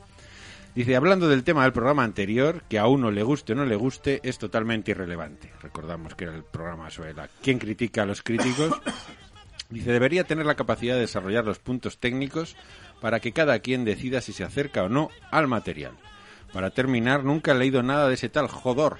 [0.78, 3.76] Dice, hablando del tema del programa anterior, que a uno le guste o no le
[3.76, 5.52] guste, es totalmente irrelevante.
[5.60, 8.80] Recordamos que era el programa sobre la quién critica a los críticos.
[9.72, 12.56] Dice, debería tener la capacidad de desarrollar los puntos técnicos
[13.02, 15.94] para que cada quien decida si se acerca o no al material.
[16.54, 19.00] Para terminar, nunca he leído nada de ese tal Jodor.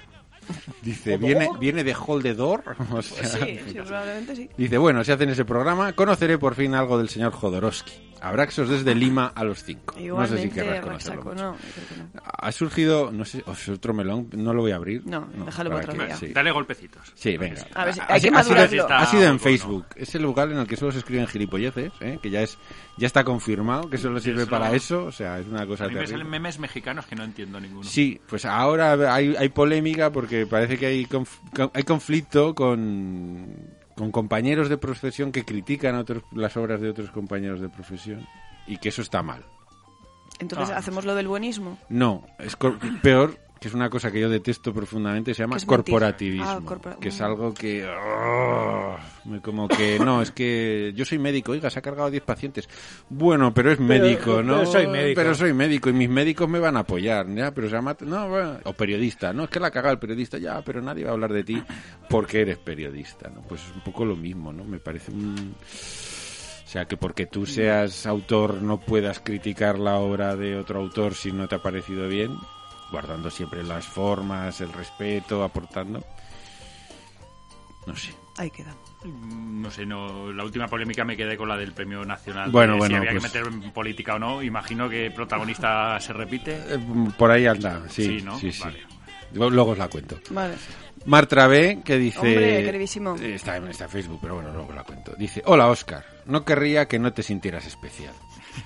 [0.82, 2.64] Dice, ¿viene, viene de Holdedor?
[2.92, 4.50] O sea, Pues sí, sí, probablemente sí.
[4.56, 8.07] Dice, bueno, si hacen ese programa, conoceré por fin algo del señor Jodorowsky.
[8.22, 9.94] Abraxos desde Lima a los cinco.
[9.94, 11.22] No sé Igualmente, si querrás conocerlo.
[11.22, 12.22] Raxaco, no, no.
[12.24, 15.06] Ha surgido, no sé, o es otro melón, no lo voy a abrir.
[15.06, 16.16] No, déjalo para otro que- día.
[16.16, 16.26] sí.
[16.28, 17.12] Dale golpecitos.
[17.14, 17.66] Sí, venga.
[17.74, 18.86] A ver si- Ha- hay que ha sido- madurarlo.
[18.96, 19.86] Ha sido en Facebook.
[19.96, 22.18] Es el lugar en el que solo se escriben gilipolleces, ¿eh?
[22.22, 22.58] que ya es
[22.96, 25.04] ya está confirmado que solo sirve eso- para eso.
[25.04, 26.18] O sea, es una cosa A mí me terrible.
[26.18, 27.84] salen memes mexicanos que no entiendo ninguno.
[27.84, 34.10] Sí, pues ahora hay, hay polémica porque parece que hay, conf- hay conflicto con, con
[34.12, 38.26] compañeros de profesión que critican otros, las obras de otros compañeros de profesión
[38.66, 39.44] y que eso está mal.
[40.38, 40.78] Entonces, Ah.
[40.78, 41.76] ¿hacemos lo del buenismo?
[41.88, 42.56] No, es
[43.02, 46.60] peor que es una cosa que yo detesto profundamente, se llama Que es corporativismo, Ah,
[46.64, 47.84] corpora- que es algo que...
[47.86, 48.96] oh,
[49.42, 52.68] como que no, es que yo soy médico, oiga, se ha cargado 10 pacientes.
[53.08, 54.58] Bueno, pero es médico, ¿no?
[54.60, 55.20] pero soy médico.
[55.20, 57.52] Pero soy médico y mis médicos me van a apoyar, ¿ya?
[57.52, 57.96] Pero se llama...
[58.00, 61.04] No, bueno, o periodista, no, es que la ha cagado el periodista, ya, pero nadie
[61.04, 61.62] va a hablar de ti
[62.08, 63.42] porque eres periodista, ¿no?
[63.42, 64.64] Pues es un poco lo mismo, ¿no?
[64.64, 65.54] Me parece un...
[66.64, 71.14] O sea, que porque tú seas autor no puedas criticar la obra de otro autor
[71.14, 72.32] si no te ha parecido bien,
[72.90, 76.02] guardando siempre las formas, el respeto, aportando.
[77.86, 78.14] No sé.
[78.36, 78.74] Ahí queda.
[79.04, 82.50] Mm, No sé, no, la última polémica me quedé con la del premio nacional.
[82.50, 84.42] Bueno, de bueno, si había pues- que meter en política o no.
[84.42, 86.54] Imagino que protagonista se repite.
[86.74, 86.78] Eh,
[87.16, 88.38] Por ahí anda, sí, Sí, sí, ¿no?
[88.38, 88.50] sí.
[88.60, 88.82] Vale.
[89.32, 90.18] Luego os la cuento.
[90.30, 90.54] Vale.
[91.06, 92.18] Martra B, que dice...
[92.18, 93.14] Hombre, queridísimo.
[93.16, 95.14] Está, en- está en Facebook, pero bueno, luego la cuento.
[95.16, 98.14] Dice, hola Oscar, no querría que no te sintieras especial.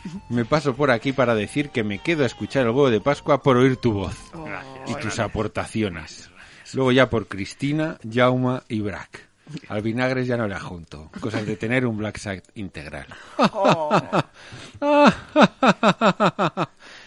[0.28, 3.42] Me paso por aquí para decir que me quedo a escuchar el huevo de Pascua
[3.42, 4.48] por oír tu voz Oh.
[4.86, 6.30] y tus aportaciones.
[6.74, 9.28] Luego ya por Cristina, Jauma y Brack.
[9.68, 11.10] Al vinagre ya no le junto.
[11.20, 13.06] Cosas de tener un Black Side integral.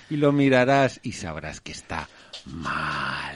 [0.09, 2.07] y lo mirarás y sabrás que está
[2.45, 3.35] mal.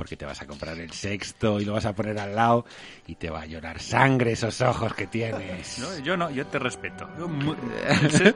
[0.00, 2.64] Porque te vas a comprar el sexto y lo vas a poner al lado
[3.06, 5.78] y te va a llorar sangre esos ojos que tienes.
[5.78, 7.06] No, yo no, yo te respeto.
[7.18, 7.54] Yo mu-
[7.86, 8.34] el se-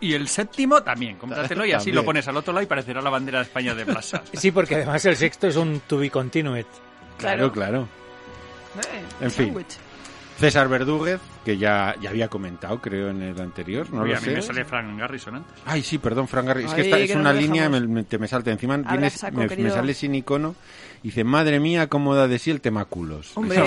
[0.00, 1.96] y el séptimo también, cómpratelo y así También.
[1.96, 4.22] lo pones al otro lado y parecerá la bandera de España de Plaza.
[4.32, 6.66] Sí, porque además el sexto es un to be continued.
[7.18, 7.88] Claro, claro.
[8.78, 9.66] Eh, En fin.
[10.40, 14.20] César Verdúguez, que ya, ya había comentado, creo, en el anterior, no Uy, lo a
[14.20, 14.32] mí sé.
[14.32, 15.52] me sale Frank Garrison antes.
[15.66, 16.64] Ay, sí, perdón, Frank Garri.
[16.64, 18.78] Es que esta que es no una línea me, me- te me salta encima.
[18.78, 20.54] Vienes- saco, me, me sale sin icono.
[21.02, 23.32] Dice, madre mía, cómo da de sí el tema culos.
[23.34, 23.64] Hombre, no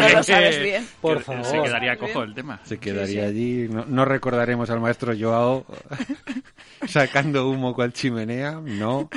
[0.00, 0.86] no lo sabes bien.
[1.02, 1.44] Por favor.
[1.44, 2.60] Se quedaría cojo el tema.
[2.64, 3.66] Se quedaría allí.
[3.70, 5.66] No, no recordaremos al maestro Joao
[6.86, 8.60] sacando humo cual chimenea.
[8.62, 9.08] No.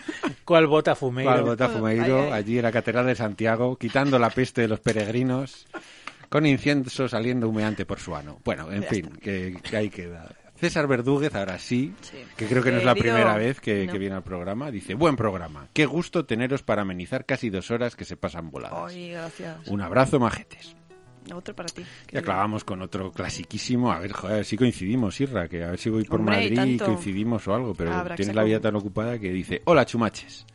[0.44, 1.32] ¿Cuál bota fumeiro?
[1.32, 2.32] Cual Botafumeiro, Ay, ay.
[2.34, 5.68] allí en la Catedral de Santiago, quitando la peste de los peregrinos,
[6.30, 8.40] con incienso saliendo humeante por su ano.
[8.46, 10.30] Bueno, en Ya fin, que, que ahí queda.
[10.56, 12.18] César Verdúguez, ahora sí, Sí.
[12.36, 13.92] que creo que no es la Querido, primera vez que, no.
[13.94, 17.96] que viene al programa, dice, buen programa, qué gusto teneros para amenizar casi dos horas
[17.96, 18.92] que se pasan voladas.
[18.94, 19.68] Ay, gracias.
[19.68, 20.76] Un abrazo, majetes.
[21.34, 21.84] Otro para ti.
[22.12, 23.92] Ya clavamos con otro clasiquísimo.
[23.92, 26.50] A ver, joder, a ver si coincidimos, Irra, que a ver si voy por Hombre,
[26.50, 29.86] Madrid y coincidimos o algo, pero Habrá tienes la vida tan ocupada que dice, hola
[29.86, 30.46] chumaches,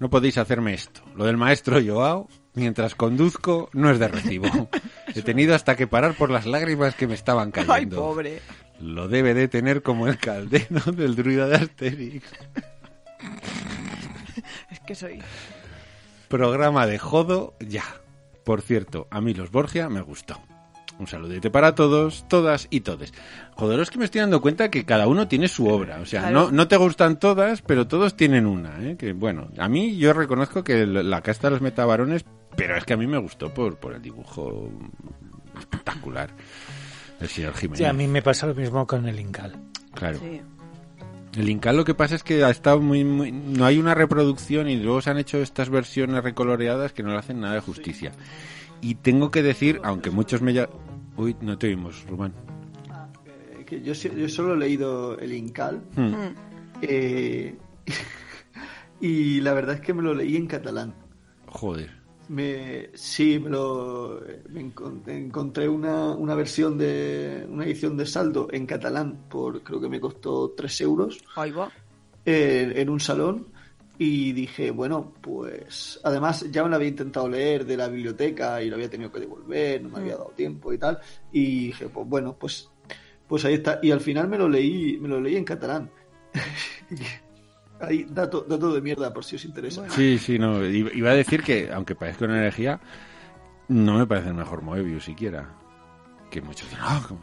[0.00, 1.00] no podéis hacerme esto.
[1.14, 4.68] Lo del maestro Joao, mientras conduzco, no es de recibo.
[5.14, 7.74] He tenido hasta que parar por las lágrimas que me estaban cayendo.
[7.74, 8.40] Ay, pobre.
[8.80, 12.24] Lo debe de tener como el caldero del druida de Asterix.
[14.70, 15.22] Es que soy.
[16.28, 17.84] Programa de Jodo ya.
[18.44, 20.40] Por cierto, a mí los Borgia me gustó.
[20.98, 23.12] Un saludete para todos, todas y todes.
[23.56, 25.98] Joder, es que me estoy dando cuenta que cada uno tiene su obra.
[26.00, 26.44] O sea, Claro.
[26.46, 28.76] no, no te gustan todas, pero todos tienen una.
[28.80, 28.96] ¿eh?
[28.96, 32.24] Que bueno, a mí yo reconozco que la casta de los metabarones,
[32.56, 34.70] pero es que a mí me gustó por, por el dibujo
[35.58, 36.30] espectacular
[37.20, 37.78] del señor Jiménez.
[37.78, 39.56] Sí, a mí me pasa lo mismo con el Incal.
[39.94, 40.18] Claro.
[40.20, 40.40] Sí.
[41.36, 44.68] El Incal lo que pasa es que ha estado muy, muy- no hay una reproducción
[44.68, 48.12] y luego se han hecho estas versiones recoloreadas que no le hacen nada de justicia.
[48.84, 50.68] Y tengo que decir, aunque muchos me ya...
[51.16, 52.34] Uy, no te oímos, Rubén.
[53.58, 53.94] Eh, que yo,
[54.28, 56.14] solo he leído el Incal Hmm.
[56.82, 57.56] eh,
[59.00, 60.92] y la verdad es que me lo leí en catalán.
[61.46, 61.90] Joder.
[62.28, 64.20] Me, sí, me lo
[64.50, 64.70] me
[65.16, 70.00] encontré una, una versión de una edición de saldo en catalán por creo que me
[70.00, 71.70] costó 3 euros Ahí va.
[72.24, 73.48] en, en un salón
[73.98, 78.68] y dije, bueno, pues además ya me lo había intentado leer de la biblioteca y
[78.68, 80.98] lo había tenido que devolver, no me había dado tiempo y tal
[81.32, 82.70] y dije, pues bueno, pues
[83.28, 85.90] pues ahí está y al final me lo leí, me lo leí en catalán.
[87.80, 89.88] Ahí dato dato de mierda por si os interesa.
[89.90, 90.64] Sí, sí, no.
[90.64, 92.80] Iba a decir que, aunque parezca una herejía,
[93.68, 95.54] no me parece el mejor Moebius siquiera.
[96.30, 97.20] Que muchos dicen, "Ah, ¿cómo?".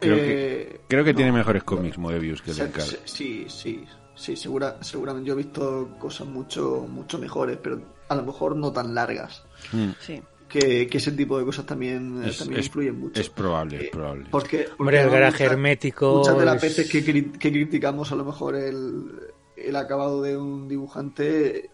[0.00, 1.16] Creo que, Eh, creo que no.
[1.16, 3.84] tiene mejores cómics Moebius que el se- Sí, sí,
[4.18, 8.72] sí, segura, seguramente yo he visto cosas mucho, mucho mejores, pero a lo mejor no
[8.72, 9.44] tan largas.
[9.72, 9.90] Mm.
[10.00, 10.20] Sí.
[10.48, 13.20] Que, que ese tipo de cosas también, eh, Es, también es- influyen mucho.
[13.20, 14.26] es probable, es Eh, probable.
[14.30, 17.52] Porque, porque Hombre, el garaje muchas- hermético Muchas de las es- veces que, cri- que
[17.52, 19.10] criticamos a lo mejor el,
[19.56, 21.68] el acabado de un dibujante,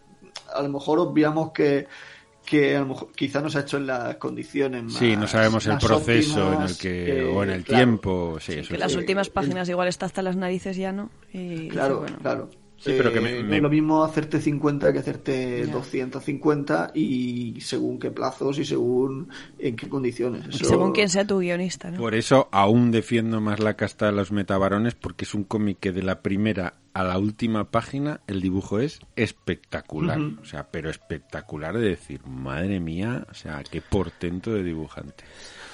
[0.53, 1.87] a lo mejor obviamos que,
[2.45, 5.27] que a lo mejor quizá no se ha hecho en las condiciones más, Sí, no
[5.27, 7.85] sabemos el proceso en el que, eh, o en el claro.
[7.85, 8.39] tiempo.
[8.41, 11.11] Sí, eso Que es- las últimas páginas igual está hasta las narices ya, ¿no?
[11.33, 12.51] Y Claro, dices, bueno, claro.
[12.77, 15.73] Sí, pero que me- Eh, no me- es lo mismo hacerte 50 que hacerte Ya.
[15.73, 19.29] 250 y según qué plazos y según
[19.59, 20.45] en qué condiciones.
[20.47, 21.99] y Eso- Según quién sea tu guionista, ¿no?
[21.99, 25.93] Por eso aún defiendo más la casta de los metabarones porque es un cómic que
[25.93, 30.21] de la primera a la última página el dibujo es espectacular.
[30.21, 30.41] Ujú.
[30.43, 35.25] O sea, pero espectacular de decir, madre mía, o sea, qué portento de dibujante.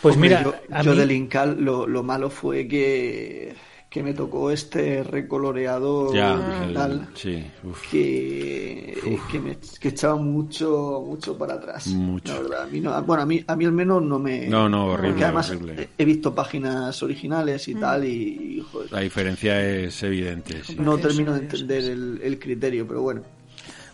[0.02, 3.54] Pues Hombre, mira, yo, a yo mí- del Incal lo, lo malo fue que,
[3.90, 7.90] que me tocó este recoloreado Ya, digital el- sí, uf.
[7.90, 8.96] que,
[9.32, 11.88] que, me, que echaba mucho mucho para atrás.
[11.88, 12.32] Mucho.
[12.32, 14.46] La verdad, a mí no, bueno, a mí, a mí al menos no me...
[14.46, 15.74] No, no, horrible, Porque además horrible.
[15.82, 20.62] he- he visto páginas originales y tal y, y, joder, La diferencia es evidente.
[20.62, 20.76] sí.
[20.78, 23.22] no termino de entender el, el criterio, pero bueno.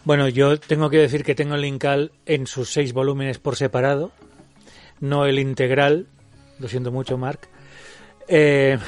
[0.04, 4.12] Bueno, yo tengo que decir que tengo el Incal en sus seis volúmenes por separado,
[5.00, 6.06] no el integral,
[6.60, 7.40] lo siento mucho, Mark.
[8.28, 8.78] Eh,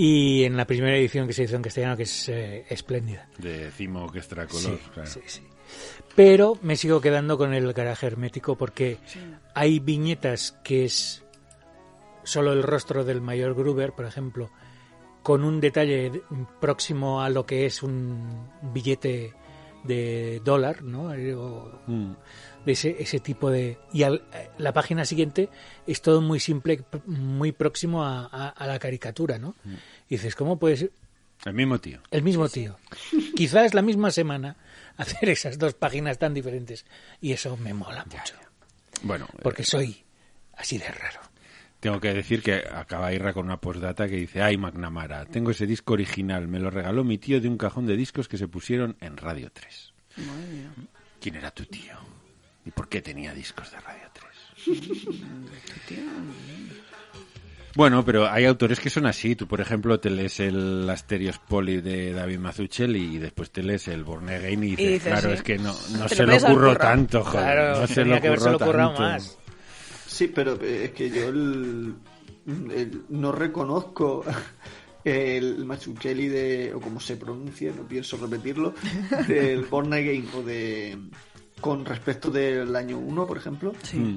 [0.00, 3.28] y en la primera edición que se hizo en castellano, que es eh, espléndida.
[3.38, 5.10] De Cimo que extra color, Sí, claro.
[5.10, 5.42] sí, sí.
[6.14, 8.98] Pero me sigo quedando con el garaje hermético porque
[9.54, 11.24] hay viñetas que es
[12.22, 14.50] solo el rostro del mayor Gruber, por ejemplo,
[15.22, 16.22] con un detalle de-
[16.60, 19.34] próximo a lo que es un billete
[19.84, 21.12] de dólar, ¿no?
[21.14, 22.12] Eh, o Mm.
[22.68, 23.78] De ese, ese tipo de...
[23.92, 25.48] Y al- eh, la página siguiente
[25.86, 29.54] es todo muy simple, muy próximo a, a- a la caricatura, ¿no?
[30.08, 30.92] Y dices, ¿cómo puede ser
[31.44, 32.00] El mismo tío.
[32.10, 32.78] el mismo tío?
[33.36, 34.56] Quizás la misma semana
[34.96, 36.84] hacer esas dos páginas tan diferentes.
[37.20, 38.34] Y eso me mola mucho,
[39.02, 40.04] Bueno, porque soy
[40.56, 41.20] así de raro.
[41.80, 45.64] Tengo que decir que acaba Irra con una postdata que dice, ay McNamara, tengo ese
[45.64, 48.96] disco original, me lo regaló mi tío de un cajón de discos que se pusieron
[49.00, 49.92] en Radio 3.
[51.20, 51.94] ¿Quién era tu tío?
[52.68, 54.78] ¿Y por qué tenía discos de Radio 3?
[57.74, 59.36] Bueno, pero hay autores que son así.
[59.36, 63.88] Tú, por ejemplo, te lees el Asterios Poli de David Mazzucchelli y después te lees
[63.88, 65.34] el Born Again y dices, Y dices, claro, sí.
[65.36, 66.76] es que no, no se ocurro currado.
[66.78, 67.40] tanto, joder.
[67.44, 69.00] Claro, no se currado tanto.
[69.02, 69.38] más.
[70.06, 71.94] Sí, pero es que yo el-
[72.74, 74.24] el- no reconozco
[75.04, 78.74] el Machucheli de, o como se pronuncia, no pienso repetirlo,
[79.28, 80.98] del Born Again o de
[81.60, 84.16] con respecto del año 1, por ejemplo, Mm.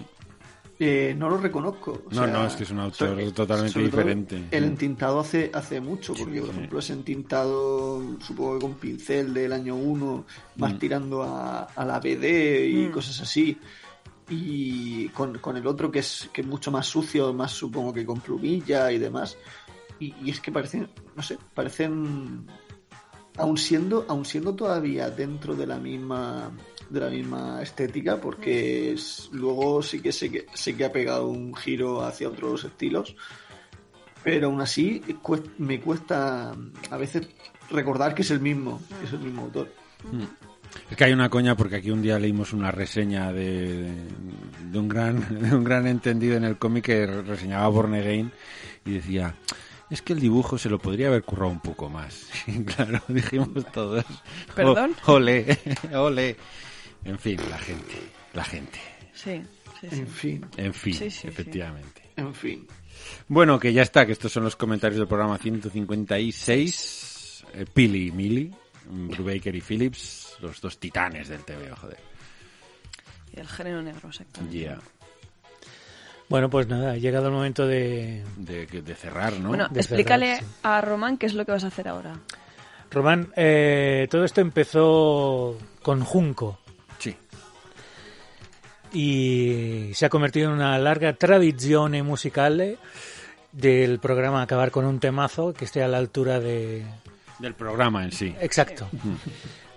[0.79, 1.91] eh, no lo reconozco.
[2.05, 4.43] O No, sea, no, es que es un autor sobre- totalmente sobre diferente.
[4.51, 4.67] El Mm.
[4.67, 9.75] entintado hace, hace mucho, porque por ejemplo ese entintado, supongo que con pincel del año
[9.75, 10.25] 1,
[10.57, 10.77] más Mm.
[10.79, 12.91] tirando a, a la BD y Mm.
[12.91, 13.57] cosas así.
[14.29, 18.05] Y con, con el otro que es, que es mucho más sucio, más supongo que
[18.05, 19.37] con plumilla y demás.
[19.99, 22.47] Y, y es que parecen, no sé, parecen
[23.37, 26.51] aún siendo, aún siendo todavía dentro de la misma
[26.91, 31.27] de la misma estética, porque es- luego sí que sé que sé que ha pegado
[31.27, 33.15] un giro hacia otros estilos,
[34.23, 35.01] pero aún así
[35.57, 36.53] me cuesta
[36.89, 37.27] a veces
[37.69, 39.71] recordar que es el mismo, que es el mismo autor.
[40.89, 43.91] Es que hay una coña porque aquí un día leímos una reseña de,
[44.71, 45.19] de un gran
[45.49, 48.31] de un gran entendido en el cómic que reseñaba Born Again
[48.85, 49.35] y decía
[49.89, 52.27] es que el dibujo se lo podría haber currado un poco más.
[52.47, 54.05] Y claro, dijimos todos.
[54.55, 54.95] ¿Perdón?
[55.05, 55.57] "Oh, ole,
[55.93, 56.37] ole.
[57.05, 57.95] En fin, la gente,
[58.33, 58.79] la gente.
[59.13, 59.41] Sí,
[59.81, 59.99] sí, sí.
[59.99, 61.27] En fin, En fin, Sí, sí, sí.
[61.27, 62.01] efectivamente.
[62.15, 62.67] en fin.
[63.27, 67.45] Bueno, que ya está, que estos son los comentarios del programa 156.
[67.53, 68.53] Eh, Pili y Mili,
[68.85, 71.97] Brubaker y Phillips, los dos titanes del TV, joder.
[73.35, 74.57] Y el género negro, exactamente.
[74.57, 74.79] Yeah.
[76.29, 78.23] Bueno, pues nada, ha llegado el momento de...
[78.37, 79.49] De, de cerrar, ¿no?
[79.49, 80.55] Bueno, De explícale cerrar, sí.
[80.63, 82.17] a Román qué es lo que vas a hacer ahora.
[82.89, 86.59] Román, eh, todo esto empezó con Junco.
[88.93, 92.77] Y se ha convertido en una larga tradizione musicale
[93.51, 96.85] del programa Acabar con un temazo que esté a la altura de...
[97.39, 98.35] Del programa en sí.
[98.39, 98.87] Exacto.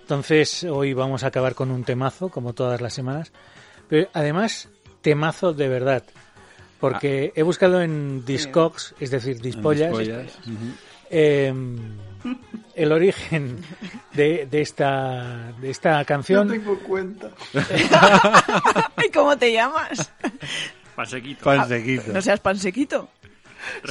[0.01, 3.31] Entonces, hoy vamos a acabar con un temazo, como todas las semanas.
[3.89, 4.69] Pero además,
[5.01, 6.03] temazo de verdad.
[6.79, 10.37] Porque he buscado en Discogs, es decir, Dispollas, Dispollas.
[11.09, 11.53] Eh,
[12.75, 13.57] el origen
[14.13, 16.47] de, de esta, de esta No canción.
[16.47, 17.29] tengo cuenta.
[19.05, 20.11] ¿Y cómo te llamas?
[20.95, 21.43] Pasequito.
[21.43, 22.13] Pan sequito.
[22.13, 23.09] No seas pansequito.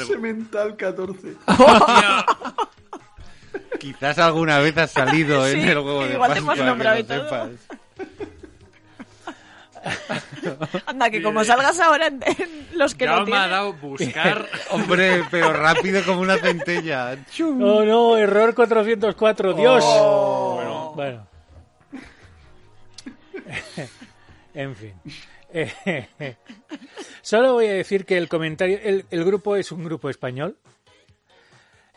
[0.06, 1.34] Semental 14.
[3.78, 7.48] Quizás alguna vez has salido en Sí, el huevo de Pascua, que lo sepas.
[10.86, 14.48] Anda, que como salgas ahora en, en los que Ya no me ha dado buscar.
[14.70, 17.16] Hombre, pero rápido como una centella.
[17.30, 17.62] Chum.
[17.62, 19.84] Oh no, error 404, Dios.
[19.86, 20.92] Oh.
[20.94, 21.26] Bueno.
[24.54, 24.94] en fin.
[27.22, 30.56] Solo voy a decir que el comentario, el, el grupo es un grupo español.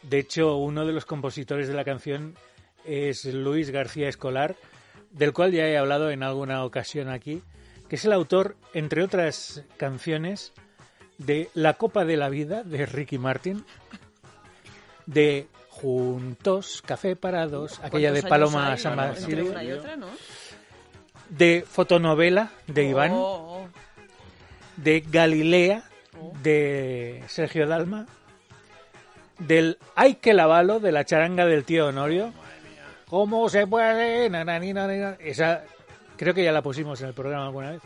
[0.04, 2.36] De hecho, uno de los compositores de la canción
[2.86, 4.56] es Luis García Escolar,
[5.12, 7.42] del cual ya he hablado en alguna ocasión aquí,
[7.90, 10.54] que es el autor, entre otras canciones,
[11.18, 13.66] de La Copa de la Vida de Ricky Martin,
[15.06, 19.04] de Juntos, Café para dos, aquella de ¿Cuántos Paloma hay, San no?
[19.04, 19.54] Basilio,
[21.30, 23.68] de Fotonovela de Iván, Oh, oh.
[24.78, 25.84] de Galilea
[26.42, 28.06] de Sergio Dalma,
[29.40, 32.34] del Hay que lavalo de la charanga del tío Honorio.
[33.08, 34.30] ¿Cómo se puede?
[34.30, 34.44] Na.
[35.20, 35.64] Esa
[36.18, 37.82] creo que ya la pusimos en el programa alguna vez.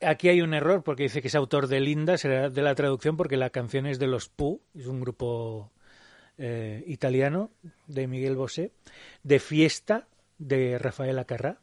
[0.00, 3.16] Aquí hay un error porque dice que es autor de Linda, será de la traducción
[3.16, 5.72] porque la canción es de los Pooh, es un grupo
[6.36, 7.50] eh, italiano
[7.86, 8.72] de Miguel Bosé,
[9.22, 10.06] de Fiesta
[10.38, 11.58] de Rafael Acarrá,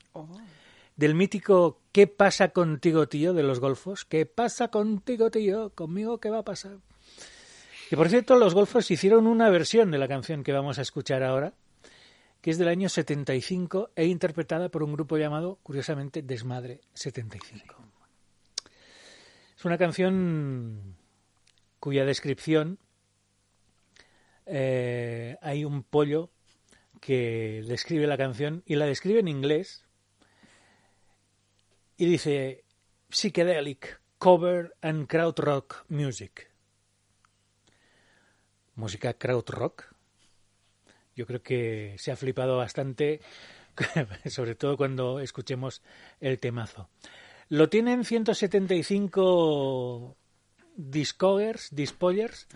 [0.95, 3.34] del mítico ¿Qué pasa contigo, tío?
[3.34, 4.05] de los golfos.
[4.05, 5.72] ¿Qué pasa contigo, tío?
[5.72, 6.77] ¿Conmigo qué va a pasar?
[7.91, 11.23] Y por cierto, los golfos hicieron una versión de la canción que vamos a escuchar
[11.23, 11.53] ahora,
[12.41, 17.76] que es del año 75 e interpretada por un grupo llamado, curiosamente, Desmadre 75.
[19.57, 20.97] Es una canción
[21.80, 22.80] cuya descripción
[24.47, 26.31] eh, hay un pollo
[26.99, 29.85] que describe la canción y la describe en inglés
[31.97, 32.63] y dice
[33.09, 36.51] psychedelic cover and krautrock music.
[38.76, 39.90] Música krautrock.
[41.16, 43.20] Yo creo que se ha flipado bastante,
[44.26, 45.82] sobre todo cuando escuchemos
[46.20, 46.90] el temazo.
[47.50, 50.16] Lo tienen 175
[50.76, 52.48] discogers, Dispoyers,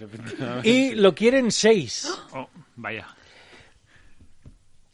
[0.00, 0.68] efectivamente.
[0.68, 2.08] y lo quieren 6.
[2.32, 3.06] Oh, vaya.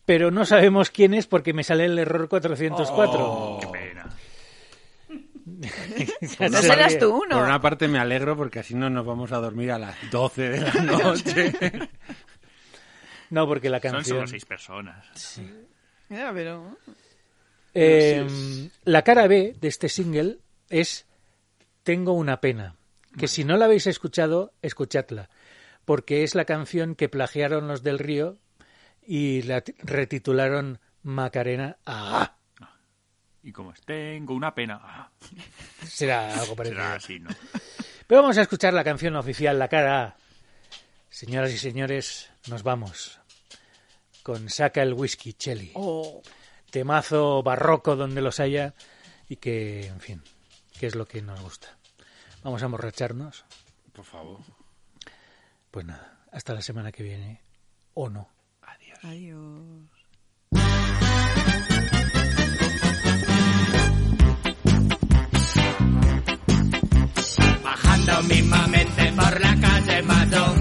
[0.04, 3.58] Pero no sabemos quién es porque me sale el error 404.
[3.60, 4.08] Qué pena.
[6.38, 7.42] Ya No se serás tú, Por ¿no?
[7.44, 10.60] una parte me alegro porque así no nos vamos a dormir a las 12 de
[10.60, 11.52] la noche.
[13.32, 14.16] No, porque la Son canción...
[14.18, 15.40] solo seis personas.
[16.10, 16.76] Ya, pero...
[17.72, 20.38] Eh, la cara B de este single
[20.68, 21.06] es
[21.82, 22.76] Tengo una pena,
[23.16, 25.30] que si no la habéis escuchado, escuchadla,
[25.86, 28.36] porque es la canción que plagiaron los del Río
[29.06, 32.36] y la retitularon Macarena Ah,
[33.42, 34.78] Y como es, tengo una pena.
[34.82, 35.10] Ah,
[35.86, 36.82] será algo parecido.
[36.82, 37.30] será así, ¿no?
[38.06, 40.16] Pero vamos a escuchar la canción oficial, la cara A.
[41.08, 43.18] Señoras y señores, nos vamos
[44.22, 45.72] con Saca el Whisky Chelly.
[45.74, 46.22] Oh.
[46.70, 48.74] temazo barroco donde los haya
[49.28, 50.22] y que, en fin,
[50.78, 51.76] que es lo que nos gusta.
[52.42, 53.44] Vamos a emborracharnos.
[53.92, 54.40] Por favor.
[55.70, 57.42] Pues nada, hasta la semana que viene.
[57.94, 58.28] O no.
[59.02, 59.42] Adiós.
[67.62, 70.54] Bajando mismamente por la calle Mayo,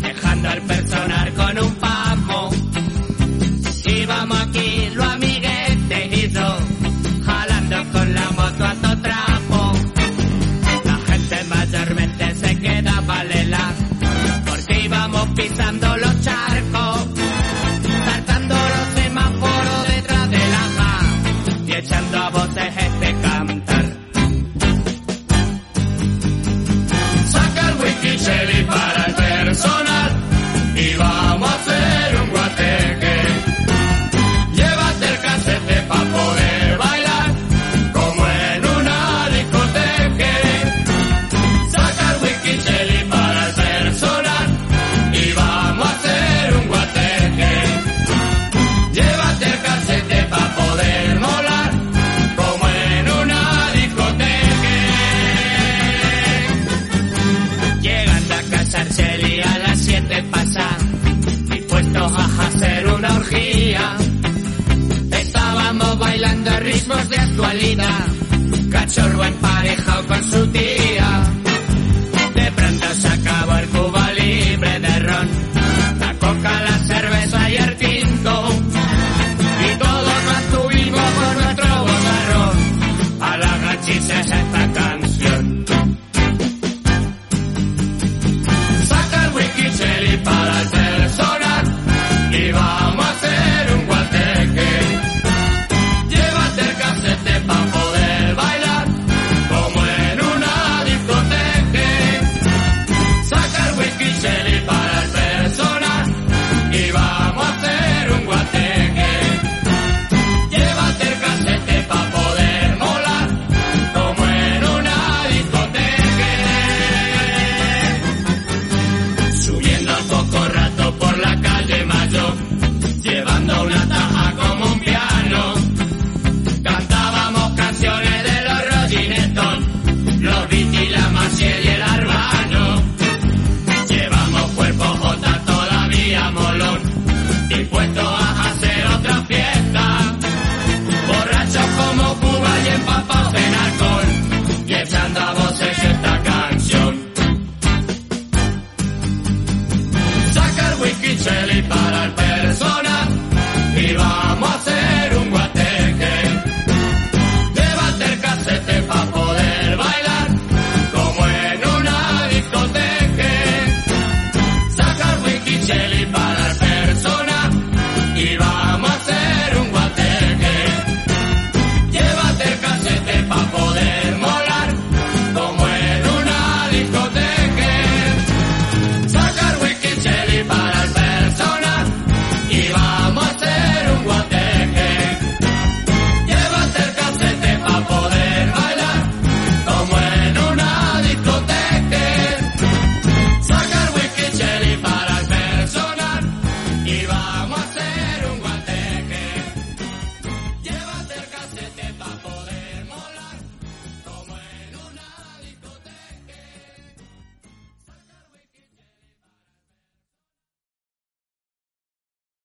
[0.00, 1.89] dejando al personal con un.
[4.32, 6.58] Aquí los amiguetes y yo,
[7.24, 8.19] jalando con la